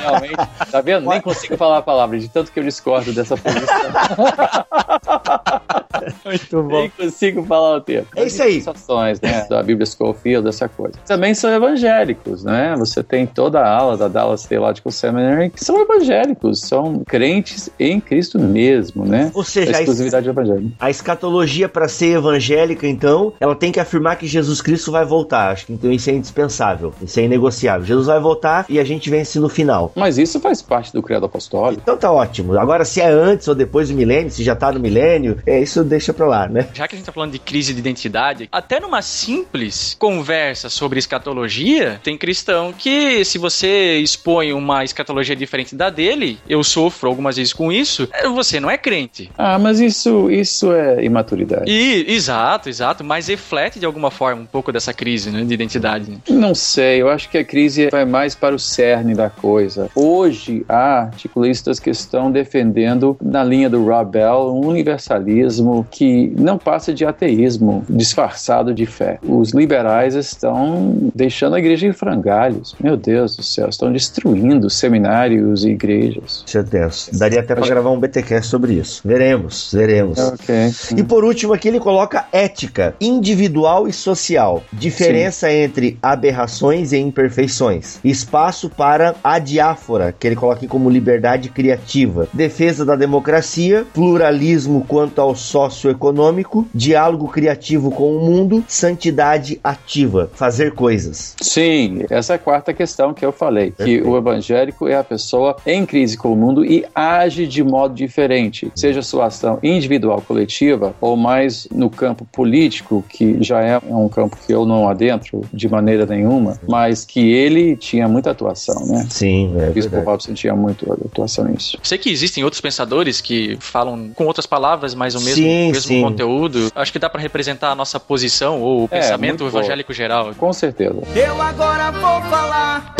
Realmente, 0.01 0.37
tá 0.71 0.81
vendo? 0.81 1.09
Nem 1.09 1.21
consigo 1.21 1.57
falar 1.57 1.79
a 1.79 1.83
palavra, 1.83 2.19
de 2.19 2.29
tanto 2.29 2.51
que 2.51 2.59
eu 2.59 2.65
discordo 2.65 3.13
dessa 3.13 3.37
posição. 3.37 3.69
Muito 6.25 6.63
Nem 6.65 6.91
consigo 6.91 7.43
falar 7.45 7.77
o 7.77 7.81
termo. 7.81 8.09
É 8.15 8.27
isso 8.27 8.43
aí. 8.43 8.57
Dispensações, 8.57 9.21
né, 9.21 9.47
da 9.49 9.63
Bíblia 9.63 9.87
Schofield, 9.87 10.45
dessa 10.45 10.69
coisa. 10.69 10.99
Também 11.07 11.35
são 11.35 11.51
evangélicos, 11.51 12.45
né? 12.45 12.75
Você 12.79 13.03
tem 13.03 13.27
toda 13.27 13.61
a 13.61 13.69
ala 13.69 13.97
da 13.97 14.09
Dallas 14.09 14.45
Theological 14.45 14.93
Seminary 14.93 15.51
que 15.51 15.65
são 15.65 15.81
evangélicos, 15.81 16.61
são 16.61 17.03
crentes 17.07 17.71
em 17.79 18.01
Cristo 18.01 18.39
mesmo, 18.39 19.05
né? 19.05 19.31
Ou 19.35 19.45
seja, 19.45 19.73
a 19.73 19.79
a, 19.79 19.83
exclusividade 19.83 20.29
evangélica. 20.29 20.71
a 20.79 20.91
escatologia 20.91 21.69
para 21.69 21.89
ser 21.89 22.17
evangélica, 22.17 22.87
então, 22.87 23.33
ela 23.41 23.55
tem 23.55 23.73
que 23.73 23.81
afirmar 23.81 24.17
que 24.17 24.27
Jesus 24.27 24.61
Cristo 24.61 24.93
vai 24.93 25.05
voltar. 25.05 25.53
Acho 25.53 25.67
que 25.67 25.73
então 25.73 25.91
isso 25.91 26.11
é 26.11 26.13
indispensável, 26.13 26.93
isso 27.03 27.19
é 27.19 27.25
inegociável. 27.25 27.87
Jesus 27.87 28.07
vai 28.07 28.21
voltar 28.21 28.67
e 28.69 28.79
a 28.79 28.85
gente 28.85 29.09
vence 29.09 29.39
no 29.39 29.49
final. 29.49 29.93
Mas 29.95 30.19
isso 30.19 30.41
faz 30.41 30.61
parte 30.63 30.93
do 30.93 31.03
credo 31.03 31.27
apostólico. 31.27 31.83
Então 31.83 31.97
tá 31.97 32.11
ótimo. 32.11 32.59
Agora, 32.59 32.85
se 32.85 33.01
é 33.01 33.09
antes 33.09 33.49
ou 33.49 33.55
depois 33.55 33.89
do 33.89 33.95
milênio, 33.95 34.31
se 34.31 34.43
já 34.43 34.55
tá 34.55 34.73
no 34.73 34.81
milênio, 34.81 35.39
é 35.47 35.61
isso 35.61 35.78
deixa 35.85 36.13
pra 36.13 36.27
lá, 36.27 36.49
né? 36.49 36.69
Já 36.75 36.87
que 36.87 36.95
a 36.95 36.99
gente 36.99 37.07
tá 37.07 37.13
falando 37.13 37.33
de 37.33 37.39
crise 37.39 37.73
de 37.73 37.81
identidade, 37.81 38.49
até 38.51 38.81
numa 38.81 39.03
simples 39.03 39.97
conversa 39.99 40.69
sobre 40.69 40.99
escatologia, 40.99 42.01
tem 42.03 42.17
cristão 42.17 42.73
que, 42.77 43.25
se 43.25 43.39
você 43.39 43.99
expõe 43.99 44.53
uma 44.53 44.85
escatologia 44.85 45.37
diferente 45.37 45.75
da 45.75 45.91
dele, 45.91 46.39
eu 46.49 46.63
sofro 46.63 47.09
algumas 47.09 47.37
vezes 47.37 47.53
com 47.53 47.73
isso, 47.73 48.09
eh, 48.13 48.29
você 48.29 48.61
não 48.61 48.71
é 48.71 48.79
crente. 48.79 49.31
Ah, 49.37 49.59
mas 49.59 49.81
isso, 49.81 50.31
isso 50.31 50.73
é 50.73 51.05
imaturidade. 51.05 51.71
E, 51.71 52.13
exato, 52.13 52.69
exato, 52.69 53.05
mas 53.05 53.29
reflete 53.29 53.79
de 53.79 53.87
alguma 53.87 54.11
forma 54.11 54.43
um 54.43 54.47
pouco 54.47 54.73
dessa 54.73 54.93
crise 54.93 55.31
né, 55.31 55.45
de 55.45 55.55
identidade. 55.55 56.11
né? 56.11 56.19
Não 56.29 56.55
sei, 56.55 57.03
eu 57.03 57.09
acho 57.09 57.29
que 57.29 57.39
a 57.39 57.45
crise 57.45 57.89
vai 57.91 58.05
mais 58.05 58.35
para 58.35 58.55
o 58.55 58.59
cerne 58.59 59.15
da 59.15 59.31
coisa. 59.31 59.91
Hoje 59.95 60.65
há 60.69 61.03
articulistas 61.03 61.81
que 61.81 61.91
estão 61.91 62.31
defendendo, 62.31 63.17
na 63.23 63.43
linha 63.45 63.69
do 63.69 63.85
Rob 63.85 64.13
Bell, 64.13 64.53
um 64.55 64.67
universalismo 64.67 65.68
que 65.91 66.33
não 66.37 66.59
passa 66.59 66.93
de 66.93 67.05
ateísmo 67.05 67.85
disfarçado 67.89 68.75
de 68.75 68.87
fé. 68.87 69.19
Os 69.23 69.53
liberais 69.53 70.15
estão 70.15 71.11
deixando 71.15 71.57
a 71.57 71.59
igreja 71.59 71.87
em 71.87 71.93
frangalhos. 71.93 72.75
Meu 72.81 72.97
Deus 72.97 73.37
do 73.37 73.43
céu, 73.43 73.69
estão 73.69 73.93
destruindo 73.93 74.69
seminários 74.71 75.65
e 75.65 75.71
igrejas. 75.71 76.45
É 76.55 76.63
tenso. 76.63 77.17
Daria 77.17 77.41
até 77.41 77.55
pra 77.55 77.67
gravar 77.67 77.91
um 77.91 78.01
BTcast 78.01 78.49
sobre 78.49 78.75
isso. 78.75 79.03
Veremos, 79.05 79.71
veremos. 79.73 80.19
Ok. 80.19 80.55
E 80.97 81.03
por 81.03 81.25
último 81.25 81.53
aqui 81.53 81.69
ele 81.69 81.81
coloca 81.81 82.27
ética, 82.33 82.95
individual 83.01 83.87
e 83.87 83.93
social, 83.93 84.63
diferença 84.73 85.53
entre 85.53 85.99
aberrações 86.03 86.93
e 86.93 86.99
imperfeições, 86.99 87.99
espaço 88.05 88.69
para 88.69 89.15
a 89.23 89.39
diáfora, 89.39 90.15
que 90.19 90.27
ele 90.27 90.37
coloca 90.37 90.59
aqui 90.59 90.67
como 90.67 90.91
liberdade 90.91 91.49
criativa, 91.49 92.29
defesa 92.33 92.85
da 92.85 92.97
democracia, 92.97 93.87
pluralismo 93.95 94.85
quanto 94.87 95.21
ao 95.21 95.35
socioeconômico, 95.59 96.67
diálogo 96.73 97.29
criativo 97.29 97.91
com 97.91 98.17
o 98.17 98.21
mundo, 98.21 98.65
santidade 98.69 99.59
ativa, 99.63 100.31
fazer 100.35 100.73
coisas. 100.75 101.35
Sim, 101.41 102.03
essa 102.11 102.35
é 102.35 102.37
a 102.37 102.39
quarta 102.39 102.73
questão 102.73 103.13
que 103.13 103.25
eu 103.25 103.33
falei, 103.33 103.71
que 103.71 103.77
Perfeito. 103.77 104.09
o 104.09 104.17
evangélico 104.17 104.87
é 104.87 104.97
a 104.97 105.05
pessoa 105.05 105.57
em 105.67 105.85
crise 105.85 106.17
com 106.17 106.33
o 106.33 106.37
mundo 106.37 106.65
e 106.65 106.85
age 106.95 107.47
de 107.47 107.63
modo 107.63 107.95
diferente, 107.95 108.71
seja 108.75 109.03
sua 109.03 109.27
ação 109.27 109.59
individual, 109.63 110.23
coletiva, 110.27 110.95
ou 111.01 111.17
mais 111.17 111.67
no 111.73 111.91
campo 111.91 112.27
político, 112.33 113.05
que 113.09 113.43
já 113.43 113.61
é 113.61 113.81
um 113.85 114.09
campo 114.09 114.37
que 114.47 114.53
eu 114.53 114.65
não 114.65 114.89
adentro 114.89 115.43
de 115.53 115.69
maneira 115.69 116.07
nenhuma, 116.07 116.59
mas 116.69 117.05
que 117.05 117.33
ele 117.33 117.77
tinha 117.77 118.07
muita 118.09 118.31
atuação, 118.31 118.87
né? 118.87 119.07
Sim, 119.11 119.55
é 119.59 119.71
O 119.71 119.73
Bispo 119.73 119.91
verdade. 119.91 120.07
Robson 120.07 120.35
tinha 120.35 120.55
muito 120.55 120.91
atuação 120.93 121.45
nisso. 121.45 121.79
Sei 121.83 121.99
que 121.99 122.11
existem 122.11 122.45
outros 122.45 122.61
pensadores 122.61 123.21
que 123.21 123.57
falam 123.61 124.11
com 124.15 124.25
outras 124.27 124.47
palavras, 124.47 124.95
mas 124.95 125.15
o 125.15 125.21
mesmo, 125.21 125.45
Sim, 125.49 125.73
mesmo 125.73 125.83
sim. 125.89 126.03
conteúdo. 126.03 126.71
Acho 126.75 126.93
que 126.93 126.99
dá 126.99 127.09
pra 127.09 127.21
representar 127.21 127.71
a 127.71 127.75
nossa 127.75 127.99
posição 127.99 128.61
ou 128.61 128.83
o 128.83 128.85
É, 128.91 129.01
pensamento 129.01 129.47
evangélico 129.47 129.93
geral. 129.93 130.33
Com 130.37 130.53
certeza. 130.53 130.97
Eu 131.15 131.41
agora 131.41 131.91
vou 131.91 132.21
falar 132.31 132.95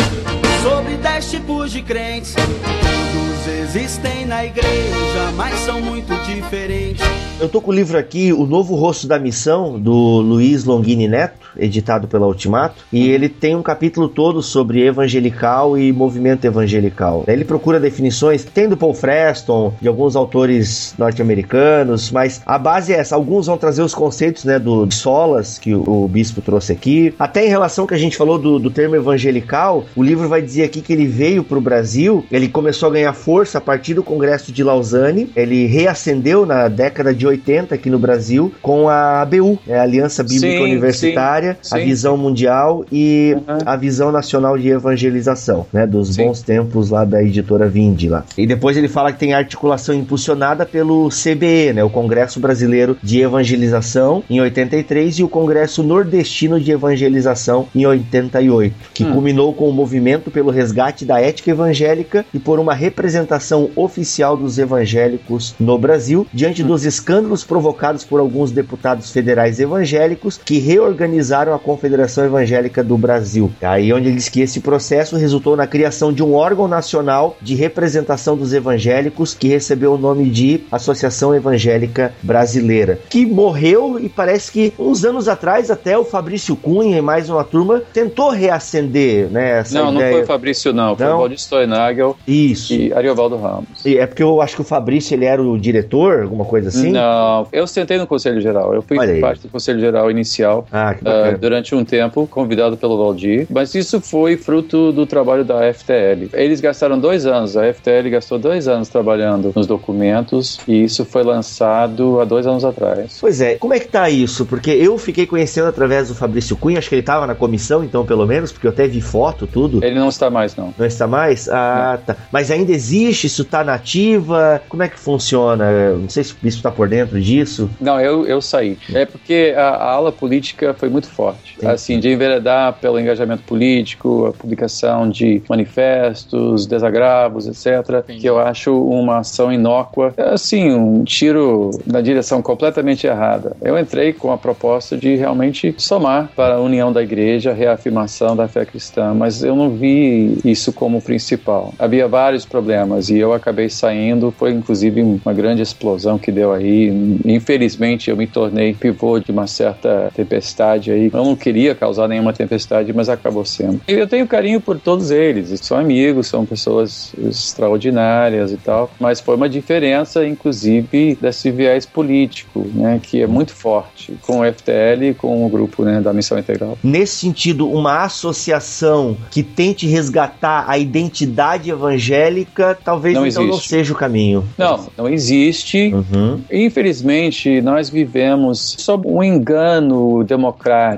sobre 0.63 0.95
dez 0.97 1.29
tipos 1.29 1.71
de 1.71 1.81
crentes. 1.81 2.33
Todos 2.35 3.47
existem 3.59 4.25
na 4.25 4.45
igreja, 4.45 5.31
mas 5.35 5.57
são 5.59 5.81
muito 5.81 6.13
diferentes. 6.25 7.05
Eu 7.39 7.47
tô 7.47 7.61
com 7.61 7.71
o 7.71 7.73
livro 7.73 7.97
aqui, 7.97 8.33
O 8.33 8.45
Novo 8.45 8.75
Rosto 8.75 9.07
da 9.07 9.17
Missão, 9.17 9.79
do 9.79 9.93
Luiz 10.19 10.65
Longini 10.65 11.07
Neto, 11.07 11.48
editado 11.59 12.07
pela 12.07 12.27
Ultimato, 12.27 12.83
e 12.91 13.09
ele 13.09 13.27
tem 13.27 13.55
um 13.55 13.61
capítulo 13.61 14.07
todo 14.07 14.41
sobre 14.41 14.85
evangelical 14.85 15.77
e 15.77 15.91
movimento 15.91 16.45
evangelical. 16.45 17.23
Ele 17.27 17.43
procura 17.43 17.79
definições, 17.79 18.43
tem 18.43 18.67
do 18.67 18.77
Paul 18.77 18.93
Freston, 18.93 19.73
de 19.81 19.87
alguns 19.87 20.15
autores 20.15 20.93
norte-americanos, 20.97 22.11
mas 22.11 22.41
a 22.45 22.57
base 22.57 22.93
é 22.93 22.97
essa. 22.97 23.15
Alguns 23.15 23.47
vão 23.47 23.57
trazer 23.57 23.81
os 23.81 23.93
conceitos 23.93 24.45
né, 24.45 24.57
do 24.57 24.85
de 24.85 24.95
solas, 24.95 25.59
que 25.59 25.73
o, 25.73 26.05
o 26.05 26.07
bispo 26.07 26.41
trouxe 26.41 26.71
aqui. 26.71 27.13
Até 27.19 27.45
em 27.45 27.49
relação 27.49 27.83
ao 27.83 27.87
que 27.87 27.93
a 27.93 27.97
gente 27.97 28.17
falou 28.17 28.37
do, 28.37 28.59
do 28.59 28.69
termo 28.69 28.95
evangelical, 28.95 29.85
o 29.95 30.03
livro 30.03 30.27
vai 30.27 30.41
dizer 30.41 30.63
aqui 30.63 30.81
que 30.81 30.93
ele 30.93 31.05
veio 31.05 31.43
para 31.43 31.57
o 31.57 31.61
Brasil, 31.61 32.25
ele 32.31 32.47
começou 32.47 32.89
a 32.89 32.91
ganhar 32.91 33.13
força 33.13 33.57
a 33.57 33.61
partir 33.61 33.93
do 33.93 34.03
Congresso 34.03 34.51
de 34.51 34.63
Lausanne, 34.63 35.29
ele 35.35 35.65
reacendeu 35.65 36.45
na 36.45 36.67
década 36.67 37.13
de 37.13 37.25
80 37.25 37.75
aqui 37.75 37.89
no 37.89 37.99
Brasil 37.99 38.53
com 38.61 38.87
a 38.87 39.21
ABU, 39.21 39.59
é 39.67 39.77
a 39.77 39.83
Aliança 39.83 40.23
Bíblica 40.23 40.57
Sim, 40.57 40.63
Universitária, 40.63 41.48
história, 41.48 41.48
a 41.71 41.77
Sim. 41.77 41.85
visão 41.85 42.17
mundial 42.17 42.85
e 42.91 43.35
Uhum. 43.35 43.57
a 43.65 43.75
visão 43.75 44.11
nacional 44.11 44.57
de 44.57 44.69
evangelização, 44.69 45.65
né? 45.71 45.85
Dos 45.87 46.15
Sim. 46.15 46.25
bons 46.25 46.41
tempos 46.41 46.89
lá 46.89 47.05
da 47.05 47.21
editora 47.23 47.67
Vindi 47.67 48.07
lá. 48.09 48.23
E 48.37 48.45
depois 48.47 48.75
ele 48.77 48.87
fala 48.87 49.11
que 49.11 49.19
tem 49.19 49.33
articulação 49.33 49.93
impulsionada 49.95 50.65
pelo 50.65 51.09
CBE, 51.09 51.73
né? 51.73 51.83
O 51.83 51.89
Congresso 51.89 52.39
Brasileiro 52.39 52.97
de 53.01 53.21
Evangelização 53.21 54.23
em 54.29 54.39
83 54.39 55.19
e 55.19 55.23
o 55.23 55.29
Congresso 55.29 55.83
Nordestino 55.83 56.59
de 56.59 56.71
Evangelização 56.71 57.67
em 57.75 57.85
88, 57.85 58.73
que 58.93 59.03
Hum. 59.03 59.13
culminou 59.13 59.53
com 59.53 59.69
o 59.69 59.73
movimento 59.73 60.29
pelo 60.31 60.49
resgate 60.51 61.05
da 61.05 61.19
ética 61.21 61.51
evangélica 61.51 62.25
e 62.33 62.39
por 62.39 62.59
uma 62.59 62.73
representação 62.73 63.69
oficial 63.75 64.35
dos 64.37 64.57
evangélicos 64.59 65.55
no 65.59 65.77
Brasil, 65.77 66.25
diante 66.33 66.63
dos 66.63 66.85
escândalos 66.85 67.43
provocados 67.43 68.03
por 68.03 68.19
alguns 68.19 68.51
deputados 68.51 69.11
federais 69.11 69.59
evangélicos 69.59 70.39
que 70.43 70.59
reorganizaram 70.59 71.28
a 71.31 71.59
Confederação 71.59 72.25
Evangélica 72.25 72.83
do 72.83 72.97
Brasil. 72.97 73.51
Aí 73.61 73.91
onde 73.93 74.07
ele 74.07 74.15
diz 74.15 74.29
que 74.29 74.41
esse 74.41 74.59
processo 74.59 75.15
resultou 75.15 75.55
na 75.55 75.67
criação 75.67 76.11
de 76.11 76.23
um 76.23 76.33
órgão 76.33 76.67
nacional 76.67 77.37
de 77.41 77.55
representação 77.55 78.35
dos 78.35 78.53
evangélicos 78.53 79.33
que 79.33 79.47
recebeu 79.47 79.93
o 79.93 79.97
nome 79.97 80.29
de 80.29 80.61
Associação 80.71 81.33
Evangélica 81.35 82.13
Brasileira, 82.23 82.99
que 83.09 83.25
morreu 83.25 83.99
e 83.99 84.09
parece 84.09 84.51
que 84.51 84.73
uns 84.77 85.03
anos 85.05 85.27
atrás 85.27 85.69
até 85.71 85.97
o 85.97 86.03
Fabrício 86.03 86.55
Cunha 86.55 86.97
e 86.97 87.01
mais 87.01 87.29
uma 87.29 87.43
turma 87.43 87.81
tentou 87.93 88.29
reacender, 88.31 89.29
né, 89.29 89.59
essa 89.59 89.77
Não, 89.79 89.91
não 89.91 89.99
ideia. 89.99 90.13
foi 90.13 90.23
o 90.23 90.25
Fabrício, 90.25 90.73
não. 90.73 90.95
Foi 90.95 91.05
Não? 91.05 91.15
o 91.15 91.19
Valdir 91.19 91.37
Stoinagel 91.37 92.17
Isso. 92.27 92.73
e 92.73 92.93
Ariovaldo 92.93 93.37
Ramos. 93.37 93.85
E 93.85 93.97
É 93.97 94.05
porque 94.05 94.23
eu 94.23 94.41
acho 94.41 94.55
que 94.55 94.61
o 94.61 94.65
Fabrício 94.65 95.13
ele 95.13 95.25
era 95.25 95.41
o 95.41 95.57
diretor, 95.57 96.23
alguma 96.23 96.45
coisa 96.45 96.69
assim? 96.69 96.91
Não, 96.91 97.47
eu 97.51 97.65
sentei 97.67 97.97
no 97.97 98.07
Conselho 98.07 98.39
Geral. 98.41 98.73
Eu 98.73 98.81
fui 98.81 98.97
parte 99.19 99.41
do 99.41 99.49
Conselho 99.49 99.79
Geral 99.79 100.09
inicial 100.09 100.65
Ah, 100.71 100.93
que 100.93 101.07
ah, 101.07 101.18
bacana. 101.19 101.37
durante 101.37 101.75
um 101.75 101.83
tempo, 101.85 102.27
convidado 102.27 102.77
pelo 102.77 102.97
Valdir. 102.97 103.47
Mas 103.49 103.73
isso 103.75 103.99
foi 104.01 104.37
fruto 104.37 104.91
do 104.91 105.05
trabalho 105.05 105.43
da 105.43 105.71
FTL. 105.73 106.29
Eles 106.33 106.61
gastaram 106.61 106.99
dois 106.99 107.25
anos, 107.25 107.55
a 107.57 107.71
FTL 107.73 108.09
gastou 108.09 108.39
dois 108.39 108.67
anos 108.67 108.89
trabalhando 108.89 109.51
nos 109.55 109.67
documentos 109.67 110.59
e 110.67 110.83
isso 110.83 111.05
foi 111.05 111.23
lançado 111.23 112.19
há 112.19 112.25
dois 112.25 112.45
anos 112.47 112.65
atrás. 112.65 113.17
Pois 113.19 113.41
é, 113.41 113.55
como 113.55 113.73
é 113.73 113.79
que 113.79 113.87
tá 113.87 114.09
isso? 114.09 114.45
Porque 114.45 114.71
eu 114.71 114.97
fiquei 114.97 115.25
conhecendo 115.25 115.67
através 115.67 116.07
do 116.09 116.15
Fabrício 116.15 116.55
Cunha, 116.55 116.79
acho 116.79 116.89
que 116.89 116.95
ele 116.95 117.01
tava 117.01 117.27
na 117.27 117.35
comissão, 117.35 117.83
então, 117.83 118.05
pelo 118.05 118.25
menos, 118.25 118.51
porque 118.51 118.67
eu 118.67 118.71
até 118.71 118.87
vi 118.87 119.01
foto, 119.01 119.47
tudo. 119.47 119.83
Ele 119.83 119.99
não 119.99 120.09
está 120.09 120.29
mais, 120.29 120.55
não. 120.55 120.73
Não 120.77 120.85
está 120.85 121.07
mais? 121.07 121.47
Ah, 121.49 121.99
tá. 122.05 122.15
Mas 122.31 122.51
ainda 122.51 122.71
existe? 122.71 123.27
Isso 123.27 123.43
tá 123.43 123.63
nativa? 123.63 124.61
Como 124.69 124.83
é 124.83 124.87
que 124.87 124.99
funciona? 124.99 125.93
Não 125.93 126.09
sei 126.09 126.23
se 126.23 126.33
o 126.33 126.37
bispo 126.41 126.61
tá 126.61 126.71
por 126.71 126.87
dentro 126.87 127.19
disso. 127.19 127.69
Não, 127.79 127.99
eu, 127.99 128.25
eu 128.25 128.41
saí. 128.41 128.77
É 128.93 129.05
porque 129.05 129.53
a, 129.55 129.69
a 129.69 129.91
ala 129.91 130.11
política 130.11 130.73
foi 130.73 130.89
muito 130.89 131.08
forte. 131.09 131.57
Sim. 131.59 131.67
Assim, 131.67 131.99
de 131.99 132.09
enveredar 132.09 132.73
pelo 132.79 132.99
engajamento 132.99 133.43
político, 133.43 134.27
a 134.27 134.33
publicação 134.33 135.09
de 135.09 135.41
manifestos, 135.49 136.65
desagravos, 136.65 137.47
etc. 137.47 137.89
Entendi. 137.89 138.21
Que 138.21 138.29
eu 138.29 138.39
acho 138.39 138.73
uma 138.83 139.19
ação 139.19 139.51
inócua. 139.51 140.13
Assim, 140.17 140.71
um 140.71 141.03
tiro 141.03 141.71
na 141.85 142.01
direção 142.01 142.41
completamente 142.41 143.07
errada. 143.07 143.55
Eu 143.61 143.77
entrei 143.77 144.13
com 144.13 144.31
a 144.31 144.37
proposta 144.37 144.97
de 144.97 145.15
realmente 145.15 145.73
somar 145.77 146.29
para 146.35 146.55
a 146.55 146.61
união 146.61 146.91
da 146.91 147.01
igreja, 147.01 147.51
a 147.51 147.53
reafirmação 147.53 148.35
da 148.35 148.47
fé 148.47 148.65
cristã, 148.65 149.13
mas 149.13 149.43
eu 149.43 149.55
não 149.55 149.69
vi 149.69 150.37
isso 150.45 150.71
como 150.71 151.01
principal. 151.01 151.73
Havia 151.79 152.07
vários 152.07 152.45
problemas 152.45 153.09
e 153.09 153.17
eu 153.17 153.33
acabei 153.33 153.69
saindo. 153.69 154.33
Foi 154.37 154.51
inclusive 154.51 155.01
uma 155.01 155.33
grande 155.33 155.61
explosão 155.61 156.17
que 156.17 156.31
deu 156.31 156.53
aí. 156.53 156.89
Infelizmente, 157.25 158.09
eu 158.09 158.17
me 158.17 158.27
tornei 158.27 158.73
pivô 158.73 159.19
de 159.19 159.31
uma 159.31 159.47
certa 159.47 160.11
tempestade 160.15 160.91
aí. 160.91 160.98
Eu 161.07 161.23
não 161.23 161.35
queria 161.35 161.73
causar 161.75 162.07
nenhuma 162.07 162.33
tempestade, 162.33 162.91
mas 162.93 163.09
acabou 163.09 163.45
sendo. 163.45 163.79
E 163.87 163.93
eu 163.93 164.07
tenho 164.07 164.27
carinho 164.27 164.59
por 164.59 164.79
todos 164.79 165.11
eles. 165.11 165.59
São 165.61 165.77
amigos, 165.77 166.27
são 166.27 166.45
pessoas 166.45 167.13
extraordinárias 167.17 168.51
e 168.51 168.57
tal. 168.57 168.91
Mas 168.99 169.19
foi 169.19 169.35
uma 169.35 169.49
diferença, 169.49 170.25
inclusive, 170.25 171.17
desse 171.21 171.51
viés 171.51 171.85
político, 171.85 172.65
né, 172.73 172.99
que 173.01 173.21
é 173.21 173.27
muito 173.27 173.53
forte 173.53 174.13
com 174.21 174.41
o 174.41 174.53
FTL 174.53 175.09
e 175.09 175.13
com 175.13 175.45
o 175.45 175.49
grupo 175.49 175.83
né, 175.83 176.01
da 176.01 176.13
Missão 176.13 176.37
Integral. 176.37 176.77
Nesse 176.83 177.17
sentido, 177.17 177.69
uma 177.69 178.03
associação 178.03 179.17
que 179.31 179.43
tente 179.43 179.87
resgatar 179.87 180.65
a 180.67 180.77
identidade 180.77 181.69
evangélica, 181.69 182.77
talvez 182.83 183.15
Não 183.15 183.25
então 183.25 183.43
não 183.43 183.53
existe. 183.53 183.69
seja 183.69 183.93
o 183.93 183.95
caminho. 183.95 184.47
Não, 184.57 184.87
não 184.97 185.09
existe. 185.09 185.93
Uhum. 185.93 186.41
Infelizmente, 186.51 187.61
nós 187.61 187.89
vivemos 187.89 188.75
sob 188.79 189.07
um 189.07 189.23
engano 189.23 190.23
democrático, 190.23 190.88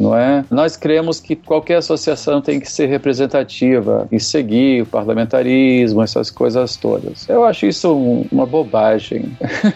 não 0.00 0.16
é? 0.16 0.44
Nós 0.50 0.76
cremos 0.76 1.20
que 1.20 1.34
qualquer 1.36 1.76
associação 1.76 2.40
tem 2.40 2.58
que 2.60 2.70
ser 2.70 2.86
representativa 2.86 4.06
e 4.10 4.18
seguir 4.20 4.82
o 4.82 4.86
parlamentarismo, 4.86 6.02
essas 6.02 6.30
coisas 6.30 6.76
todas. 6.76 7.28
Eu 7.28 7.44
acho 7.44 7.66
isso 7.66 7.92
um- 7.94 8.24
uma 8.30 8.46
bobagem. 8.46 9.24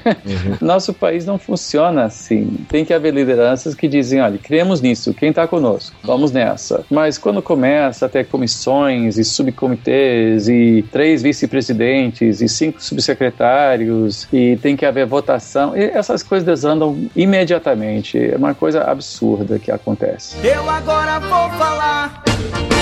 Nosso 0.60 0.92
país 0.92 1.24
não 1.26 1.38
funciona 1.38 2.04
assim. 2.04 2.58
Tem 2.68 2.84
que 2.84 2.92
haver 2.92 3.12
lideranças 3.14 3.74
que 3.74 3.88
dizem, 3.88 4.20
olha, 4.20 4.38
cremos 4.38 4.80
nisso, 4.80 5.12
quem 5.14 5.30
está 5.30 5.46
conosco? 5.46 5.94
Vamos 6.02 6.32
nessa. 6.32 6.84
Mas 6.90 7.18
quando 7.18 7.42
começa 7.42 8.06
a 8.06 8.08
ter 8.08 8.26
comissões 8.26 9.18
e 9.18 9.24
subcomitês 9.24 10.48
e 10.48 10.84
três 10.90 11.22
vice-presidentes 11.22 12.40
e 12.40 12.48
cinco 12.48 12.82
subsecretários 12.82 14.26
e 14.32 14.56
tem 14.62 14.76
que 14.76 14.84
haver 14.86 15.06
votação, 15.06 15.76
e 15.76 15.82
essas 15.84 16.22
coisas 16.22 16.44
desandam 16.46 16.96
imediatamente. 17.16 18.18
É 18.18 18.36
uma 18.36 18.54
coisa 18.54 18.82
absurda 18.84 19.49
que 19.58 19.70
acontece. 19.70 20.36
Eu 20.46 20.68
agora 20.68 21.18
vou 21.18 21.50
falar 21.50 22.22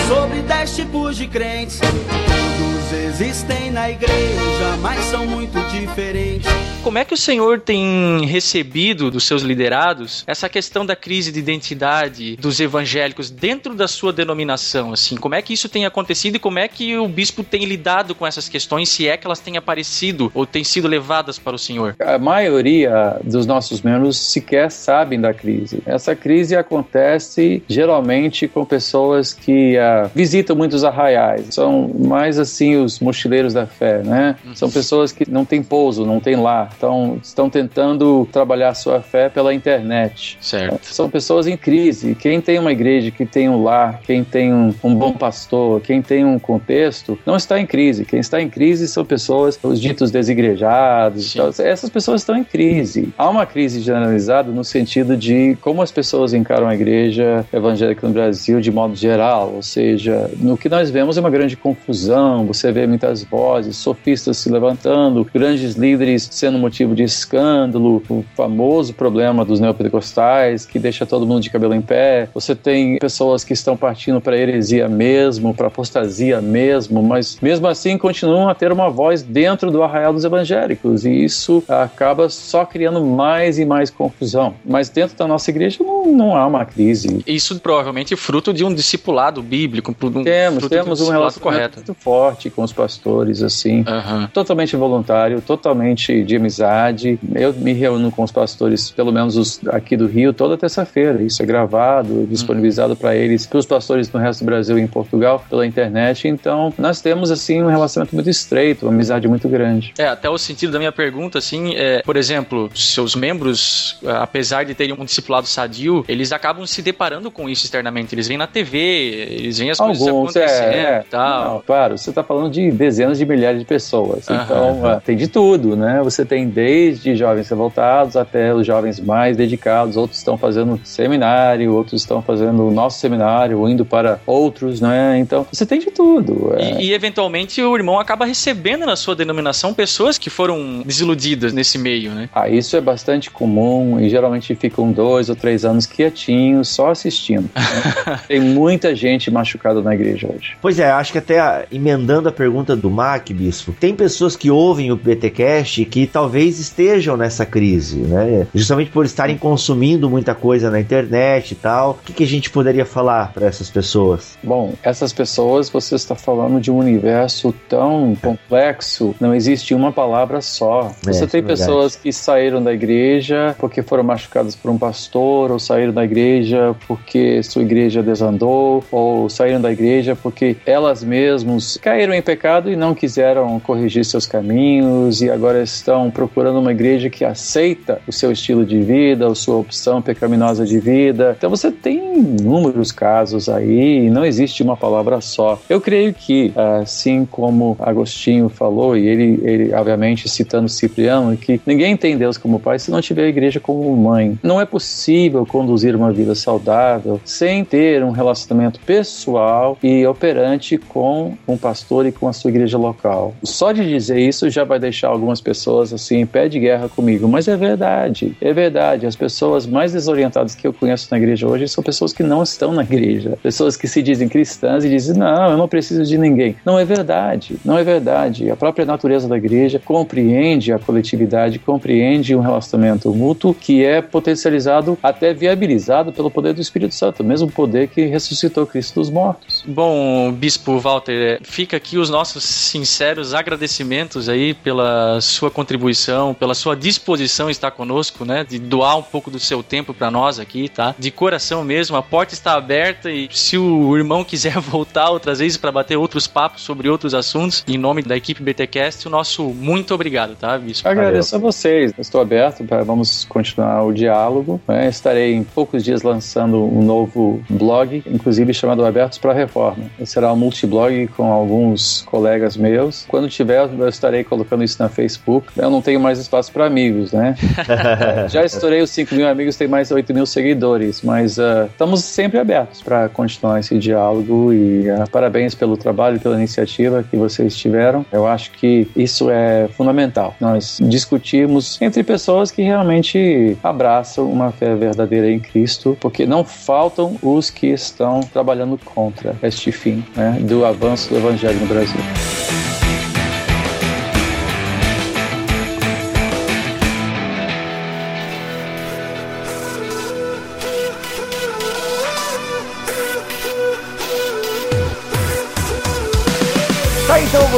sobre 0.08 0.40
dez 0.42 0.74
tipos 0.74 1.16
de 1.16 1.26
crentes. 1.26 1.80
Todos 1.80 2.92
existem 2.92 3.70
na 3.70 3.90
igreja, 3.90 4.76
mas 4.80 5.04
são 5.04 5.26
muito 5.26 5.58
diferentes. 5.70 6.47
Como 6.82 6.96
é 6.96 7.04
que 7.04 7.12
o 7.12 7.16
senhor 7.16 7.60
tem 7.60 8.24
recebido 8.24 9.10
dos 9.10 9.24
seus 9.24 9.42
liderados 9.42 10.24
essa 10.26 10.48
questão 10.48 10.86
da 10.86 10.94
crise 10.94 11.32
de 11.32 11.38
identidade 11.38 12.36
dos 12.36 12.60
evangélicos 12.60 13.30
dentro 13.30 13.74
da 13.74 13.88
sua 13.88 14.12
denominação? 14.12 14.92
Assim, 14.92 15.16
como 15.16 15.34
é 15.34 15.42
que 15.42 15.52
isso 15.52 15.68
tem 15.68 15.84
acontecido 15.84 16.36
e 16.36 16.38
como 16.38 16.58
é 16.58 16.68
que 16.68 16.96
o 16.96 17.08
bispo 17.08 17.42
tem 17.42 17.64
lidado 17.64 18.14
com 18.14 18.26
essas 18.26 18.48
questões, 18.48 18.88
se 18.88 19.08
é 19.08 19.16
que 19.16 19.26
elas 19.26 19.40
têm 19.40 19.56
aparecido 19.56 20.30
ou 20.32 20.46
têm 20.46 20.64
sido 20.64 20.88
levadas 20.88 21.38
para 21.38 21.56
o 21.56 21.58
senhor? 21.58 21.96
A 22.00 22.18
maioria 22.18 23.18
dos 23.22 23.44
nossos 23.44 23.82
membros 23.82 24.16
sequer 24.16 24.70
sabem 24.70 25.20
da 25.20 25.34
crise. 25.34 25.82
Essa 25.84 26.14
crise 26.14 26.56
acontece 26.56 27.62
geralmente 27.68 28.46
com 28.46 28.64
pessoas 28.64 29.34
que 29.34 29.76
ah, 29.76 30.08
visitam 30.14 30.56
muitos 30.56 30.84
arraiais. 30.84 31.54
São 31.54 31.90
mais 31.98 32.38
assim 32.38 32.76
os 32.76 33.00
mochileiros 33.00 33.52
da 33.52 33.66
fé, 33.66 34.02
né? 34.02 34.36
São 34.54 34.70
pessoas 34.70 35.12
que 35.12 35.28
não 35.28 35.44
têm 35.44 35.62
pouso, 35.62 36.06
não 36.06 36.20
têm 36.20 36.36
lar. 36.36 36.68
Então 36.78 37.18
estão 37.20 37.50
tentando 37.50 38.26
trabalhar 38.30 38.72
sua 38.74 39.00
fé 39.00 39.28
pela 39.28 39.52
internet. 39.52 40.38
Certo. 40.40 40.86
São 40.86 41.10
pessoas 41.10 41.48
em 41.48 41.56
crise. 41.56 42.14
Quem 42.14 42.40
tem 42.40 42.58
uma 42.58 42.70
igreja 42.70 43.10
que 43.10 43.26
tem 43.26 43.48
um 43.48 43.64
lar, 43.64 44.00
quem 44.04 44.22
tem 44.22 44.54
um, 44.54 44.72
um 44.84 44.94
bom 44.94 45.12
pastor, 45.12 45.80
quem 45.80 46.00
tem 46.00 46.24
um 46.24 46.38
contexto, 46.38 47.18
não 47.26 47.36
está 47.36 47.60
em 47.60 47.66
crise. 47.66 48.04
Quem 48.04 48.20
está 48.20 48.40
em 48.40 48.48
crise 48.48 48.86
são 48.86 49.04
pessoas, 49.04 49.58
os 49.62 49.80
ditos 49.80 50.12
desigrejados. 50.12 51.34
Então, 51.34 51.50
essas 51.58 51.90
pessoas 51.90 52.20
estão 52.20 52.36
em 52.36 52.44
crise. 52.44 53.12
Há 53.18 53.28
uma 53.28 53.44
crise 53.44 53.80
generalizada 53.80 54.52
no 54.52 54.62
sentido 54.62 55.16
de 55.16 55.56
como 55.60 55.82
as 55.82 55.90
pessoas 55.90 56.32
encaram 56.32 56.68
a 56.68 56.74
igreja 56.74 57.44
evangélica 57.52 58.06
no 58.06 58.12
Brasil 58.12 58.60
de 58.60 58.70
modo 58.70 58.94
geral. 58.94 59.52
Ou 59.54 59.62
seja, 59.62 60.30
no 60.38 60.56
que 60.56 60.68
nós 60.68 60.90
vemos 60.90 61.16
é 61.16 61.20
uma 61.20 61.30
grande 61.30 61.56
confusão. 61.56 62.46
Você 62.46 62.70
vê 62.70 62.86
muitas 62.86 63.24
vozes, 63.24 63.76
sofistas 63.76 64.36
se 64.36 64.48
levantando, 64.48 65.26
grandes 65.34 65.74
líderes 65.74 66.28
sendo 66.30 66.57
motivo 66.58 66.94
de 66.94 67.02
escândalo, 67.02 68.02
o 68.08 68.24
famoso 68.34 68.94
problema 68.94 69.44
dos 69.44 69.60
neopentecostais 69.60 70.66
que 70.66 70.78
deixa 70.78 71.06
todo 71.06 71.26
mundo 71.26 71.42
de 71.42 71.50
cabelo 71.50 71.74
em 71.74 71.80
pé. 71.80 72.28
Você 72.34 72.54
tem 72.54 72.98
pessoas 72.98 73.44
que 73.44 73.52
estão 73.52 73.76
partindo 73.76 74.20
para 74.20 74.36
heresia 74.36 74.88
mesmo, 74.88 75.54
para 75.54 75.68
apostasia 75.68 76.40
mesmo, 76.40 77.02
mas 77.02 77.38
mesmo 77.40 77.66
assim 77.66 77.96
continuam 77.96 78.48
a 78.48 78.54
ter 78.54 78.72
uma 78.72 78.90
voz 78.90 79.22
dentro 79.22 79.70
do 79.70 79.82
arraial 79.82 80.12
dos 80.12 80.24
evangélicos 80.24 81.04
e 81.04 81.24
isso 81.24 81.62
acaba 81.68 82.28
só 82.28 82.64
criando 82.64 83.04
mais 83.04 83.58
e 83.58 83.64
mais 83.64 83.90
confusão. 83.90 84.54
Mas 84.64 84.88
dentro 84.88 85.16
da 85.16 85.26
nossa 85.26 85.50
igreja 85.50 85.82
não, 85.82 86.06
não 86.12 86.36
há 86.36 86.46
uma 86.46 86.64
crise. 86.64 87.22
Isso 87.26 87.58
provavelmente 87.60 88.14
é 88.14 88.16
fruto 88.16 88.52
de 88.52 88.64
um 88.64 88.72
discipulado 88.72 89.42
bíblico. 89.42 89.94
Um, 90.02 90.22
Temos, 90.22 90.68
temos 90.68 91.00
um 91.00 91.04
discipulado 91.04 91.12
relacionamento 91.12 91.40
correto. 91.40 91.76
muito 91.76 91.94
forte 91.94 92.50
com 92.50 92.62
os 92.62 92.72
pastores, 92.72 93.42
assim 93.42 93.84
Aham. 93.86 94.28
totalmente 94.32 94.76
voluntário, 94.76 95.40
totalmente 95.40 96.22
de 96.24 96.38
amizade. 96.48 97.18
Eu 97.34 97.52
me 97.52 97.72
reúno 97.72 98.10
com 98.10 98.22
os 98.22 98.32
pastores, 98.32 98.90
pelo 98.90 99.12
menos 99.12 99.36
os 99.36 99.60
aqui 99.68 99.96
do 99.96 100.06
Rio, 100.06 100.32
toda 100.32 100.56
terça-feira. 100.56 101.22
Isso 101.22 101.42
é 101.42 101.46
gravado, 101.46 102.26
disponibilizado 102.26 102.96
para 102.96 103.14
eles, 103.14 103.46
para 103.46 103.58
os 103.58 103.66
pastores 103.66 104.10
no 104.10 104.18
resto 104.18 104.40
do 104.40 104.46
Brasil 104.46 104.78
e 104.78 104.82
em 104.82 104.86
Portugal, 104.86 105.44
pela 105.48 105.66
internet. 105.66 106.26
Então, 106.26 106.72
nós 106.78 107.00
temos 107.00 107.30
assim 107.30 107.62
um 107.62 107.68
relacionamento 107.68 108.14
muito 108.14 108.30
estreito, 108.30 108.86
uma 108.86 108.92
amizade 108.92 109.28
muito 109.28 109.48
grande. 109.48 109.92
É, 109.98 110.08
até 110.08 110.28
o 110.28 110.38
sentido 110.38 110.72
da 110.72 110.78
minha 110.78 110.92
pergunta, 110.92 111.38
assim, 111.38 111.74
é, 111.76 112.02
por 112.02 112.16
exemplo, 112.16 112.70
seus 112.74 113.14
membros, 113.14 113.98
apesar 114.06 114.64
de 114.64 114.74
terem 114.74 114.94
um 114.98 115.04
discipulado 115.04 115.46
sadio, 115.46 116.04
eles 116.08 116.32
acabam 116.32 116.66
se 116.66 116.80
deparando 116.82 117.30
com 117.30 117.48
isso 117.48 117.64
externamente. 117.64 118.14
Eles 118.14 118.26
veem 118.26 118.38
na 118.38 118.46
TV, 118.46 118.78
eles 118.78 119.58
veem 119.58 119.70
as 119.70 119.80
Alguns, 119.80 119.98
coisas 119.98 120.14
acontecendo 120.14 120.74
é, 120.74 120.80
é. 120.80 121.04
tal. 121.10 121.54
Não, 121.54 121.60
claro, 121.60 121.98
você 121.98 122.10
está 122.10 122.22
falando 122.22 122.50
de 122.50 122.70
dezenas 122.70 123.18
de 123.18 123.26
milhares 123.26 123.60
de 123.60 123.66
pessoas. 123.66 124.28
Aham, 124.28 124.44
então, 124.44 124.86
ah, 124.86 125.00
tem 125.04 125.16
de 125.16 125.28
tudo, 125.28 125.76
né? 125.76 126.00
Você 126.02 126.24
tem 126.24 126.37
desde 126.46 127.16
jovens 127.16 127.48
revoltados 127.48 128.16
até 128.16 128.54
os 128.54 128.66
jovens 128.66 129.00
mais 129.00 129.36
dedicados. 129.36 129.96
Outros 129.96 130.18
estão 130.18 130.36
fazendo 130.36 130.80
seminário, 130.84 131.72
outros 131.74 132.02
estão 132.02 132.22
fazendo 132.22 132.66
o 132.66 132.70
nosso 132.70 133.00
seminário, 133.00 133.68
indo 133.68 133.84
para 133.84 134.20
outros, 134.26 134.80
né? 134.80 135.18
Então, 135.18 135.46
você 135.50 135.64
tem 135.64 135.80
de 135.80 135.90
tudo. 135.90 136.54
é. 136.56 136.80
E, 136.80 136.88
e, 136.88 136.92
eventualmente 136.92 137.62
o 137.62 137.76
irmão 137.76 137.98
acaba 137.98 138.24
recebendo 138.24 138.84
na 138.84 138.96
sua 138.96 139.14
denominação 139.14 139.72
pessoas 139.72 140.18
que 140.18 140.30
foram 140.30 140.82
desiludidas 140.84 141.52
nesse 141.52 141.78
meio, 141.78 142.12
né? 142.12 142.28
Ah, 142.34 142.48
isso 142.48 142.76
é 142.76 142.80
bastante 142.80 143.30
comum 143.30 143.98
e 144.00 144.08
geralmente 144.08 144.54
ficam 144.54 144.92
dois 144.92 145.28
ou 145.28 145.36
três 145.36 145.64
anos 145.64 145.86
quietinhos, 145.86 146.68
só 146.68 146.90
assistindo. 146.90 147.48
né? 147.54 148.20
tem 148.28 148.40
muita 148.40 148.94
gente 148.94 149.30
machucada 149.30 149.80
na 149.82 149.94
igreja 149.94 150.28
hoje. 150.28 150.56
Pois 150.60 150.78
é, 150.78 150.90
acho 150.90 151.12
que 151.12 151.18
até 151.18 151.66
emendando 151.72 152.28
a 152.28 152.32
pergunta 152.32 152.76
do 152.76 152.90
Mac, 152.90 153.30
Bispo, 153.30 153.72
tem 153.72 153.94
pessoas 153.94 154.36
que 154.36 154.50
ouvem 154.50 154.90
o 154.92 154.96
BTcast 154.96 155.84
que 155.84 156.06
talvez 156.06 156.27
estejam 156.36 157.16
nessa 157.16 157.46
crise, 157.46 157.98
né? 157.98 158.46
Justamente 158.54 158.90
por 158.90 159.04
estarem 159.04 159.36
consumindo 159.36 160.08
muita 160.08 160.34
coisa 160.34 160.70
na 160.70 160.80
internet 160.80 161.52
e 161.52 161.54
tal. 161.54 161.90
O 161.90 161.94
que, 162.04 162.12
que 162.12 162.24
a 162.24 162.26
gente 162.26 162.50
poderia 162.50 162.84
falar 162.84 163.32
para 163.32 163.46
essas 163.46 163.70
pessoas? 163.70 164.36
Bom, 164.42 164.74
essas 164.82 165.12
pessoas, 165.12 165.68
você 165.68 165.94
está 165.94 166.14
falando 166.14 166.60
de 166.60 166.70
um 166.70 166.78
universo 166.78 167.54
tão 167.68 168.16
complexo, 168.20 169.14
não 169.20 169.34
existe 169.34 169.74
uma 169.74 169.92
palavra 169.92 170.40
só. 170.40 170.92
É, 171.06 171.12
Você 171.12 171.24
isso 171.24 171.26
tem 171.28 171.40
é 171.40 171.44
pessoas 171.44 171.96
que 171.96 172.12
saíram 172.12 172.62
da 172.62 172.72
igreja 172.72 173.54
porque 173.58 173.82
foram 173.82 174.04
machucadas 174.04 174.54
por 174.54 174.70
um 174.70 174.78
pastor, 174.78 175.50
ou 175.50 175.58
saíram 175.58 175.92
da 175.92 176.04
igreja 176.04 176.74
porque 176.86 177.42
sua 177.42 177.62
igreja 177.62 178.02
desandou, 178.02 178.84
ou 178.90 179.28
saíram 179.28 179.60
da 179.60 179.72
igreja 179.72 180.16
porque 180.16 180.56
elas 180.66 181.02
mesmas 181.02 181.78
caíram 181.80 182.14
em 182.14 182.22
pecado 182.22 182.70
e 182.70 182.76
não 182.76 182.94
quiseram 182.94 183.58
corrigir 183.60 184.04
seus 184.04 184.26
caminhos 184.26 185.22
e 185.22 185.30
agora 185.30 185.62
estão 185.62 186.10
procurando 186.18 186.58
uma 186.58 186.72
igreja 186.72 187.08
que 187.08 187.24
aceita 187.24 188.00
o 188.04 188.12
seu 188.12 188.32
estilo 188.32 188.66
de 188.66 188.80
vida, 188.80 189.28
a 189.28 189.34
sua 189.36 189.54
opção 189.54 190.02
pecaminosa 190.02 190.66
de 190.66 190.80
vida. 190.80 191.36
Então 191.38 191.48
você 191.48 191.70
tem 191.70 192.18
inúmeros 192.18 192.90
casos 192.90 193.48
aí 193.48 194.06
e 194.06 194.10
não 194.10 194.24
existe 194.24 194.60
uma 194.60 194.76
palavra 194.76 195.20
só. 195.20 195.62
Eu 195.70 195.80
creio 195.80 196.12
que, 196.12 196.52
assim 196.80 197.24
como 197.24 197.76
Agostinho 197.78 198.48
falou, 198.48 198.96
e 198.96 199.06
ele, 199.06 199.40
ele 199.44 199.72
obviamente 199.72 200.28
citando 200.28 200.68
Cipriano, 200.68 201.36
que 201.36 201.60
ninguém 201.64 201.96
tem 201.96 202.18
Deus 202.18 202.36
como 202.36 202.58
pai 202.58 202.80
se 202.80 202.90
não 202.90 203.00
tiver 203.00 203.22
a 203.22 203.28
igreja 203.28 203.60
como 203.60 203.96
mãe. 203.96 204.36
Não 204.42 204.60
é 204.60 204.66
possível 204.66 205.46
conduzir 205.46 205.94
uma 205.94 206.10
vida 206.10 206.34
saudável 206.34 207.20
sem 207.24 207.64
ter 207.64 208.02
um 208.02 208.10
relacionamento 208.10 208.80
pessoal 208.80 209.78
e 209.80 210.04
operante 210.04 210.78
com 210.78 211.36
um 211.46 211.56
pastor 211.56 212.06
e 212.06 212.10
com 212.10 212.26
a 212.26 212.32
sua 212.32 212.50
igreja 212.50 212.76
local. 212.76 213.34
Só 213.44 213.70
de 213.70 213.88
dizer 213.88 214.18
isso 214.18 214.50
já 214.50 214.64
vai 214.64 214.80
deixar 214.80 215.06
algumas 215.06 215.40
pessoas 215.40 215.92
assim 215.92 216.07
em 216.14 216.26
pé 216.26 216.48
de 216.48 216.58
guerra 216.58 216.88
comigo, 216.88 217.28
mas 217.28 217.48
é 217.48 217.56
verdade, 217.56 218.36
é 218.40 218.52
verdade. 218.52 219.06
As 219.06 219.16
pessoas 219.16 219.66
mais 219.66 219.92
desorientadas 219.92 220.54
que 220.54 220.66
eu 220.66 220.72
conheço 220.72 221.08
na 221.10 221.16
igreja 221.18 221.46
hoje 221.46 221.68
são 221.68 221.82
pessoas 221.82 222.12
que 222.12 222.22
não 222.22 222.42
estão 222.42 222.72
na 222.72 222.82
igreja, 222.82 223.38
pessoas 223.42 223.76
que 223.76 223.88
se 223.88 224.02
dizem 224.02 224.28
cristãs 224.28 224.84
e 224.84 224.88
dizem 224.88 225.16
não, 225.16 225.50
eu 225.50 225.56
não 225.56 225.68
preciso 225.68 226.04
de 226.04 226.18
ninguém. 226.18 226.56
Não 226.64 226.78
é 226.78 226.84
verdade, 226.84 227.56
não 227.64 227.78
é 227.78 227.84
verdade. 227.84 228.50
A 228.50 228.56
própria 228.56 228.84
natureza 228.84 229.28
da 229.28 229.36
igreja 229.36 229.80
compreende 229.84 230.72
a 230.72 230.78
coletividade, 230.78 231.58
compreende 231.58 232.34
um 232.34 232.40
relacionamento 232.40 233.12
mútuo 233.14 233.54
que 233.54 233.84
é 233.84 234.00
potencializado, 234.00 234.98
até 235.02 235.32
viabilizado 235.32 236.12
pelo 236.12 236.30
poder 236.30 236.54
do 236.54 236.60
Espírito 236.60 236.94
Santo, 236.94 237.22
o 237.22 237.26
mesmo 237.26 237.50
poder 237.50 237.88
que 237.88 238.06
ressuscitou 238.06 238.66
Cristo 238.66 239.00
dos 239.00 239.10
mortos. 239.10 239.64
Bom, 239.66 240.32
Bispo 240.32 240.78
Walter, 240.78 241.40
fica 241.42 241.76
aqui 241.76 241.98
os 241.98 242.10
nossos 242.10 242.44
sinceros 242.44 243.34
agradecimentos 243.34 244.28
aí 244.28 244.54
pela 244.54 245.20
sua 245.20 245.50
contribuição, 245.50 245.97
pela 246.34 246.54
sua 246.54 246.76
disposição 246.76 247.48
em 247.48 247.52
estar 247.52 247.70
conosco, 247.70 248.24
né? 248.24 248.44
De 248.44 248.58
doar 248.58 248.98
um 248.98 249.02
pouco 249.02 249.30
do 249.30 249.38
seu 249.38 249.62
tempo 249.62 249.92
para 249.94 250.10
nós 250.10 250.38
aqui, 250.38 250.68
tá? 250.68 250.94
De 250.98 251.10
coração 251.10 251.64
mesmo, 251.64 251.96
a 251.96 252.02
porta 252.02 252.34
está 252.34 252.54
aberta 252.54 253.10
e 253.10 253.28
se 253.30 253.56
o 253.58 253.96
irmão 253.96 254.24
quiser 254.24 254.58
voltar 254.60 255.10
outras 255.10 255.38
vezes 255.38 255.56
para 255.56 255.72
bater 255.72 255.96
outros 255.96 256.26
papos 256.26 256.62
sobre 256.62 256.88
outros 256.88 257.14
assuntos, 257.14 257.64
em 257.66 257.78
nome 257.78 258.02
da 258.02 258.16
equipe 258.16 258.42
BTcast, 258.42 259.06
o 259.06 259.10
nosso 259.10 259.44
muito 259.44 259.94
obrigado, 259.94 260.34
tá, 260.36 260.58
Bispo? 260.58 260.88
Agradeço 260.88 261.36
a 261.36 261.38
vocês, 261.38 261.92
estou 261.98 262.20
aberto 262.20 262.64
para 262.64 262.82
vamos 262.82 263.24
continuar 263.24 263.82
o 263.84 263.92
diálogo. 263.92 264.60
né? 264.66 264.88
Estarei 264.88 265.34
em 265.34 265.44
poucos 265.44 265.84
dias 265.84 266.02
lançando 266.02 266.62
um 266.64 266.82
novo 266.82 267.42
blog, 267.48 268.02
inclusive 268.06 268.52
chamado 268.54 268.84
Abertos 268.84 269.18
para 269.18 269.32
a 269.32 269.34
Reforma. 269.34 269.84
Será 270.04 270.32
um 270.32 270.36
multiblog 270.36 271.06
com 271.08 271.32
alguns 271.32 272.02
colegas 272.02 272.56
meus. 272.56 273.04
Quando 273.08 273.28
tiver, 273.28 273.68
eu 273.78 273.88
estarei 273.88 274.24
colocando 274.24 274.64
isso 274.64 274.82
na 274.82 274.88
Facebook. 274.88 275.48
Eu 275.56 275.70
não 275.70 275.82
tenho 275.88 276.00
mais 276.00 276.18
espaço 276.18 276.52
para 276.52 276.66
amigos, 276.66 277.12
né? 277.12 277.34
Já 278.28 278.44
estourei 278.44 278.82
os 278.82 278.90
5 278.90 279.14
mil 279.14 279.26
amigos, 279.26 279.56
tenho 279.56 279.70
mais 279.70 279.90
8 279.90 280.12
mil 280.12 280.26
seguidores, 280.26 281.00
mas 281.00 281.38
ah, 281.38 281.66
estamos 281.70 282.04
sempre 282.04 282.38
abertos 282.38 282.82
para 282.82 283.08
continuar 283.08 283.58
esse 283.58 283.78
diálogo 283.78 284.52
e 284.52 284.90
ah, 284.90 285.04
parabéns 285.10 285.54
pelo 285.54 285.78
trabalho 285.78 286.16
e 286.16 286.18
pela 286.18 286.36
iniciativa 286.36 287.02
que 287.02 287.16
vocês 287.16 287.56
tiveram. 287.56 288.04
Eu 288.12 288.26
acho 288.26 288.50
que 288.50 288.86
isso 288.94 289.30
é 289.30 289.66
fundamental. 289.78 290.34
Nós 290.38 290.78
discutimos 290.82 291.80
entre 291.80 292.02
pessoas 292.02 292.50
que 292.50 292.60
realmente 292.60 293.56
abraçam 293.62 294.30
uma 294.30 294.52
fé 294.52 294.74
verdadeira 294.74 295.30
em 295.30 295.40
Cristo, 295.40 295.96
porque 295.98 296.26
não 296.26 296.44
faltam 296.44 297.16
os 297.22 297.48
que 297.48 297.68
estão 297.68 298.20
trabalhando 298.20 298.78
contra 298.84 299.34
este 299.42 299.72
fim 299.72 300.04
né, 300.14 300.36
do 300.42 300.66
avanço 300.66 301.08
do 301.08 301.16
evangelho 301.16 301.58
no 301.60 301.66
Brasil. 301.66 302.00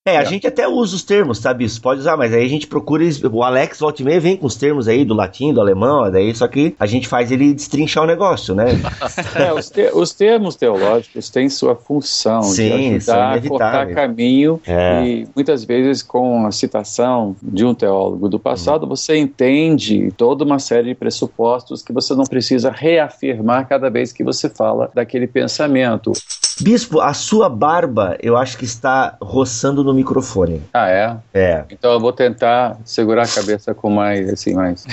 É, 0.09 0.17
a 0.17 0.25
gente 0.25 0.47
até 0.47 0.67
usa 0.67 0.97
os 0.97 1.03
termos, 1.03 1.39
sabe? 1.39 1.65
Isso 1.65 1.81
pode 1.81 2.01
usar, 2.01 2.17
mas 2.17 2.33
aí 2.33 2.45
a 2.45 2.49
gente 2.49 2.67
procura. 2.67 3.05
O 3.31 3.43
Alex 3.43 3.79
volta 3.79 4.03
e 4.03 4.05
meia 4.05 4.21
vem 4.21 4.37
com 4.37 4.47
os 4.47 4.57
termos 4.57 4.89
aí 4.89 5.05
do 5.05 5.15
latim, 5.15 5.53
do 5.53 5.61
alemão, 5.61 6.11
daí 6.11 6.35
só 6.35 6.49
que 6.49 6.75
a 6.79 6.87
gente 6.87 7.07
faz 7.07 7.31
ele 7.31 7.53
destrinchar 7.53 8.05
o 8.05 8.07
negócio, 8.07 8.55
né? 8.55 8.67
é, 9.37 9.53
os, 9.53 9.71
te, 9.71 9.91
os, 9.93 10.13
termos 10.13 10.57
teológicos 10.57 11.31
têm 11.31 11.49
sua 11.49 11.77
função 11.77 12.43
Sim, 12.43 12.99
de 12.99 13.11
ajudar 13.11 13.35
a 13.35 13.49
cortar 13.49 13.95
caminho 13.95 14.61
é. 14.67 15.05
e 15.05 15.29
muitas 15.35 15.65
vezes 15.65 16.03
com 16.03 16.47
a 16.47 16.51
citação 16.51 17.37
de 17.43 17.65
um 17.65 17.75
teólogo 17.75 18.29
do 18.29 18.39
passado 18.39 18.83
uhum. 18.83 18.89
você 18.89 19.17
entende 19.17 20.13
toda 20.17 20.45
uma 20.45 20.59
série 20.59 20.89
de 20.89 20.95
pressupostos 20.95 21.83
que 21.83 21.93
você 21.93 22.15
não 22.15 22.25
precisa 22.25 22.71
reafirmar 22.71 23.69
cada 23.69 23.89
vez 23.89 24.13
que 24.13 24.25
você 24.25 24.49
fala 24.49 24.91
daquele 24.95 25.27
pensamento. 25.27 26.13
Bispo, 26.61 27.01
a 27.01 27.15
sua 27.15 27.49
barba 27.49 28.17
eu 28.21 28.37
acho 28.37 28.59
que 28.59 28.65
está 28.65 29.17
roçando 29.21 29.85
no 29.85 29.95
microfone. 29.99 30.63
Ah, 30.73 30.89
é? 30.89 31.17
É. 31.35 31.65
Então 31.71 31.93
eu 31.93 32.01
vou 32.01 32.13
tentar 32.13 32.79
segurar 32.85 33.25
a 33.25 33.29
cabeça 33.29 33.75
com 33.75 33.91
mais, 33.91 34.29
assim, 34.29 34.55
mais. 34.55 34.87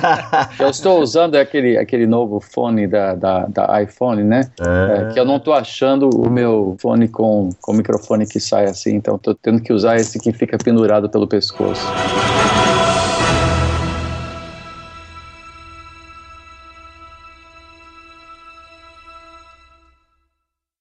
eu 0.60 0.68
estou 0.68 1.00
usando 1.00 1.36
aquele, 1.36 1.76
aquele 1.78 2.06
novo 2.06 2.40
fone 2.40 2.86
da, 2.86 3.14
da, 3.14 3.46
da 3.46 3.82
iPhone, 3.82 4.22
né? 4.22 4.42
Ah. 4.60 5.08
É, 5.08 5.12
que 5.12 5.20
eu 5.20 5.24
não 5.24 5.36
estou 5.36 5.54
achando 5.54 6.10
o 6.10 6.30
meu 6.30 6.76
fone 6.80 7.08
com, 7.08 7.50
com 7.60 7.72
microfone 7.72 8.26
que 8.26 8.38
sai 8.38 8.64
assim, 8.64 8.94
então 8.94 9.16
estou 9.16 9.34
tendo 9.34 9.60
que 9.60 9.72
usar 9.72 9.96
esse 9.96 10.18
que 10.18 10.32
fica 10.32 10.58
pendurado 10.58 11.08
pelo 11.08 11.26
pescoço. 11.26 11.86